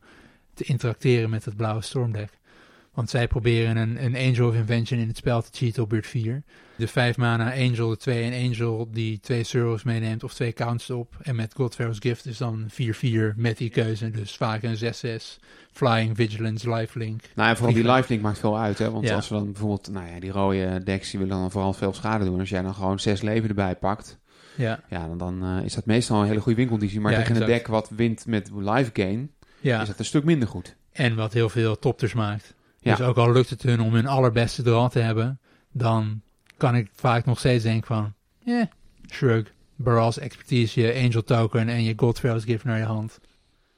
te 0.54 0.64
interacteren 0.64 1.30
met 1.30 1.44
het 1.44 1.56
blauwe 1.56 1.82
stormdeck. 1.82 2.30
Want 2.94 3.10
zij 3.10 3.28
proberen 3.28 3.76
een, 3.76 4.04
een 4.04 4.16
Angel 4.16 4.48
of 4.48 4.54
Invention 4.54 5.00
in 5.00 5.08
het 5.08 5.16
spel 5.16 5.42
te 5.42 5.48
cheaten 5.52 5.82
op 5.82 5.88
beurt 5.88 6.06
4. 6.06 6.42
De 6.76 6.88
5 6.88 7.16
mana 7.16 7.52
Angel, 7.54 7.88
de 7.88 7.96
2 7.96 8.30
en 8.30 8.48
Angel 8.48 8.88
die 8.92 9.20
twee 9.20 9.44
servers 9.44 9.82
meeneemt 9.82 10.24
of 10.24 10.34
twee 10.34 10.52
counts 10.52 10.90
op. 10.90 11.16
En 11.22 11.36
met 11.36 11.54
Godfarrow's 11.54 11.98
Gift 12.00 12.26
is 12.26 12.38
dan 12.38 12.66
4-4 12.70 13.36
met 13.36 13.56
die 13.58 13.70
keuze. 13.70 14.10
Dus 14.10 14.36
vaak 14.36 14.62
een 14.62 14.78
6-6. 14.78 15.38
Flying, 15.72 16.16
Vigilance, 16.16 16.74
Lifelink. 16.74 17.22
Nou, 17.34 17.48
en 17.48 17.56
vooral 17.56 17.74
die 17.74 17.92
lifelink 17.92 18.22
maakt 18.22 18.38
veel 18.38 18.58
uit, 18.58 18.78
hè. 18.78 18.90
Want 18.90 19.08
Ja. 19.08 19.14
als 19.14 19.28
we 19.28 19.34
dan 19.34 19.44
bijvoorbeeld, 19.52 19.88
nou 19.90 20.06
ja, 20.08 20.20
die 20.20 20.30
rode 20.30 20.82
decks, 20.84 21.10
die 21.10 21.20
willen 21.20 21.36
dan 21.36 21.50
vooral 21.50 21.72
veel 21.72 21.92
schade 21.92 22.24
doen. 22.24 22.40
Als 22.40 22.48
jij 22.48 22.62
dan 22.62 22.74
gewoon 22.74 23.00
zes 23.00 23.20
leven 23.20 23.48
erbij 23.48 23.76
pakt, 23.76 24.18
Ja, 24.58 24.80
ja, 24.88 25.06
dan, 25.06 25.18
dan 25.18 25.44
eh, 25.44 25.64
is 25.64 25.74
dat 25.74 25.86
meestal 25.86 26.20
een 26.20 26.26
hele 26.26 26.40
goede 26.40 26.56
winkelconditie. 26.56 27.00
Maar 27.00 27.12
Ja, 27.12 27.18
tegen 27.18 27.36
een 27.36 27.42
exact. 27.42 27.58
deck 27.58 27.66
wat 27.72 27.88
wint 27.96 28.26
met 28.26 28.50
live 28.54 28.90
gain, 28.92 29.30
ja. 29.60 29.80
is 29.80 29.88
dat 29.88 29.98
een 29.98 30.04
stuk 30.04 30.24
minder 30.24 30.48
goed. 30.48 30.76
En 30.92 31.16
wat 31.16 31.32
heel 31.32 31.48
veel 31.48 31.78
topters 31.78 32.14
maakt. 32.14 32.54
Ja. 32.80 32.96
Dus 32.96 33.06
ook 33.06 33.16
al 33.16 33.32
lukt 33.32 33.50
het 33.50 33.62
hun 33.62 33.80
om 33.80 33.94
hun 33.94 34.06
allerbeste 34.06 34.62
draw 34.62 34.90
te 34.90 34.98
hebben, 34.98 35.40
dan 35.72 36.20
kan 36.56 36.74
ik 36.76 36.88
vaak 36.92 37.24
nog 37.24 37.38
steeds 37.38 37.64
denken 37.64 37.86
van, 37.86 38.12
eh, 38.44 38.62
shrug. 39.12 39.52
Baral's 39.76 40.18
expertise, 40.18 40.80
je 40.80 41.02
Angel 41.04 41.22
token 41.24 41.68
en 41.68 41.82
je 41.82 41.92
Godfarrow's 41.96 42.44
Gift 42.44 42.64
naar 42.64 42.78
je 42.78 42.84
hand. 42.84 43.20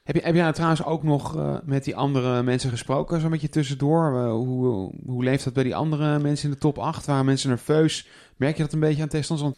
Heb, 0.03 0.15
je, 0.15 0.21
heb 0.21 0.33
jij 0.33 0.41
nou 0.41 0.53
trouwens 0.53 0.83
ook 0.83 1.03
nog 1.03 1.35
eh, 1.35 1.55
met 1.63 1.83
die 1.83 1.95
andere 1.95 2.43
mensen 2.43 2.69
gesproken, 2.69 3.21
zo'n 3.21 3.29
beetje 3.29 3.49
tussendoor? 3.49 4.15
Eh, 4.15 4.31
hoe, 4.31 4.91
hoe 5.05 5.23
leeft 5.23 5.43
dat 5.43 5.53
bij 5.53 5.63
die 5.63 5.75
andere 5.75 6.19
mensen 6.19 6.45
in 6.47 6.53
de 6.53 6.59
top 6.59 6.77
8? 6.77 7.05
Waren 7.05 7.25
mensen 7.25 7.49
nerveus? 7.49 8.07
Merk 8.37 8.57
je 8.57 8.63
dat 8.63 8.73
een 8.73 8.79
beetje 8.79 9.01
aan 9.01 9.07
tegenstanders? 9.07 9.57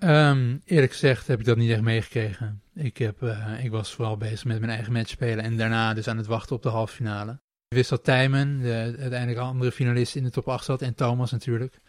Ehm, 0.00 0.56
eerlijk 0.64 0.92
gezegd 0.92 1.26
heb 1.26 1.38
ik 1.38 1.44
dat 1.44 1.56
niet 1.56 1.70
echt 1.70 1.80
meegekregen. 1.80 2.62
Ik, 2.74 2.96
heb, 2.96 3.22
eh, 3.22 3.64
ik 3.64 3.70
was 3.70 3.94
vooral 3.94 4.16
bezig 4.16 4.44
met 4.44 4.60
mijn 4.60 4.72
eigen 4.72 4.92
match 4.92 5.08
spelen 5.08 5.44
en 5.44 5.56
daarna 5.56 5.94
dus 5.94 6.08
aan 6.08 6.16
het 6.16 6.26
wachten 6.26 6.56
op 6.56 6.62
de 6.62 6.68
halve 6.68 6.94
finale. 6.94 7.32
Ik 7.68 7.76
wist 7.76 7.90
dat 7.90 8.04
Tijmen, 8.04 8.58
de 8.58 8.96
uiteindelijk 8.98 9.38
andere 9.38 9.72
finalist 9.72 10.16
in 10.16 10.24
de 10.24 10.30
top 10.30 10.48
8 10.48 10.64
zat, 10.64 10.82
en 10.82 10.94
Thomas 10.94 11.30
natuurlijk. 11.30 11.80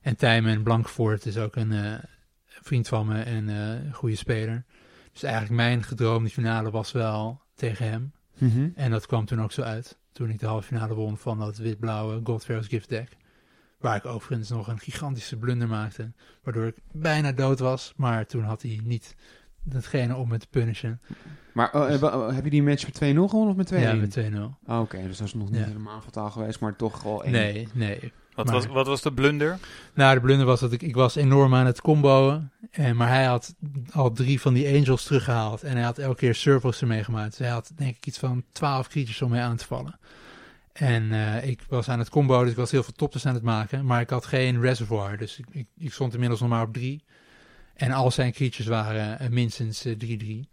En 0.00 0.16
Tijmen 0.16 0.62
Blankvoort 0.62 1.26
is 1.26 1.36
ook 1.36 1.56
een 1.56 1.72
eh, 1.72 1.94
vriend 2.46 2.88
van 2.88 3.06
me 3.06 3.22
en 3.22 3.48
eh, 3.48 3.84
een 3.84 3.94
goede 3.94 4.16
speler. 4.16 4.64
Dus 5.12 5.22
eigenlijk 5.22 5.54
mijn 5.54 5.82
gedroomde 5.82 6.30
finale 6.30 6.70
was 6.70 6.92
wel 6.92 7.40
tegen 7.54 7.90
hem. 7.90 8.12
En 8.74 8.90
dat 8.90 9.06
kwam 9.06 9.24
toen 9.24 9.42
ook 9.42 9.52
zo 9.52 9.62
uit. 9.62 9.98
Toen 10.12 10.30
ik 10.30 10.38
de 10.38 10.46
halve 10.46 10.66
finale 10.66 10.94
won 10.94 11.18
van 11.18 11.38
dat 11.38 11.56
wit-blauwe 11.56 12.20
Godfarrow's 12.24 12.68
Gift 12.68 12.88
deck. 12.88 13.16
Waar 13.80 13.96
ik 13.96 14.04
overigens 14.06 14.48
nog 14.50 14.68
een 14.68 14.78
gigantische 14.78 15.36
blunder 15.36 15.68
maakte. 15.68 16.12
Waardoor 16.42 16.66
ik 16.66 16.76
bijna 16.92 17.32
dood 17.32 17.58
was. 17.58 17.92
Maar 17.96 18.26
toen 18.26 18.42
had 18.42 18.62
hij 18.62 18.80
niet 18.84 19.14
datgene 19.62 20.16
om 20.16 20.28
me 20.28 20.38
te 20.38 20.46
punishen. 20.50 21.00
Maar 21.52 21.70
eh, 21.72 21.94
eh, 21.94 22.00
wa- 22.00 22.32
heb 22.32 22.44
je 22.44 22.50
die 22.50 22.62
match 22.62 22.84
met 22.84 22.94
2-0 22.94 23.28
gewonnen 23.28 23.50
of 23.50 23.56
met 23.56 23.66
2-1? 23.72 23.76
Ja, 23.80 23.94
met 23.94 24.10
2-0. 24.10 24.58
Ah, 24.66 24.80
Oké, 24.80 25.02
dus 25.02 25.18
dat 25.18 25.26
is 25.26 25.34
nog 25.34 25.50
niet 25.50 25.60
Ja. 25.60 25.66
helemaal 25.66 26.00
fataal 26.00 26.30
geweest, 26.30 26.60
maar 26.60 26.76
toch 26.76 27.02
wel 27.02 27.24
één. 27.24 27.32
Nee, 27.32 27.68
nee. 27.74 28.12
Wat, 28.34 28.44
Maar- 28.46 28.54
was, 28.54 28.66
wat 28.66 28.86
was 28.86 29.02
de 29.02 29.12
blunder? 29.12 29.58
Nou, 29.94 30.14
de 30.14 30.20
blunder 30.20 30.46
was 30.46 30.60
dat 30.60 30.72
ik, 30.72 30.82
ik 30.82 30.94
was 30.94 31.14
enorm 31.14 31.54
aan 31.54 31.66
het 31.66 31.80
comboen. 31.80 32.50
En, 32.70 32.96
maar 32.96 33.08
hij 33.08 33.24
had 33.24 33.54
al 33.92 34.12
drie 34.12 34.40
van 34.40 34.54
die 34.54 34.74
angels 34.78 35.04
teruggehaald. 35.04 35.62
En 35.62 35.72
hij 35.76 35.82
had 35.84 35.98
elke 35.98 36.16
keer 36.16 36.34
circles 36.34 36.80
ermee 36.80 37.04
gemaakt. 37.04 37.30
Dus 37.30 37.38
hij 37.38 37.48
had 37.48 37.70
denk 37.74 37.96
ik 37.96 38.06
iets 38.06 38.18
van 38.18 38.44
12 38.52 38.88
creatures 38.88 39.22
om 39.22 39.30
mee 39.30 39.40
aan 39.40 39.56
te 39.56 39.64
vallen. 39.66 39.98
En 40.72 41.12
eh, 41.12 41.48
ik 41.48 41.60
was 41.68 41.88
aan 41.88 41.98
het 41.98 42.08
combo, 42.08 42.42
dus 42.42 42.50
ik 42.50 42.56
was 42.56 42.70
heel 42.70 42.82
veel 42.82 42.92
topters 42.92 43.26
aan 43.26 43.34
het 43.34 43.42
maken. 43.42 43.84
Maar 43.84 44.00
ik 44.00 44.10
had 44.10 44.26
geen 44.26 44.60
reservoir, 44.60 45.18
dus 45.18 45.38
ik, 45.38 45.46
ik, 45.50 45.66
ik 45.78 45.92
stond 45.92 46.12
inmiddels 46.12 46.40
nog 46.40 46.48
maar 46.48 46.62
op 46.66 46.72
drie. 46.72 47.04
En 47.74 47.92
al 47.92 48.10
zijn 48.10 48.32
creatures 48.32 48.66
waren 48.66 49.18
eh, 49.18 49.28
minstens 49.28 49.84
eh, 49.84 49.94
3-3. 50.44 50.48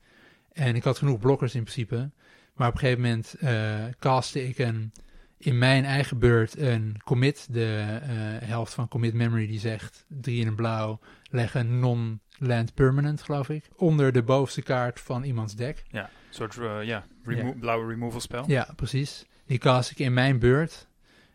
en 0.52 0.76
ik 0.76 0.84
had 0.84 0.98
genoeg 0.98 1.20
blokkers 1.20 1.56
in 1.56 1.62
principe. 1.64 2.10
Maar 2.54 2.68
op 2.68 2.74
een 2.74 2.80
gegeven 2.80 3.02
moment 3.02 3.34
eh 3.40 3.86
castte 4.00 4.48
ik 4.48 4.58
een, 4.58 4.92
in 5.38 5.58
mijn 5.58 5.86
eigen 5.86 6.20
beurt 6.20 6.58
een 6.58 6.98
commit. 7.04 7.48
De 7.54 7.76
eh, 8.02 8.10
helft 8.48 8.74
van 8.74 8.88
commit 8.88 9.14
memory 9.14 9.48
die 9.48 9.60
zegt 9.60 10.06
3 10.08 10.40
in 10.42 10.48
een 10.48 10.56
blauw, 10.56 11.00
leg 11.30 11.56
een 11.56 11.80
non-land 11.80 12.74
permanent 12.74 13.22
geloof 13.22 13.50
ik. 13.50 13.66
Onder 13.76 14.12
de 14.12 14.24
bovenste 14.24 14.62
kaart 14.62 15.00
van 15.00 15.24
iemands 15.24 15.56
deck. 15.56 15.84
Ja, 15.92 16.04
een 16.04 16.10
soort 16.34 16.58
eh, 16.58 16.84
ja, 16.84 17.06
remo- 17.24 17.48
Ja. 17.48 17.54
blauwe 17.60 17.88
removal 17.88 18.20
spel. 18.20 18.44
Ja, 18.48 18.74
precies. 18.76 19.26
Die 19.48 19.58
cast 19.58 19.92
ik 19.92 20.00
in 20.00 20.14
mijn 20.14 20.40
beurt. 20.40 20.88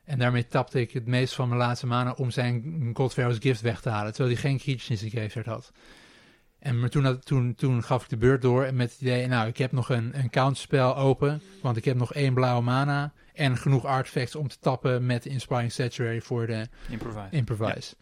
En 0.04 0.18
daarmee 0.18 0.46
tapte 0.46 0.80
ik 0.80 0.92
het 0.92 1.06
meest 1.06 1.34
van 1.34 1.48
mijn 1.48 1.60
laatste 1.60 1.86
mana 1.86 2.12
om 2.12 2.30
zijn 2.30 2.90
Godfarrow's 2.94 3.38
Gift 3.40 3.60
weg 3.60 3.80
te 3.80 3.88
halen. 3.88 4.12
Terwijl 4.12 4.38
hij 4.40 4.56
geen 4.56 4.80
zijn 4.80 5.10
graveyard 5.10 5.46
had. 5.46 5.72
En 6.58 6.80
maar 6.80 6.90
toen, 6.90 7.18
toen, 7.20 7.54
toen 7.54 7.82
gaf 7.82 8.02
ik 8.02 8.08
de 8.08 8.16
beurt 8.16 8.42
door 8.42 8.64
en 8.64 8.76
met 8.76 8.90
het 8.90 9.00
idee, 9.00 9.26
nou, 9.26 9.48
ik 9.48 9.56
heb 9.56 9.72
nog 9.72 9.88
een, 9.88 10.18
een 10.18 10.30
counterspel 10.30 10.96
open. 10.96 11.42
Want 11.62 11.76
ik 11.76 11.84
heb 11.84 11.96
nog 11.96 12.14
één 12.14 12.34
blauwe 12.34 12.62
mana. 12.62 13.12
En 13.34 13.56
genoeg 13.56 13.84
artifacts 13.84 14.34
om 14.34 14.48
te 14.48 14.58
tappen 14.58 15.06
met 15.06 15.22
de 15.22 15.30
Inspiring 15.30 15.72
Sanctuary 15.72 16.20
voor 16.20 16.46
de 16.46 16.68
Improvise. 16.88 17.26
Improvise. 17.30 17.94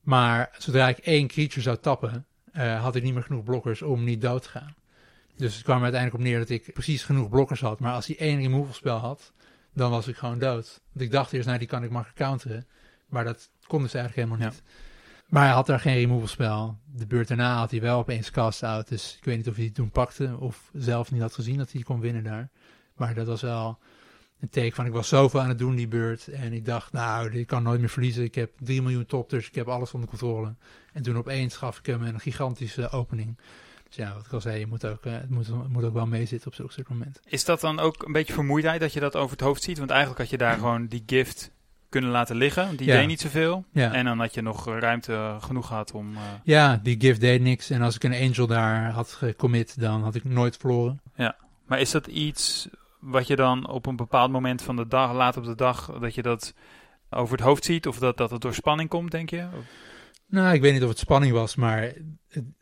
Maar 0.00 0.50
zodra 0.58 0.88
ik 0.88 0.98
één 0.98 1.28
creature 1.28 1.60
zou 1.60 1.76
tappen, 1.76 2.26
eh, 2.52 2.82
had 2.82 2.96
ik 2.96 3.02
niet 3.02 3.14
meer 3.14 3.22
genoeg 3.22 3.44
blokkers 3.44 3.82
om 3.82 4.04
niet 4.04 4.20
dood 4.20 4.42
te 4.42 4.48
gaan. 4.48 4.74
Dus 5.40 5.54
het 5.54 5.64
kwam 5.64 5.76
er 5.76 5.82
uiteindelijk 5.82 6.22
op 6.22 6.28
neer 6.28 6.38
dat 6.38 6.48
ik 6.48 6.72
precies 6.72 7.02
genoeg 7.02 7.28
blokkers 7.28 7.60
had. 7.60 7.80
Maar 7.80 7.94
als 7.94 8.06
hij 8.06 8.18
één 8.18 8.40
removal 8.40 8.74
spel 8.74 8.96
had, 8.96 9.32
dan 9.74 9.90
was 9.90 10.08
ik 10.08 10.16
gewoon 10.16 10.38
dood. 10.38 10.80
Want 10.92 11.04
ik 11.04 11.10
dacht 11.10 11.32
eerst, 11.32 11.46
nou 11.46 11.58
die 11.58 11.68
kan 11.68 11.82
ik 11.82 11.90
makkelijk 11.90 12.18
counteren. 12.18 12.66
Maar 13.08 13.24
dat 13.24 13.50
kon 13.66 13.82
dus 13.82 13.94
eigenlijk 13.94 14.28
helemaal 14.28 14.50
niet. 14.50 14.62
Maar 15.28 15.44
hij 15.44 15.52
had 15.52 15.66
daar 15.66 15.80
geen 15.80 15.94
removal 15.94 16.28
spel. 16.28 16.78
De 16.84 17.06
beurt 17.06 17.28
daarna 17.28 17.56
had 17.56 17.70
hij 17.70 17.80
wel 17.80 17.98
opeens 17.98 18.30
cast 18.30 18.62
out. 18.62 18.88
Dus 18.88 19.16
ik 19.16 19.24
weet 19.24 19.36
niet 19.36 19.48
of 19.48 19.56
hij 19.56 19.64
het 19.64 19.74
toen 19.74 19.90
pakte 19.90 20.36
of 20.38 20.70
zelf 20.72 21.10
niet 21.10 21.20
had 21.20 21.34
gezien 21.34 21.58
dat 21.58 21.72
hij 21.72 21.82
kon 21.82 22.00
winnen 22.00 22.24
daar. 22.24 22.50
Maar 22.94 23.14
dat 23.14 23.26
was 23.26 23.40
wel 23.40 23.78
een 24.40 24.48
teken 24.48 24.76
van 24.76 24.86
ik 24.86 24.92
was 24.92 25.08
zoveel 25.08 25.40
aan 25.40 25.48
het 25.48 25.58
doen 25.58 25.74
die 25.74 25.88
beurt. 25.88 26.28
En 26.28 26.52
ik 26.52 26.64
dacht, 26.64 26.92
nou, 26.92 27.30
ik 27.30 27.46
kan 27.46 27.62
nooit 27.62 27.80
meer 27.80 27.88
verliezen. 27.88 28.24
Ik 28.24 28.34
heb 28.34 28.52
3 28.58 28.82
miljoen 28.82 29.06
topters, 29.06 29.46
ik 29.46 29.54
heb 29.54 29.68
alles 29.68 29.92
onder 29.92 30.08
controle. 30.08 30.54
En 30.92 31.02
toen 31.02 31.16
opeens 31.16 31.56
gaf 31.56 31.78
ik 31.78 31.86
hem 31.86 32.02
een 32.02 32.20
gigantische 32.20 32.90
opening. 32.90 33.38
Dus 33.90 33.98
ja, 34.04 34.14
wat 34.14 34.26
ik 34.26 34.32
al 34.32 34.40
zei, 34.40 34.58
je 34.58 34.66
moet 34.66 34.84
ook, 34.86 35.04
eh, 35.04 35.12
het, 35.12 35.30
moet, 35.30 35.46
het 35.46 35.68
moet 35.68 35.84
ook 35.84 35.92
wel 35.94 36.06
meezitten 36.06 36.48
op 36.48 36.54
zulke 36.54 36.72
soort 36.72 36.88
momenten. 36.88 37.22
Is 37.26 37.44
dat 37.44 37.60
dan 37.60 37.78
ook 37.80 38.02
een 38.06 38.12
beetje 38.12 38.32
vermoeidheid 38.32 38.80
dat 38.80 38.92
je 38.92 39.00
dat 39.00 39.16
over 39.16 39.30
het 39.30 39.40
hoofd 39.40 39.62
ziet? 39.62 39.78
Want 39.78 39.90
eigenlijk 39.90 40.20
had 40.20 40.30
je 40.30 40.38
daar 40.38 40.54
gewoon 40.58 40.86
die 40.86 41.02
gift 41.06 41.50
kunnen 41.88 42.10
laten 42.10 42.36
liggen. 42.36 42.76
Die 42.76 42.86
Ja. 42.86 42.96
deed 42.96 43.06
niet 43.06 43.20
zoveel. 43.20 43.64
Ja. 43.72 43.92
En 43.92 44.04
dan 44.04 44.18
had 44.18 44.34
je 44.34 44.42
nog 44.42 44.68
eh, 44.68 44.78
ruimte 44.78 45.36
genoeg 45.40 45.66
gehad 45.66 45.92
om... 45.92 46.14
eh, 46.14 46.20
ja, 46.44 46.80
die 46.82 47.00
gift 47.00 47.20
deed 47.20 47.40
niks. 47.40 47.70
En 47.70 47.82
als 47.82 47.94
ik 47.94 48.04
een 48.04 48.14
angel 48.28 48.46
daar 48.46 48.90
had 48.90 49.12
gecommit, 49.12 49.80
dan 49.80 50.02
had 50.02 50.14
ik 50.14 50.24
nooit 50.24 50.56
verloren. 50.56 51.00
Maar 51.66 51.80
is 51.80 51.90
dat 51.90 52.06
iets 52.06 52.68
wat 53.00 53.26
je 53.26 53.36
dan 53.36 53.68
op 53.68 53.86
een 53.86 53.96
bepaald 53.96 54.30
moment 54.30 54.62
van 54.62 54.76
de 54.76 54.86
dag, 54.88 55.12
laat 55.12 55.36
op 55.36 55.44
de 55.44 55.54
dag, 55.54 55.92
dat 56.00 56.14
je 56.14 56.22
dat 56.22 56.54
over 57.10 57.36
het 57.36 57.44
hoofd 57.46 57.64
ziet? 57.64 57.86
Of 57.86 57.98
dat, 57.98 58.16
dat 58.16 58.30
het 58.30 58.40
door 58.40 58.54
spanning 58.54 58.88
komt, 58.88 59.10
denk 59.10 59.30
je? 59.30 59.46
Of- 59.58 59.64
Nou, 60.30 60.54
ik 60.54 60.60
weet 60.60 60.72
niet 60.72 60.82
of 60.82 60.88
het 60.88 60.98
spanning 60.98 61.32
was, 61.32 61.54
maar 61.54 61.82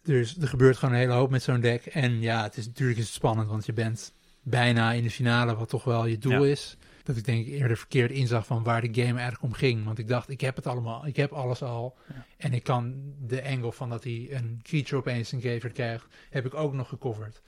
er, 0.02 0.20
is, 0.20 0.36
er 0.36 0.48
gebeurt 0.48 0.76
gewoon 0.76 0.94
een 0.94 1.00
hele 1.00 1.12
hoop 1.12 1.30
met 1.30 1.42
zo'n 1.42 1.60
deck. 1.60 1.86
En 1.86 2.20
ja, 2.20 2.42
het 2.42 2.56
is 2.56 2.66
natuurlijk 2.66 2.98
is 2.98 3.04
het 3.04 3.14
spannend, 3.14 3.48
want 3.48 3.66
je 3.66 3.72
bent 3.72 4.14
bijna 4.42 4.92
in 4.92 5.02
de 5.02 5.10
finale, 5.10 5.56
wat 5.56 5.68
toch 5.68 5.84
wel 5.84 6.06
je 6.06 6.18
doel 6.18 6.44
Ja. 6.44 6.50
is. 6.50 6.76
Dat 7.02 7.16
ik 7.16 7.24
denk 7.24 7.46
eerder 7.46 7.76
verkeerd 7.76 8.10
inzag 8.10 8.46
van 8.46 8.62
waar 8.62 8.80
de 8.80 9.02
game 9.02 9.18
eigenlijk 9.18 9.42
om 9.42 9.52
ging. 9.52 9.84
Want 9.84 9.98
ik 9.98 10.08
dacht, 10.08 10.30
ik 10.30 10.40
heb 10.40 10.56
het 10.56 10.66
allemaal, 10.66 11.06
ik 11.06 11.16
heb 11.16 11.32
alles 11.32 11.62
al. 11.62 11.96
Ja. 12.08 12.24
En 12.36 12.52
ik 12.52 12.62
kan 12.62 12.94
de 13.20 13.44
angle 13.44 13.72
van 13.72 13.88
dat 13.88 14.04
hij 14.04 14.28
een 14.30 14.60
creature 14.62 14.96
opeens 14.96 15.32
een 15.32 15.40
graveyard 15.40 15.72
krijgt, 15.72 16.06
heb 16.30 16.46
ik 16.46 16.54
ook 16.54 16.72
nog 16.72 16.88
gecoverd. 16.88 17.42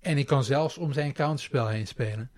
En 0.00 0.18
ik 0.18 0.26
kan 0.26 0.44
zelfs 0.44 0.78
om 0.78 0.92
zijn 0.92 1.12
counterspel 1.12 1.68
heen 1.68 1.86
spelen. 1.86 2.30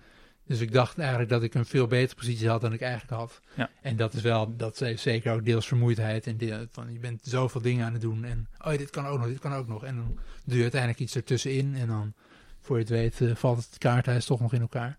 Dus 0.45 0.59
ik 0.59 0.71
dacht 0.71 0.97
eigenlijk 0.97 1.29
dat 1.29 1.43
ik 1.43 1.53
een 1.53 1.65
veel 1.65 1.87
betere 1.87 2.15
positie 2.15 2.49
had 2.49 2.61
dan 2.61 2.73
ik 2.73 2.81
eigenlijk 2.81 3.11
had. 3.11 3.39
Ja. 3.53 3.69
En 3.81 3.95
dat 3.95 4.13
is 4.13 4.21
wel, 4.21 4.55
dat 4.57 4.81
is 4.81 5.01
zeker 5.01 5.33
ook 5.33 5.45
deels 5.45 5.67
vermoeidheid. 5.67 6.27
En 6.27 6.37
deel, 6.37 6.65
van, 6.71 6.93
je 6.93 6.99
bent 6.99 7.21
zoveel 7.23 7.61
dingen 7.61 7.85
aan 7.85 7.93
het 7.93 8.01
doen. 8.01 8.23
En 8.23 8.47
oh, 8.59 8.77
dit 8.77 8.89
kan 8.89 9.05
ook 9.05 9.17
nog, 9.17 9.27
dit 9.27 9.39
kan 9.39 9.53
ook 9.53 9.67
nog. 9.67 9.83
En 9.83 9.95
dan 9.95 10.19
doe 10.45 10.55
je 10.55 10.61
uiteindelijk 10.61 11.01
iets 11.01 11.15
ertussenin. 11.15 11.75
En 11.75 11.87
dan, 11.87 12.13
voor 12.61 12.75
je 12.75 12.81
het 12.81 12.91
weet, 12.91 13.21
eh, 13.21 13.35
valt 13.35 13.57
het 13.57 13.77
kaarthuis 13.77 14.25
toch 14.25 14.39
nog 14.39 14.53
in 14.53 14.61
elkaar. 14.61 14.97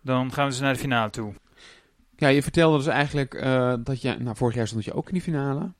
Dan 0.00 0.32
gaan 0.32 0.44
we 0.44 0.50
dus 0.50 0.60
naar 0.60 0.72
de 0.72 0.78
finale 0.78 1.10
toe. 1.10 1.34
Ja, 2.16 2.28
je 2.28 2.42
vertelde 2.42 2.76
dus 2.76 2.86
eigenlijk 2.86 3.34
eh, 3.34 3.74
dat 3.80 4.02
je... 4.02 4.16
Nou, 4.18 4.36
vorig 4.36 4.54
jaar 4.54 4.66
stond 4.66 4.84
je 4.84 4.92
ook 4.92 5.06
in 5.06 5.12
die 5.12 5.22
finale. 5.22 5.72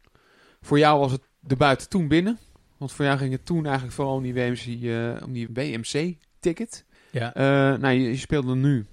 Voor 0.60 0.78
jou 0.78 0.98
was 0.98 1.12
het 1.12 1.22
de 1.40 1.56
buiten 1.56 1.88
toen 1.88 2.08
binnen. 2.08 2.38
Want 2.76 2.92
voor 2.92 3.04
jou 3.04 3.18
ging 3.18 3.32
het 3.32 3.46
toen 3.46 3.64
eigenlijk 3.64 3.94
vooral 3.94 4.14
om 4.14 4.22
die, 4.22 4.34
WMC, 4.34 4.82
eh, 4.82 5.26
om 5.26 5.32
die 5.32 5.50
BMC-ticket. 5.50 6.84
Ja, 7.18 7.76
nou, 7.76 7.94
je, 7.94 8.10
je 8.10 8.16
speelde 8.16 8.54
nu 8.54 8.86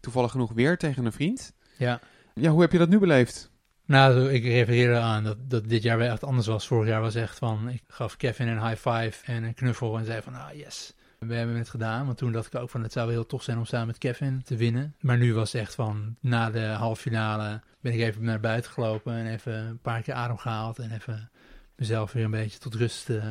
toevallig 0.00 0.30
genoeg 0.30 0.52
weer 0.52 0.78
tegen 0.78 1.04
een 1.04 1.12
vriend. 1.12 1.52
ja. 1.76 2.00
Ja, 2.34 2.50
hoe 2.50 2.60
heb 2.60 2.72
je 2.72 2.78
dat 2.78 2.88
nu 2.88 2.98
beleefd? 2.98 3.50
Nou, 3.84 4.30
ik 4.32 4.44
refereerde 4.44 4.98
aan 4.98 5.24
dat, 5.24 5.36
dat 5.50 5.68
dit 5.68 5.82
jaar 5.82 5.98
wel 5.98 6.12
echt 6.12 6.24
anders 6.24 6.46
was. 6.46 6.66
Vorig 6.66 6.88
jaar 6.88 7.00
was 7.00 7.14
echt 7.14 7.38
van, 7.38 7.68
ik 7.68 7.82
gaf 7.88 8.16
Kevin 8.16 8.48
een 8.48 8.66
high 8.66 8.88
five 8.88 9.24
en 9.24 9.42
een 9.42 9.54
knuffel 9.54 9.98
en 9.98 10.04
zei 10.04 10.22
van, 10.22 10.34
ah 10.34 10.54
yes, 10.54 10.94
we 11.18 11.34
hebben 11.34 11.56
het 11.56 11.68
gedaan. 11.68 12.06
Want 12.06 12.18
toen 12.18 12.32
dacht 12.32 12.54
ik 12.54 12.60
ook 12.60 12.70
van, 12.70 12.82
het 12.82 12.92
zou 12.92 13.06
wel 13.06 13.14
heel 13.14 13.26
tof 13.26 13.42
zijn 13.42 13.58
om 13.58 13.64
samen 13.64 13.86
met 13.86 13.98
Kevin 13.98 14.42
te 14.44 14.56
winnen. 14.56 14.94
Maar 15.00 15.18
nu 15.18 15.34
was 15.34 15.52
het 15.52 15.60
echt 15.60 15.74
van, 15.74 16.16
na 16.20 16.50
de 16.50 16.64
halve 16.66 17.00
finale 17.00 17.60
ben 17.80 17.92
ik 17.92 18.00
even 18.00 18.24
naar 18.24 18.40
buiten 18.40 18.70
gelopen 18.70 19.14
en 19.14 19.26
even 19.26 19.54
een 19.54 19.78
paar 19.78 20.02
keer 20.02 20.14
adem 20.14 20.38
gehaald 20.38 20.78
en 20.78 20.90
even 20.90 21.30
mezelf 21.76 22.12
weer 22.12 22.24
een 22.24 22.30
beetje 22.30 22.58
tot 22.58 22.74
rust 22.74 23.10
eh, 23.10 23.24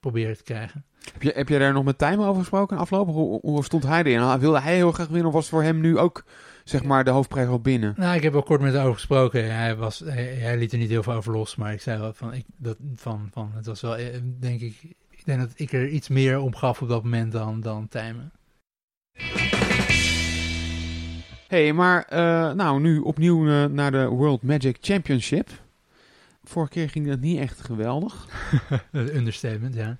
proberen 0.00 0.36
te 0.36 0.42
krijgen. 0.42 0.84
Heb 1.12 1.22
je, 1.22 1.32
heb 1.34 1.48
je 1.48 1.58
daar 1.58 1.72
nog 1.72 1.84
met 1.84 1.98
Tijmen 1.98 2.26
over 2.26 2.40
gesproken 2.40 2.78
afgelopen? 2.78 3.12
Hoe, 3.12 3.38
hoe 3.40 3.64
stond 3.64 3.86
hij 3.86 4.02
erin? 4.02 4.38
Wilde 4.38 4.60
hij 4.60 4.74
heel 4.74 4.92
graag 4.92 5.08
winnen 5.08 5.26
of 5.26 5.32
was 5.32 5.48
voor 5.48 5.62
hem 5.62 5.80
nu 5.80 5.98
ook 5.98 6.24
zeg 6.64 6.84
maar, 6.84 7.04
de 7.04 7.10
hoofdprijs 7.10 7.48
al 7.48 7.60
binnen? 7.60 7.94
Nou, 7.96 8.16
ik 8.16 8.22
heb 8.22 8.32
wel 8.32 8.42
kort 8.42 8.60
met 8.60 8.72
hem 8.72 8.82
over 8.82 8.94
gesproken. 8.94 9.54
Hij, 9.54 9.76
was, 9.76 9.98
hij, 9.98 10.24
hij, 10.24 10.58
liet 10.58 10.72
er 10.72 10.78
niet 10.78 10.90
heel 10.90 11.02
veel 11.02 11.12
over 11.12 11.32
los, 11.32 11.56
maar 11.56 11.72
ik 11.72 11.80
zei 11.80 12.00
wel 12.00 12.12
van, 12.12 12.34
ik, 12.34 12.44
dat, 12.56 12.76
van, 12.96 13.28
van 13.32 13.50
het 13.54 13.66
was 13.66 13.80
wel, 13.80 13.96
eh, 13.96 14.06
denk 14.38 14.60
ik, 14.60 14.74
ik 15.10 15.24
denk 15.24 15.40
dat 15.40 15.52
ik 15.54 15.72
er 15.72 15.88
iets 15.88 16.08
meer 16.08 16.40
om 16.40 16.54
gaf 16.54 16.82
op 16.82 16.88
dat 16.88 17.02
moment 17.02 17.32
dan, 17.32 17.60
dan 17.60 17.88
Tijmen. 17.88 18.32
hey, 21.48 21.72
maar 21.72 22.06
uh, 22.12 22.52
nou, 22.52 22.80
nu 22.80 22.98
opnieuw 22.98 23.46
uh, 23.46 23.64
naar 23.64 23.90
de 23.90 24.06
World 24.06 24.42
Magic 24.42 24.76
Championship. 24.80 25.48
Vorige 26.48 26.72
keer 26.72 26.90
ging 26.90 27.06
dat 27.06 27.20
niet 27.20 27.38
echt 27.38 27.60
geweldig. 27.60 28.26
Understatement, 28.92 29.74
ja. 29.74 29.96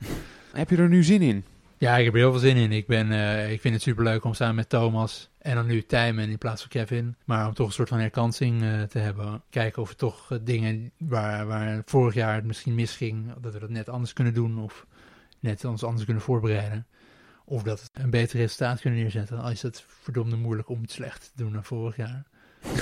Heb 0.53 0.71
je 0.71 0.77
er 0.77 0.89
nu 0.89 1.05
zin 1.05 1.23
in? 1.23 1.45
Ja, 1.79 1.97
ik 1.97 2.05
heb 2.05 2.15
er 2.15 2.21
heel 2.21 2.31
veel 2.31 2.41
zin 2.41 2.57
in. 2.57 2.73
Ik, 2.73 2.87
ben, 2.87 3.11
uh, 3.11 3.53
ik 3.53 3.61
vind 3.61 3.75
het 3.75 3.83
superleuk 3.83 4.25
om 4.25 4.35
samen 4.35 4.55
met 4.55 4.69
Thomas 4.69 5.31
en 5.39 5.55
dan 5.55 5.67
nu 5.67 5.83
Tijmen 5.83 6.31
in 6.31 6.39
plaats 6.39 6.61
van 6.61 6.71
Kevin. 6.71 7.17
Maar 7.25 7.47
om 7.47 7.55
toch 7.55 7.67
een 7.67 7.73
soort 7.73 7.89
van 7.89 7.99
herkansing 7.99 8.63
uh, 8.63 8.83
te 8.83 8.99
hebben. 8.99 9.43
Kijken 9.51 9.83
of 9.83 9.89
we 9.89 9.95
toch 9.95 10.31
uh, 10.31 10.39
dingen 10.43 10.93
waar, 10.99 11.47
waar 11.47 11.83
vorig 11.85 12.15
jaar 12.15 12.35
het 12.35 12.45
misschien 12.45 12.75
misging, 12.75 13.33
dat 13.41 13.53
we 13.53 13.59
dat 13.59 13.71
net 13.71 13.89
anders 13.89 14.13
kunnen 14.13 14.35
doen. 14.35 14.59
Of 14.59 14.87
net 15.41 15.65
ons 15.65 15.85
anders 15.85 16.05
kunnen 16.05 16.23
voorbereiden. 16.23 16.87
Of 17.45 17.63
dat 17.63 17.91
we 17.93 18.03
een 18.03 18.11
beter 18.11 18.39
resultaat 18.39 18.81
kunnen 18.81 19.01
neerzetten. 19.01 19.39
Al 19.39 19.51
is 19.51 19.63
het 19.63 19.85
verdomde 19.87 20.37
moeilijk 20.37 20.69
om 20.69 20.81
het 20.81 20.93
slecht 20.93 21.23
te 21.23 21.43
doen 21.43 21.53
dan 21.53 21.65
vorig 21.65 21.97
jaar. 21.97 22.27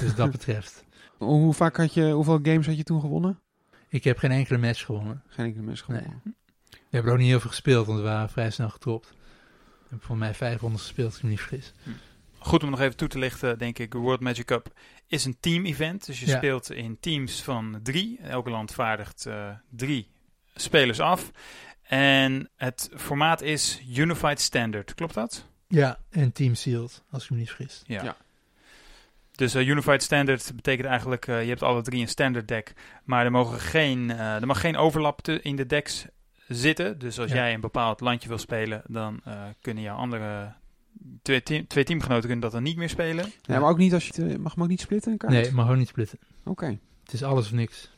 Dus 0.01 0.15
dat 0.15 0.31
betreft. 0.39 0.85
Hoe 1.19 1.55
vaak 1.55 1.77
had 1.77 1.95
je, 1.95 2.11
hoeveel 2.11 2.39
games 2.43 2.67
had 2.67 2.77
je 2.77 2.83
toen 2.83 3.01
gewonnen? 3.01 3.41
Ik 3.89 4.05
heb 4.05 4.19
geen 4.19 4.31
enkele 4.31 4.59
match 4.59 4.85
gewonnen. 4.85 5.23
Geen 5.29 5.47
enkele 5.47 5.65
match 5.65 5.85
gewonnen. 5.85 6.21
Nee. 6.25 6.35
We 6.71 6.79
hebben 6.91 7.13
ook 7.13 7.19
niet 7.19 7.29
heel 7.29 7.41
veel 7.41 7.51
gespeeld, 7.51 7.87
want 7.87 7.99
we 7.99 8.05
waren 8.05 8.29
vrij 8.29 8.51
snel 8.51 8.69
getropt. 8.71 9.11
Ik 9.85 9.91
heb 9.91 10.05
voor 10.05 10.17
mij 10.17 10.35
vijf 10.35 10.61
rondes 10.61 10.81
gespeeld, 10.83 11.07
als 11.09 11.17
ik 11.17 11.23
me 11.23 11.29
niet 11.29 11.41
vergis. 11.41 11.73
Goed 12.39 12.63
om 12.63 12.71
nog 12.71 12.81
even 12.81 12.97
toe 12.97 13.09
te 13.09 13.19
lichten, 13.19 13.59
denk 13.59 13.79
ik. 13.79 13.93
World 13.93 14.21
Magic 14.21 14.45
Cup 14.47 14.73
is 15.07 15.25
een 15.25 15.37
team-event. 15.41 16.07
Dus 16.07 16.21
je 16.21 16.27
Ja. 16.27 16.37
speelt 16.37 16.71
in 16.71 16.97
teams 17.01 17.43
van 17.43 17.81
drie. 17.83 18.19
Elke 18.21 18.51
land 18.51 18.73
vaardigt 18.75 19.27
eh, 19.27 19.51
drie 19.71 20.09
spelers 20.55 21.01
af. 21.01 21.31
En 21.83 22.51
het 22.57 22.91
formaat 22.97 23.41
is 23.41 23.83
Unified 23.97 24.41
Standard. 24.41 24.95
Klopt 24.95 25.15
dat? 25.15 25.47
Ja, 25.69 25.99
en 26.11 26.33
Team 26.33 26.55
Sealed, 26.55 27.03
als 27.11 27.25
ik 27.25 27.31
me 27.31 27.37
niet 27.37 27.49
vergis. 27.51 27.83
Ja. 27.87 28.03
Ja. 28.05 28.17
Dus 29.37 29.55
eh, 29.55 29.69
Unified 29.69 30.03
Standard 30.03 30.53
betekent 30.55 30.89
eigenlijk, 30.89 31.27
eh, 31.27 31.43
je 31.43 31.49
hebt 31.49 31.63
alle 31.63 31.83
drie 31.83 32.01
een 32.01 32.09
standard 32.09 32.49
deck, 32.49 32.73
maar 33.05 33.25
er, 33.25 33.31
mogen 33.31 33.59
geen, 33.61 34.11
eh, 34.11 34.35
er 34.35 34.47
mag 34.47 34.61
geen 34.61 34.77
overlap 34.77 35.21
te- 35.21 35.43
in 35.43 35.57
de 35.57 35.67
decks 35.67 36.07
zitten. 36.49 36.99
Dus 36.99 37.19
als 37.21 37.31
Ja. 37.31 37.37
jij 37.37 37.55
een 37.55 37.61
bepaald 37.61 38.01
landje 38.01 38.29
wil 38.29 38.39
spelen, 38.39 38.83
dan 38.87 39.21
eh, 39.25 39.43
kunnen 39.61 39.83
jouw 39.83 39.97
andere 39.97 40.53
twee, 41.23 41.43
team, 41.43 41.67
twee 41.67 41.85
teamgenoten 41.85 42.23
kunnen 42.25 42.41
dat 42.41 42.53
dan 42.53 42.63
niet 42.63 42.77
meer 42.77 42.89
spelen. 42.89 43.33
Ja, 43.43 43.59
maar 43.61 43.71
ook 43.71 43.79
niet 43.79 43.95
als 43.95 44.07
je 44.09 44.23
het, 44.23 44.39
mag 44.39 44.55
hem 44.55 44.63
ook 44.63 44.69
niet 44.69 44.81
splitten 44.81 45.13
een 45.13 45.19
kaart? 45.19 45.33
Nee, 45.33 45.53
maar 45.53 45.65
gewoon 45.65 45.79
niet 45.79 45.89
splitten. 45.89 46.19
Oké. 46.45 46.79
Het 47.05 47.13
is 47.13 47.23
alles 47.23 47.47
of 47.47 47.53
niks. 47.53 47.91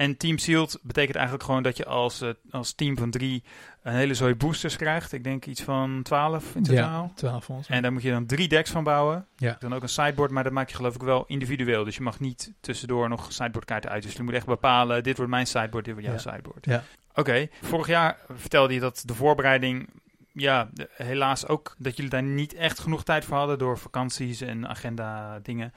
En 0.00 0.16
Team 0.16 0.38
Sealed 0.38 0.78
betekent 0.82 1.14
eigenlijk 1.16 1.44
gewoon 1.46 1.62
dat 1.62 1.76
je 1.76 1.84
als, 1.86 2.20
eh, 2.20 2.30
als 2.50 2.72
team 2.72 2.96
van 2.96 3.10
drie 3.10 3.42
een 3.82 3.92
hele 3.92 4.14
zooi 4.14 4.34
boosters 4.34 4.76
krijgt. 4.76 5.12
Ik 5.12 5.24
denk 5.24 5.46
iets 5.46 5.62
van 5.62 6.00
12 6.02 6.54
in 6.54 6.62
totaal. 6.62 7.02
Ja, 7.04 7.12
12 7.14 7.44
volgens 7.44 7.68
mij. 7.68 7.76
En 7.76 7.82
daar 7.82 7.92
moet 7.92 8.02
je 8.02 8.10
dan 8.10 8.26
drie 8.26 8.48
decks 8.48 8.70
van 8.70 8.84
bouwen. 8.84 9.26
Ja. 9.36 9.56
Dan 9.58 9.74
ook 9.74 9.82
een 9.82 9.88
sideboard, 9.88 10.30
maar 10.30 10.44
dat 10.44 10.52
maak 10.52 10.68
je 10.68 10.76
geloof 10.76 10.94
ik 10.94 11.02
wel 11.02 11.24
individueel. 11.26 11.84
Dus 11.84 11.96
je 11.96 12.02
mag 12.02 12.20
niet 12.20 12.52
tussendoor 12.60 13.08
nog 13.08 13.32
sideboardkaarten 13.32 13.90
uit. 13.90 14.02
Dus 14.02 14.12
je 14.12 14.22
moet 14.22 14.34
echt 14.34 14.46
bepalen, 14.46 15.02
dit 15.02 15.16
wordt 15.16 15.30
mijn 15.32 15.46
sideboard, 15.46 15.84
dit 15.84 15.94
wordt 15.94 16.08
jouw 16.08 16.18
Ja. 16.18 16.22
sideboard. 16.32 16.64
Ja. 16.66 16.82
Oké, 17.14 17.48
vorig 17.62 17.86
jaar 17.86 18.16
vertelde 18.34 18.74
je 18.74 18.80
dat 18.80 19.02
de 19.06 19.14
voorbereiding, 19.14 19.88
ja, 20.32 20.68
de- 20.72 20.88
helaas 20.92 21.46
ook 21.48 21.74
dat 21.78 21.96
jullie 21.96 22.10
daar 22.10 22.22
niet 22.22 22.54
echt 22.54 22.78
genoeg 22.78 23.04
tijd 23.04 23.24
voor 23.24 23.36
hadden 23.36 23.58
door 23.58 23.78
vakanties 23.78 24.40
en 24.40 24.68
agenda 24.68 25.38
dingen. 25.42 25.72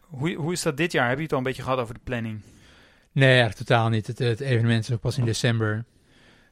Hoe, 0.00 0.34
hoe 0.34 0.52
is 0.52 0.62
dat 0.62 0.76
dit 0.76 0.92
jaar? 0.92 1.08
Heb 1.08 1.16
je 1.16 1.22
het 1.22 1.32
al 1.32 1.38
een 1.38 1.44
beetje 1.44 1.62
gehad 1.62 1.78
over 1.78 1.94
de 1.94 2.00
planning? 2.04 2.40
Nee, 3.12 3.28
eigenlijk 3.28 3.56
totaal 3.56 3.88
niet. 3.88 4.06
Het, 4.06 4.18
het 4.18 4.40
evenement 4.40 4.82
is 4.88 4.92
ook 4.94 5.00
pas 5.00 5.18
in 5.18 5.24
december. 5.24 5.84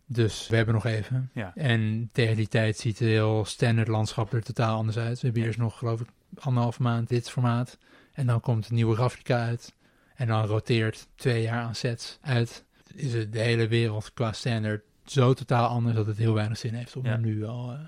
Dus 0.06 0.48
we 0.48 0.56
hebben 0.56 0.74
nog 0.74 0.84
even. 0.86 1.30
Ja. 1.34 1.52
En 1.54 2.08
tegen 2.12 2.36
die 2.36 2.48
tijd 2.48 2.76
ziet 2.76 2.98
het 2.98 3.08
heel 3.08 3.44
standaard 3.44 3.88
landschap 3.88 4.32
er 4.32 4.42
totaal 4.42 4.76
anders 4.76 4.96
uit. 4.98 5.20
We 5.20 5.26
hebben 5.26 5.44
eerst 5.44 5.58
nog, 5.58 5.78
geloof 5.78 6.00
ik, 6.00 6.08
anderhalf 6.38 6.78
maand 6.78 7.08
dit 7.08 7.30
formaat. 7.30 7.78
En 8.12 8.26
dan 8.26 8.40
komt 8.40 8.68
een 8.68 8.74
nieuwe 8.74 8.96
Ravnica 8.96 9.44
uit. 9.44 9.74
En 10.14 10.26
dan 10.26 10.44
roteert 10.46 11.08
twee 11.14 11.42
jaar 11.42 11.62
aan 11.62 11.74
sets 11.74 12.18
uit. 12.20 12.64
Is 12.94 13.12
het 13.12 13.32
de 13.32 13.40
hele 13.40 13.68
wereld 13.68 14.12
qua 14.14 14.32
standaard 14.32 14.82
zo 15.04 15.34
totaal 15.34 15.68
anders 15.68 15.96
dat 15.96 16.06
het 16.06 16.16
heel 16.18 16.34
weinig 16.34 16.58
zin 16.58 16.74
heeft 16.74 16.96
om 16.96 17.04
Ja. 17.04 17.10
er 17.12 17.18
nu 17.18 17.44
al 17.44 17.72
eh, 17.72 17.78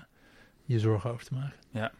je 0.65 0.79
zorgen 0.79 1.11
over 1.11 1.25
te 1.25 1.33
maken. 1.33 1.91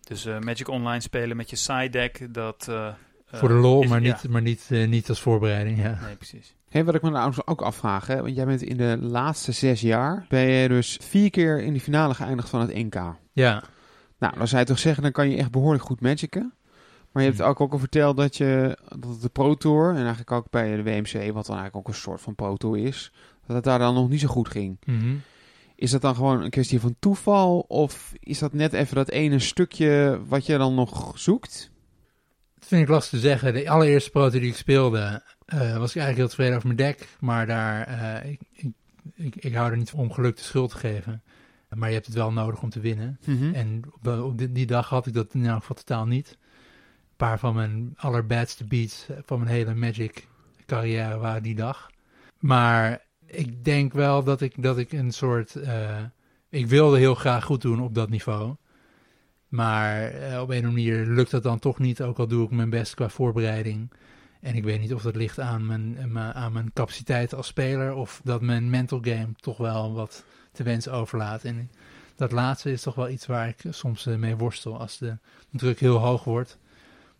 Dus 0.00 0.24
eh, 0.24 0.38
Magic 0.38 0.68
Online 0.68 1.00
spelen 1.00 1.36
met 1.36 1.50
je 1.50 1.56
side 1.56 1.88
deck, 1.88 2.34
dat... 2.34 2.68
eh, 2.68 2.94
Voor 3.26 3.48
de 3.48 3.54
eh, 3.54 3.60
lol, 3.60 3.82
is- 3.82 3.88
maar, 3.88 4.02
ja. 4.02 4.12
niet, 4.22 4.30
maar 4.32 4.42
niet, 4.42 4.66
eh, 4.70 4.88
niet 4.88 5.08
als 5.08 5.20
voorbereiding. 5.20 5.78
Ja. 5.82 5.98
Nee, 6.04 6.16
precies. 6.16 6.54
Hey, 6.68 6.84
wat 6.84 6.94
ik 6.94 7.02
me 7.02 7.10
nou 7.10 7.32
ook 7.44 7.62
afvraag, 7.62 8.06
hè, 8.06 8.22
want 8.22 8.36
jij 8.36 8.46
bent 8.46 8.62
in 8.62 8.76
de 8.76 8.98
laatste 9.00 9.52
zes 9.52 9.80
jaar, 9.80 10.26
ben 10.28 10.40
je 10.40 10.68
dus 10.68 10.98
vier 11.02 11.30
keer 11.30 11.62
in 11.62 11.72
de 11.72 11.80
finale 11.80 12.14
geëindigd 12.14 12.48
van 12.48 12.60
het 12.60 12.74
NK. 12.74 12.94
ja, 13.32 13.62
Nou, 14.18 14.36
dan 14.38 14.48
zou 14.48 14.60
je 14.60 14.66
toch 14.66 14.78
zeggen, 14.78 15.02
dan 15.02 15.12
kan 15.12 15.30
je 15.30 15.36
echt 15.36 15.50
behoorlijk 15.50 15.84
goed 15.84 16.00
magicen. 16.00 16.52
Maar 17.12 17.22
je 17.22 17.28
hebt 17.28 17.40
Hmm. 17.40 17.50
ook, 17.50 17.60
ook 17.60 17.72
al 17.72 17.78
verteld 17.78 18.16
dat 18.16 18.36
je 18.36 18.78
dat 18.98 19.20
de 19.22 19.28
Pro 19.28 19.54
Tour, 19.54 19.90
en 19.90 19.96
eigenlijk 20.00 20.30
ook 20.32 20.50
bij 20.50 20.76
de 20.76 20.82
WMC, 20.82 21.12
wat 21.32 21.46
dan 21.46 21.56
eigenlijk 21.56 21.76
ook 21.76 21.88
een 21.88 21.94
soort 22.00 22.20
van 22.20 22.34
Pro 22.34 22.56
Tour 22.56 22.78
is, 22.78 23.12
dat 23.46 23.56
het 23.56 23.64
daar 23.64 23.78
dan 23.78 23.94
nog 23.94 24.08
niet 24.08 24.20
zo 24.20 24.28
goed 24.28 24.48
ging. 24.48 24.76
Mhm. 24.84 25.14
Is 25.74 25.90
dat 25.90 26.00
dan 26.00 26.14
gewoon 26.14 26.42
een 26.42 26.50
kwestie 26.50 26.80
van 26.80 26.96
toeval? 26.98 27.58
Of 27.68 28.12
is 28.20 28.38
dat 28.38 28.52
net 28.52 28.72
even 28.72 28.94
dat 28.94 29.10
ene 29.10 29.38
stukje 29.38 30.20
wat 30.28 30.46
je 30.46 30.58
dan 30.58 30.74
nog 30.74 31.12
zoekt? 31.18 31.70
Dat 32.58 32.68
vind 32.68 32.82
ik 32.82 32.88
lastig 32.88 33.20
te 33.20 33.26
zeggen. 33.26 33.54
De 33.54 33.70
allereerste 33.70 34.10
proto 34.10 34.38
die 34.38 34.48
ik 34.48 34.56
speelde, 34.56 35.22
eh, 35.46 35.58
was 35.58 35.90
ik 35.90 35.96
eigenlijk 36.02 36.16
heel 36.16 36.28
tevreden 36.28 36.54
over 36.56 36.66
mijn 36.66 36.78
deck. 36.78 37.08
Maar 37.20 37.46
daar, 37.46 37.86
eh, 37.86 38.30
ik, 38.30 38.40
ik, 38.52 38.66
ik, 39.14 39.36
ik 39.36 39.54
hou 39.54 39.70
er 39.70 39.76
niet 39.76 39.90
van 39.90 39.98
om 40.00 40.12
geluk 40.12 40.36
de 40.36 40.42
schuld 40.42 40.70
te 40.70 40.76
geven. 40.78 41.22
Maar 41.74 41.88
je 41.88 41.94
hebt 41.94 42.06
het 42.06 42.14
wel 42.14 42.32
nodig 42.32 42.62
om 42.62 42.70
te 42.70 42.80
winnen. 42.80 43.18
En 43.54 43.82
op, 43.94 43.98
de- 44.04 44.22
op 44.22 44.38
die, 44.38 44.52
die 44.52 44.66
dag 44.66 44.88
had 44.88 45.06
ik 45.06 45.12
dat 45.14 45.34
in 45.34 45.46
elk 45.46 45.60
geval 45.60 45.76
totaal 45.76 46.06
niet. 46.06 46.28
Een 46.30 47.16
paar 47.16 47.38
van 47.38 47.54
mijn 47.54 47.92
allerbadste 47.96 48.64
beats 48.64 49.06
van 49.24 49.38
mijn 49.38 49.50
hele 49.50 49.74
Magic 49.74 50.26
carrière 50.66 51.18
waren 51.18 51.42
die 51.42 51.54
dag. 51.54 51.90
Maar 52.38 53.04
ik 53.26 53.64
denk 53.64 53.92
wel 53.92 54.24
dat 54.24 54.40
ik, 54.40 54.62
dat 54.62 54.78
ik 54.78 54.92
een 54.92 55.12
soort... 55.12 55.54
eh, 55.54 55.98
ik 56.48 56.66
wilde 56.66 56.98
heel 56.98 57.14
graag 57.14 57.44
goed 57.44 57.62
doen 57.62 57.80
op 57.80 57.94
dat 57.94 58.08
niveau. 58.10 58.54
Maar 59.56 60.04
eh, 60.10 60.40
op 60.40 60.48
een 60.50 60.58
of 60.58 60.64
andere 60.64 60.72
manier 60.72 61.06
lukt 61.06 61.30
dat 61.30 61.42
dan 61.42 61.58
toch 61.58 61.78
niet, 61.78 62.02
ook 62.02 62.18
al 62.18 62.26
doe 62.26 62.44
ik 62.44 62.50
mijn 62.50 62.70
best 62.70 62.94
qua 62.94 63.08
voorbereiding. 63.08 63.90
En 64.40 64.54
ik 64.54 64.64
weet 64.64 64.80
niet 64.80 64.94
of 64.94 65.02
dat 65.02 65.16
ligt 65.16 65.40
aan 65.40 65.66
mijn, 65.66 65.98
aan 66.00 66.12
mijn- 66.12 66.32
aan 66.34 66.52
mijn 66.52 66.70
capaciteit 66.72 67.34
als 67.34 67.46
speler 67.46 67.94
of 67.94 68.20
dat 68.24 68.40
mijn 68.40 68.70
mental 68.70 68.98
game 69.02 69.28
toch 69.36 69.56
wel 69.56 69.94
wat 69.94 70.24
te 70.52 70.62
wensen 70.62 70.92
overlaat. 70.92 71.44
En 71.44 71.70
dat 72.16 72.32
laatste 72.32 72.70
is 72.72 72.82
toch 72.82 72.94
wel 72.94 73.08
iets 73.08 73.26
waar 73.26 73.48
ik 73.48 73.62
soms 73.70 74.06
eh, 74.06 74.14
mee 74.16 74.36
worstel 74.36 74.78
als 74.80 74.98
de 74.98 75.18
druk 75.50 75.80
heel 75.80 75.96
hoog 75.98 76.24
wordt. 76.24 76.58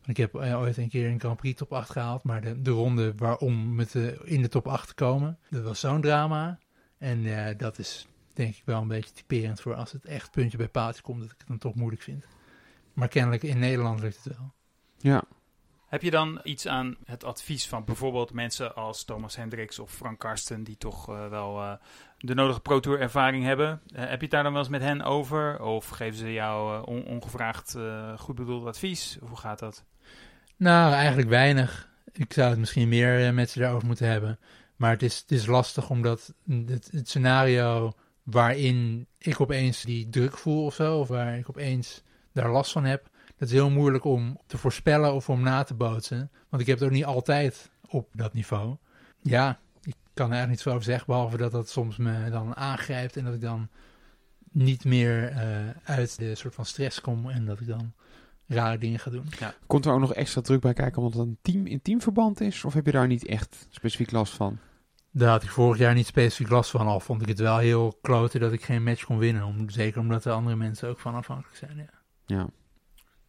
Ik 0.05 0.17
heb 0.17 0.35
eh, 0.35 0.59
ooit 0.61 0.77
een 0.77 0.89
keer 0.89 1.09
een 1.11 1.21
Grand 1.21 1.37
Prix 1.37 1.59
top 1.59 1.73
8 1.73 1.91
gehaald, 1.91 2.23
maar 2.23 2.41
de, 2.41 2.63
de 2.63 2.71
ronde 2.71 3.13
waarom 3.17 3.75
met 3.75 3.95
in 4.25 4.43
de 4.43 4.49
top 4.49 4.69
8 4.69 4.89
te 4.89 4.95
komen, 4.95 5.39
dat 5.51 5.63
was 5.63 5.81
zo'n 5.81 6.01
drama. 6.01 6.59
En 6.99 7.47
eh, 7.47 7.59
dat 7.59 7.79
is 7.79 8.07
denk 8.37 8.55
ik 8.55 8.63
wel 8.65 8.81
een 8.81 8.89
beetje 8.89 9.13
typerend 9.13 9.61
voor 9.61 9.75
als 9.75 9.93
het 9.93 10.05
echt 10.05 10.31
puntje 10.31 10.59
bij 10.59 10.69
paaltje 10.69 11.03
komt, 11.03 11.21
dat 11.21 11.31
ik 11.31 11.37
het 11.39 11.49
dan 11.49 11.59
toch 11.59 11.75
moeilijk 11.75 12.03
vind. 12.03 12.25
Maar 12.93 13.09
kennelijk 13.09 13.43
in 13.43 13.59
Nederland 13.59 14.01
lukt 14.01 14.25
het 14.25 14.37
wel. 14.37 14.53
Ja. 14.99 15.23
Heb 15.87 16.03
je 16.03 16.11
dan 16.11 16.41
iets 16.43 16.67
aan 16.67 16.97
het 17.05 17.25
advies 17.25 17.69
van 17.69 17.85
bijvoorbeeld 17.85 18.33
mensen 18.33 18.75
als 18.75 19.05
Thomas 19.05 19.37
Hendricks 19.37 19.79
of 19.79 19.91
Frank 19.91 20.19
Karsten, 20.19 20.65
die 20.65 20.77
toch 20.77 21.09
eh, 21.09 21.29
wel 21.29 21.61
eh, 21.63 21.73
de 22.19 22.35
nodige 22.35 22.61
Pro 22.61 22.81
Tour 22.81 23.01
ervaring 23.01 23.45
hebben? 23.45 23.81
Eh, 23.95 23.99
heb 24.01 24.17
je 24.17 24.23
het 24.23 24.31
daar 24.31 24.43
dan 24.43 24.53
wel 24.53 24.61
eens 24.61 24.71
met 24.71 24.83
hen 24.83 25.03
over? 25.03 25.61
Of 25.61 25.89
geven 25.89 26.19
ze 26.19 26.33
jou 26.33 26.87
on- 26.87 27.05
ongevraagd 27.05 27.75
eh, 27.75 28.19
goed 28.19 28.35
bedoeld 28.35 28.67
advies? 28.67 29.19
Hoe 29.21 29.37
gaat 29.37 29.59
dat? 29.59 29.85
Nou, 30.57 30.93
eigenlijk 30.93 31.29
weinig. 31.29 31.89
Ik 32.13 32.33
zou 32.33 32.51
het 32.51 32.59
misschien 32.59 32.89
meer 32.89 33.35
met 33.35 33.51
ze 33.51 33.59
daarover 33.59 33.87
moeten 33.87 34.09
hebben. 34.09 34.39
Maar 34.77 34.91
het 34.91 35.03
is, 35.03 35.19
het 35.19 35.31
is 35.31 35.47
lastig 35.47 35.91
omdat 35.91 36.35
het, 36.67 36.89
het 36.93 37.09
scenario 37.09 37.93
waarin 38.27 39.07
ik 39.19 39.41
opeens 39.41 39.83
die 39.83 40.09
druk 40.09 40.39
voel 40.39 40.65
of 40.65 40.75
zo, 40.75 40.99
of 40.99 41.09
waar 41.09 41.39
ik 41.39 41.49
opeens 41.49 42.03
daar 42.33 42.51
last 42.51 42.73
van 42.73 42.85
heb, 42.85 43.09
dat 43.37 43.49
is 43.49 43.55
heel 43.55 43.71
moeilijk 43.71 44.05
om 44.05 44.39
te 44.47 44.59
voorspellen 44.59 45.15
of 45.15 45.29
om 45.29 45.43
na 45.43 45.63
te 45.63 45.75
bootsen. 45.75 46.31
Want 46.49 46.63
ik 46.63 46.69
heb 46.69 46.79
het 46.79 46.89
ook 46.89 46.95
niet 46.95 47.05
altijd 47.05 47.71
op 47.89 48.09
dat 48.13 48.33
niveau. 48.33 48.77
Ja, 49.23 49.59
ik 49.83 49.95
kan 50.15 50.27
er 50.27 50.33
eigenlijk 50.33 50.49
niet 50.49 50.61
zo 50.61 50.71
over 50.71 50.83
zeggen, 50.83 51.07
behalve 51.07 51.37
dat 51.37 51.53
dat 51.53 51.69
soms 51.69 51.97
me 51.97 52.31
dan 52.31 52.57
aangrijpt 52.57 53.17
en 53.17 53.25
dat 53.25 53.35
ik 53.35 53.41
dan 53.41 53.69
niet 54.53 54.85
meer 54.85 55.29
eh, 55.29 55.69
uit 55.85 56.19
de 56.19 56.35
soort 56.35 56.55
van 56.55 56.65
stress 56.65 57.01
kom 57.01 57.31
en 57.31 57.45
dat 57.45 57.61
ik 57.61 57.67
dan 57.67 57.93
rare 58.47 58.79
dingen 58.79 58.99
ga 58.99 59.11
doen. 59.11 59.29
Komt 59.67 59.85
er 59.87 59.93
ook 59.93 60.01
nog 60.01 60.15
extra 60.15 60.41
druk 60.41 60.61
bij 60.61 60.73
kijken 60.73 61.03
omdat 61.03 61.19
het 61.19 61.29
een 61.29 61.39
team 61.43 61.67
in 61.67 61.83
teamverband 61.83 62.41
is? 62.41 62.65
Of 62.65 62.75
heb 62.75 62.87
je 62.87 62.93
daar 62.93 63.07
niet 63.07 63.27
echt 63.27 63.67
specifiek 63.71 64.11
last 64.11 64.33
van? 64.33 64.59
Daar 65.19 65.29
had 65.31 65.43
ik 65.43 65.51
vorig 65.51 65.79
jaar 65.79 65.95
niet 65.95 66.07
specifiek 66.07 66.49
last 66.49 66.71
van. 66.71 66.87
Al 66.87 67.01
vond 67.01 67.23
ik 67.23 67.29
het 67.29 67.39
wel 67.39 67.59
heel 67.59 67.99
klote 68.01 68.39
dat 68.39 68.53
ik 68.53 68.65
geen 68.65 68.83
match 68.83 69.05
kon 69.05 69.19
winnen. 69.19 69.45
Om, 69.45 69.71
zeker 69.71 70.01
omdat 70.01 70.25
er 70.25 70.33
andere 70.33 70.57
mensen 70.57 70.89
ook 70.89 70.99
van 70.99 71.15
afhankelijk 71.15 71.57
zijn. 71.57 71.77
Ja. 71.77 71.91
Ja. 72.27 72.47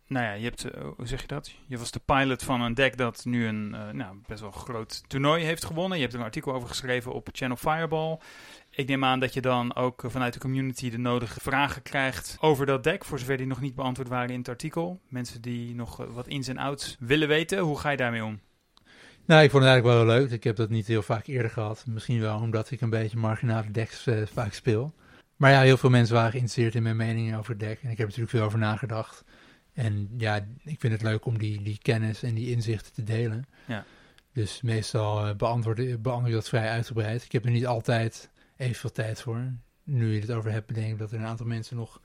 Nou 0.08 0.26
ja, 0.26 0.34
je 0.34 0.44
hebt, 0.44 0.72
eh, 0.72 0.84
hoe 0.96 1.08
zeg 1.08 1.22
je 1.22 1.28
dat? 1.28 1.54
Je 1.68 1.78
was 1.78 1.92
de 1.92 2.00
pilot 2.06 2.44
van 2.44 2.62
een 2.62 2.74
deck 2.74 2.98
dat 2.98 3.26
nu 3.26 3.48
een 3.48 3.74
eh, 3.74 3.90
nou, 3.90 4.18
best 4.26 4.42
wel 4.42 4.52
groot 4.52 5.10
toernooi 5.10 5.44
heeft 5.44 5.66
gewonnen. 5.66 5.98
Je 5.98 6.04
hebt 6.04 6.16
een 6.16 6.22
artikel 6.22 6.54
over 6.54 6.68
geschreven 6.68 7.14
op 7.14 7.30
Channel 7.32 7.58
Fireball. 7.58 8.20
Ik 8.70 8.88
neem 8.88 9.04
aan 9.04 9.20
dat 9.20 9.34
je 9.34 9.42
dan 9.42 9.76
ook 9.76 10.04
eh, 10.04 10.10
vanuit 10.10 10.34
de 10.34 10.40
community 10.40 10.90
de 10.90 10.98
nodige 10.98 11.40
vragen 11.40 11.82
krijgt 11.82 12.38
over 12.40 12.66
dat 12.66 12.84
deck, 12.84 13.06
voor 13.06 13.20
zover 13.20 13.38
die 13.38 13.48
nog 13.48 13.62
niet 13.62 13.76
beantwoord 13.76 14.10
waren 14.10 14.30
in 14.30 14.40
het 14.40 14.50
artikel. 14.50 15.02
Mensen 15.08 15.42
die 15.42 15.76
nog 15.76 15.98
wat 15.98 16.28
ins 16.28 16.48
en 16.48 16.58
outs 16.58 16.96
willen 17.00 17.28
weten. 17.28 17.60
Hoe 17.60 17.80
ga 17.80 17.90
je 17.90 17.98
daarmee 17.98 18.24
om? 18.24 18.40
Nou, 19.28 19.44
ik 19.44 19.52
vond 19.52 19.64
het 19.64 19.72
eigenlijk 19.72 19.86
wel 19.86 20.14
heel 20.14 20.22
leuk. 20.22 20.32
Ik 20.32 20.44
heb 20.44 20.56
dat 20.56 20.70
niet 20.70 20.88
heel 20.88 21.02
vaak 21.02 21.28
eerder 21.28 21.52
gehad. 21.52 21.86
Misschien 21.88 22.20
wel 22.20 22.40
omdat 22.40 22.72
ik 22.72 22.82
een 22.82 22.90
beetje 22.90 23.18
marginale 23.18 23.72
decks 23.72 24.08
eh, 24.08 24.22
vaak 24.26 24.54
speel. 24.54 24.94
Maar 25.36 25.52
ja, 25.52 25.62
heel 25.62 25.78
veel 25.78 25.90
mensen 25.90 26.16
waren 26.16 26.32
geïnteresseerd 26.32 26.76
in 26.76 26.84
mijn 26.84 26.96
mening 26.96 27.36
over 27.38 27.50
het 27.50 27.60
deck. 27.60 27.80
En 27.82 27.90
ik 27.90 27.98
heb 27.98 27.98
er 27.98 28.04
natuurlijk 28.04 28.30
veel 28.30 28.44
over 28.44 28.60
nagedacht. 28.60 29.24
En 29.74 30.10
ja, 30.18 30.36
ik 30.64 30.80
vind 30.80 30.94
het 30.94 31.02
leuk 31.02 31.26
om 31.26 31.38
die, 31.38 31.62
die 31.64 31.78
kennis 31.82 32.24
en 32.24 32.34
die 32.34 32.52
inzichten 32.52 32.94
te 32.94 33.04
delen. 33.04 33.46
Ja. 33.66 33.86
Dus 34.34 34.62
meestal 34.62 35.28
eh, 35.28 35.36
beantwoord, 35.36 36.02
beantwoord 36.02 36.28
ik 36.28 36.34
dat 36.34 36.50
vrij 36.50 36.70
uitgebreid. 36.70 37.24
Ik 37.24 37.32
heb 37.32 37.46
er 37.46 37.52
niet 37.52 37.68
altijd 37.68 38.30
evenveel 38.58 38.92
tijd 38.92 39.22
voor. 39.22 39.52
Nu 39.84 40.14
je 40.14 40.20
het 40.22 40.32
over 40.32 40.52
hebt, 40.52 40.68
bedenk 40.68 40.92
ik 40.92 40.98
dat 41.00 41.12
er 41.12 41.20
een 41.20 41.26
aantal 41.26 41.46
mensen 41.46 41.76
nog 41.76 42.00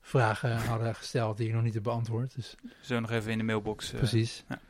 vragen 0.00 0.56
hadden 0.56 0.94
gesteld 0.94 1.36
die 1.36 1.48
ik 1.48 1.54
nog 1.54 1.62
niet 1.62 1.74
heb 1.74 1.82
beantwoord. 1.82 2.34
Dus 2.34 2.54
Zo 2.80 3.00
nog 3.00 3.10
even 3.10 3.30
in 3.32 3.38
de 3.38 3.44
mailbox. 3.44 3.92
eh. 3.92 3.98
precies. 3.98 4.44
ja. 4.48 4.60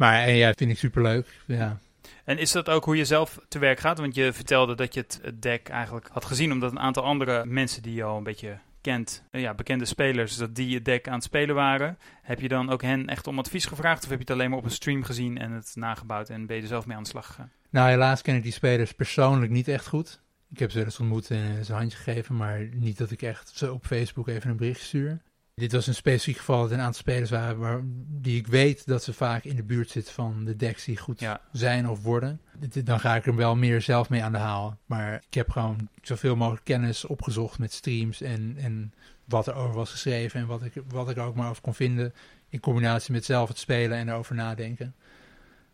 Maar 0.00 0.22
en 0.22 0.34
ja, 0.34 0.52
vind 0.56 0.70
ik 0.70 0.78
superleuk. 0.78 1.26
Ja. 1.46 1.78
En 2.24 2.38
is 2.38 2.52
dat 2.52 2.68
ook 2.68 2.84
hoe 2.84 2.96
je 2.96 3.04
zelf 3.04 3.38
te 3.48 3.58
werk 3.58 3.78
gaat? 3.78 3.98
Want 3.98 4.14
je 4.14 4.32
vertelde 4.32 4.74
dat 4.74 4.94
je 4.94 5.00
het, 5.00 5.42
deck 5.42 5.68
eigenlijk 5.68 6.08
had 6.12 6.24
gezien, 6.24 6.52
omdat 6.52 6.70
een 6.70 6.78
aantal 6.78 7.02
andere 7.02 7.44
mensen 7.46 7.82
die 7.82 7.94
je 7.94 8.02
al 8.02 8.16
een 8.16 8.22
beetje 8.22 8.58
kent, 8.80 9.22
eh, 9.30 9.40
ja, 9.40 9.54
bekende 9.54 9.84
spelers, 9.84 10.36
dat 10.36 10.54
die 10.54 10.74
het 10.74 10.84
deck 10.84 11.08
aan 11.08 11.14
het 11.14 11.22
spelen 11.22 11.54
waren. 11.54 11.98
Heb 12.22 12.40
je 12.40 12.48
dan 12.48 12.70
ook 12.70 12.82
hen 12.82 13.06
echt 13.06 13.26
om 13.26 13.38
advies 13.38 13.66
gevraagd? 13.66 14.02
Of 14.02 14.08
heb 14.08 14.18
je 14.18 14.24
het 14.24 14.32
alleen 14.32 14.50
maar 14.50 14.58
op 14.58 14.64
een 14.64 14.70
stream 14.70 15.02
gezien 15.02 15.38
en 15.38 15.50
het 15.50 15.72
nagebouwd 15.74 16.28
en 16.28 16.46
ben 16.46 16.56
je 16.56 16.62
er 16.62 16.68
zelf 16.68 16.86
mee 16.86 16.96
aan 16.96 17.02
de 17.02 17.08
slag 17.08 17.26
gegaan? 17.26 17.50
Nou, 17.70 17.88
helaas 17.88 18.22
ken 18.22 18.36
ik 18.36 18.42
die 18.42 18.52
spelers 18.52 18.92
persoonlijk 18.92 19.52
niet 19.52 19.68
echt 19.68 19.86
goed. 19.86 20.20
Ik 20.50 20.58
heb 20.58 20.70
ze 20.70 20.76
wel 20.76 20.86
eens 20.86 21.00
ontmoet 21.00 21.30
en 21.30 21.56
eh, 21.56 21.64
ze 21.64 21.72
een 21.72 21.78
handje 21.78 21.98
gegeven, 21.98 22.36
maar 22.36 22.68
niet 22.72 22.98
dat 22.98 23.10
ik 23.10 23.22
echt 23.22 23.50
ze 23.54 23.72
op 23.72 23.86
Facebook 23.86 24.28
even 24.28 24.50
een 24.50 24.56
bericht 24.56 24.80
stuur. 24.80 25.20
Dit 25.60 25.72
was 25.72 25.86
een 25.86 25.94
specifiek 25.94 26.36
geval 26.36 26.62
dat 26.62 26.70
een 26.70 26.78
aantal 26.78 27.00
spelers 27.00 27.30
waren 27.30 27.58
waar, 27.58 27.80
die 28.08 28.38
ik 28.38 28.46
weet 28.46 28.86
dat 28.86 29.02
ze 29.02 29.12
vaak 29.12 29.44
in 29.44 29.56
de 29.56 29.62
buurt 29.62 29.90
zitten 29.90 30.14
van 30.14 30.44
de 30.44 30.56
decks 30.56 30.84
die 30.84 30.96
goed 30.96 31.20
Ja. 31.20 31.40
zijn 31.52 31.88
of 31.88 32.02
worden. 32.02 32.40
Dan 32.84 33.00
ga 33.00 33.16
ik 33.16 33.26
er 33.26 33.36
wel 33.36 33.56
meer 33.56 33.82
zelf 33.82 34.08
mee 34.08 34.22
aan 34.22 34.32
de 34.32 34.38
haal. 34.38 34.78
Maar 34.86 35.14
ik 35.14 35.34
heb 35.34 35.50
gewoon 35.50 35.88
zoveel 36.02 36.36
mogelijk 36.36 36.64
kennis 36.64 37.04
opgezocht 37.04 37.58
met 37.58 37.72
streams 37.72 38.20
en, 38.20 38.54
en 38.58 38.92
wat 39.24 39.46
er 39.46 39.54
over 39.54 39.74
was 39.74 39.90
geschreven 39.90 40.40
en 40.40 40.46
wat 40.46 40.62
ik, 40.62 40.72
wat 40.88 41.10
ik 41.10 41.16
er 41.16 41.22
ook 41.22 41.34
maar 41.34 41.50
over 41.50 41.62
kon 41.62 41.74
vinden. 41.74 42.14
In 42.48 42.60
combinatie 42.60 43.12
met 43.12 43.24
zelf 43.24 43.48
het 43.48 43.58
spelen 43.58 43.98
en 43.98 44.08
erover 44.08 44.34
nadenken. 44.34 44.94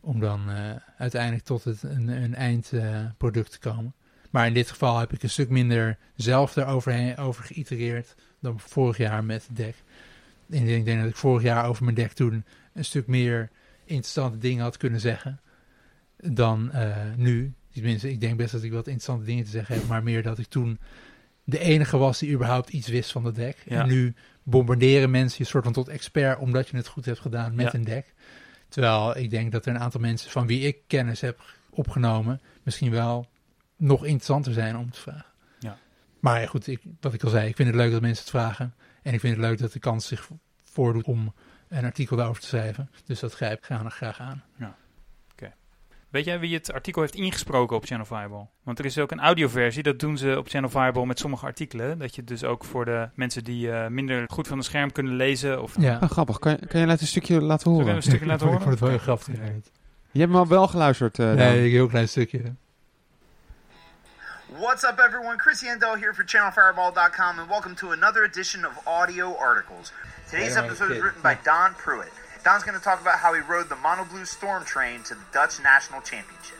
Om 0.00 0.20
dan 0.20 0.50
eh, 0.50 0.70
uiteindelijk 0.98 1.44
tot 1.44 1.64
het, 1.64 1.82
een, 1.82 2.08
een 2.08 2.34
eindproduct 2.34 3.50
te 3.50 3.58
komen. 3.58 3.94
Maar 4.30 4.46
in 4.46 4.54
dit 4.54 4.70
geval 4.70 4.98
heb 4.98 5.12
ik 5.12 5.22
een 5.22 5.30
stuk 5.30 5.48
minder 5.48 5.98
zelf 6.14 6.56
erover 6.56 7.18
over 7.18 7.44
geïtereerd 7.44 8.14
dan 8.40 8.60
vorig 8.60 8.96
jaar 8.96 9.24
met 9.24 9.48
deck. 9.52 9.74
En 10.50 10.68
ik 10.68 10.84
denk 10.84 11.00
dat 11.00 11.08
ik 11.08 11.16
vorig 11.16 11.42
jaar 11.42 11.66
over 11.66 11.84
mijn 11.84 11.96
deck 11.96 12.12
toen 12.12 12.44
een 12.72 12.84
stuk 12.84 13.06
meer 13.06 13.50
interessante 13.84 14.38
dingen 14.38 14.62
had 14.62 14.76
kunnen 14.76 15.00
zeggen 15.00 15.40
dan 16.16 16.72
eh, 16.72 16.96
nu. 17.16 17.52
Tenminste, 17.72 18.10
ik 18.10 18.20
denk 18.20 18.36
best 18.36 18.52
dat 18.52 18.62
ik 18.62 18.70
wat 18.72 18.86
interessante 18.86 19.24
dingen 19.24 19.44
te 19.44 19.50
zeggen 19.50 19.74
heb, 19.74 19.86
maar 19.86 20.02
meer 20.02 20.22
dat 20.22 20.38
ik 20.38 20.46
toen 20.46 20.78
de 21.44 21.58
enige 21.58 21.96
was 21.96 22.18
die 22.18 22.32
überhaupt 22.32 22.68
iets 22.68 22.88
wist 22.88 23.12
van 23.12 23.24
het 23.24 23.34
deck. 23.34 23.56
Ja. 23.64 23.80
En 23.80 23.88
nu 23.88 24.14
bombarderen 24.42 25.10
mensen 25.10 25.36
je 25.38 25.44
soort 25.50 25.64
van 25.64 25.72
tot 25.72 25.88
expert 25.88 26.38
omdat 26.38 26.68
je 26.68 26.76
het 26.76 26.86
goed 26.86 27.04
hebt 27.04 27.20
gedaan 27.20 27.54
met 27.54 27.72
Ja. 27.72 27.78
een 27.78 27.84
deck. 27.84 28.14
Terwijl 28.68 29.16
ik 29.16 29.30
denk 29.30 29.52
dat 29.52 29.66
er 29.66 29.74
een 29.74 29.80
aantal 29.80 30.00
mensen 30.00 30.30
van 30.30 30.46
wie 30.46 30.60
ik 30.60 30.76
kennis 30.86 31.20
heb 31.20 31.54
opgenomen, 31.70 32.40
misschien 32.62 32.90
wel 32.90 33.26
nog 33.76 34.04
interessanter 34.04 34.52
zijn 34.52 34.76
om 34.76 34.90
te 34.90 35.00
vragen. 35.00 35.24
Ja. 36.26 36.32
Maar 36.32 36.40
ja, 36.40 36.46
goed, 36.46 36.66
ik, 36.66 36.80
wat 37.00 37.14
ik 37.14 37.22
al 37.24 37.30
zei, 37.30 37.48
ik 37.48 37.56
vind 37.56 37.68
het 37.68 37.76
leuk 37.76 37.92
dat 37.92 38.00
mensen 38.00 38.22
het 38.22 38.30
vragen. 38.32 38.74
En 39.02 39.14
ik 39.14 39.20
vind 39.20 39.36
het 39.36 39.44
leuk 39.46 39.58
dat 39.58 39.72
de 39.72 39.78
kans 39.78 40.06
zich 40.06 40.28
voordoet 40.64 41.04
om 41.04 41.34
een 41.68 41.84
artikel 41.84 42.16
daarover 42.16 42.40
te 42.42 42.48
schrijven. 42.48 42.90
Dus 43.04 43.20
dat 43.20 43.34
grijp 43.34 43.58
ik 43.58 43.64
graag, 43.64 43.94
graag 43.94 44.20
aan. 44.20 44.44
Weet 46.08 46.24
jij 46.24 46.40
wie 46.40 46.54
het 46.54 46.72
artikel 46.72 47.02
heeft 47.02 47.14
ingesproken 47.14 47.76
op 47.76 47.84
Channel 47.84 48.06
Fireball? 48.06 48.46
Want 48.62 48.78
er 48.78 48.84
is 48.84 48.98
ook 48.98 49.10
een 49.10 49.20
audioversie, 49.20 49.82
dat 49.82 49.98
doen 49.98 50.18
ze 50.18 50.34
op 50.38 50.48
Channel 50.48 50.70
Fireball 50.70 51.04
met 51.06 51.18
sommige 51.18 51.46
artikelen. 51.46 51.98
Dat 51.98 52.14
je 52.14 52.24
dus 52.24 52.44
ook 52.44 52.64
voor 52.64 52.84
de 52.84 53.08
mensen 53.14 53.44
die 53.44 53.70
eh, 53.70 53.88
minder 53.88 54.24
goed 54.28 54.48
van 54.48 54.56
het 54.56 54.66
scherm 54.66 54.92
kunnen 54.92 55.16
lezen 55.16 55.62
of... 55.62 55.74
Ja. 55.80 55.96
Ah, 55.96 56.10
grappig. 56.10 56.38
Kan, 56.38 56.52
je- 56.60 56.66
kan 56.66 56.80
je 56.80 56.86
laten 56.86 57.02
een 57.02 57.08
stukje 57.08 57.40
laten 57.40 57.60
Zullen 57.62 57.76
we 57.78 57.82
horen? 57.84 57.96
een 57.96 58.02
stukje 58.02 58.26
laten 58.26 58.46
Ik 58.46 58.52
horen? 58.52 58.60
vond 58.60 58.70
het 58.72 58.80
wel 58.80 58.88
heel 58.90 58.98
grappig. 58.98 59.26
Je 59.26 60.20
hebt 60.20 60.32
hem 60.32 60.36
al 60.36 60.46
wel 60.46 60.68
geluisterd, 60.68 61.18
eh, 61.18 61.26
Dan. 61.26 61.36
Nee, 61.36 61.64
een 61.64 61.70
heel 61.70 61.86
klein 61.86 62.08
stukje. 62.08 62.42
What's 64.58 64.84
up, 64.84 64.98
everyone? 64.98 65.36
Chris 65.36 65.62
Yandel 65.62 65.98
here 65.98 66.14
for 66.14 66.24
ChannelFireball.com, 66.24 67.40
and 67.40 67.50
welcome 67.50 67.76
to 67.76 67.90
another 67.90 68.24
edition 68.24 68.64
of 68.64 68.72
Audio 68.86 69.36
Articles. 69.36 69.92
Today's 70.30 70.56
episode 70.56 70.92
is 70.92 71.02
written 71.02 71.20
by 71.20 71.34
Don 71.44 71.74
Pruitt. 71.74 72.08
Don's 72.42 72.62
going 72.62 72.78
to 72.78 72.82
talk 72.82 73.02
about 73.02 73.18
how 73.18 73.34
he 73.34 73.40
rode 73.40 73.68
the 73.68 73.76
Mono 73.76 74.06
Blue 74.06 74.24
Storm 74.24 74.64
train 74.64 75.02
to 75.02 75.14
the 75.14 75.20
Dutch 75.30 75.62
National 75.62 76.00
Championship. 76.00 76.56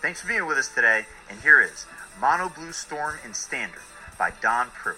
Thanks 0.00 0.22
for 0.22 0.28
being 0.28 0.46
with 0.46 0.56
us 0.56 0.68
today, 0.68 1.04
and 1.28 1.38
here 1.42 1.60
is 1.60 1.84
Mono 2.18 2.48
Blue 2.48 2.72
Storm 2.72 3.16
in 3.22 3.34
Standard 3.34 3.82
by 4.18 4.32
Don 4.40 4.68
Pruitt. 4.70 4.96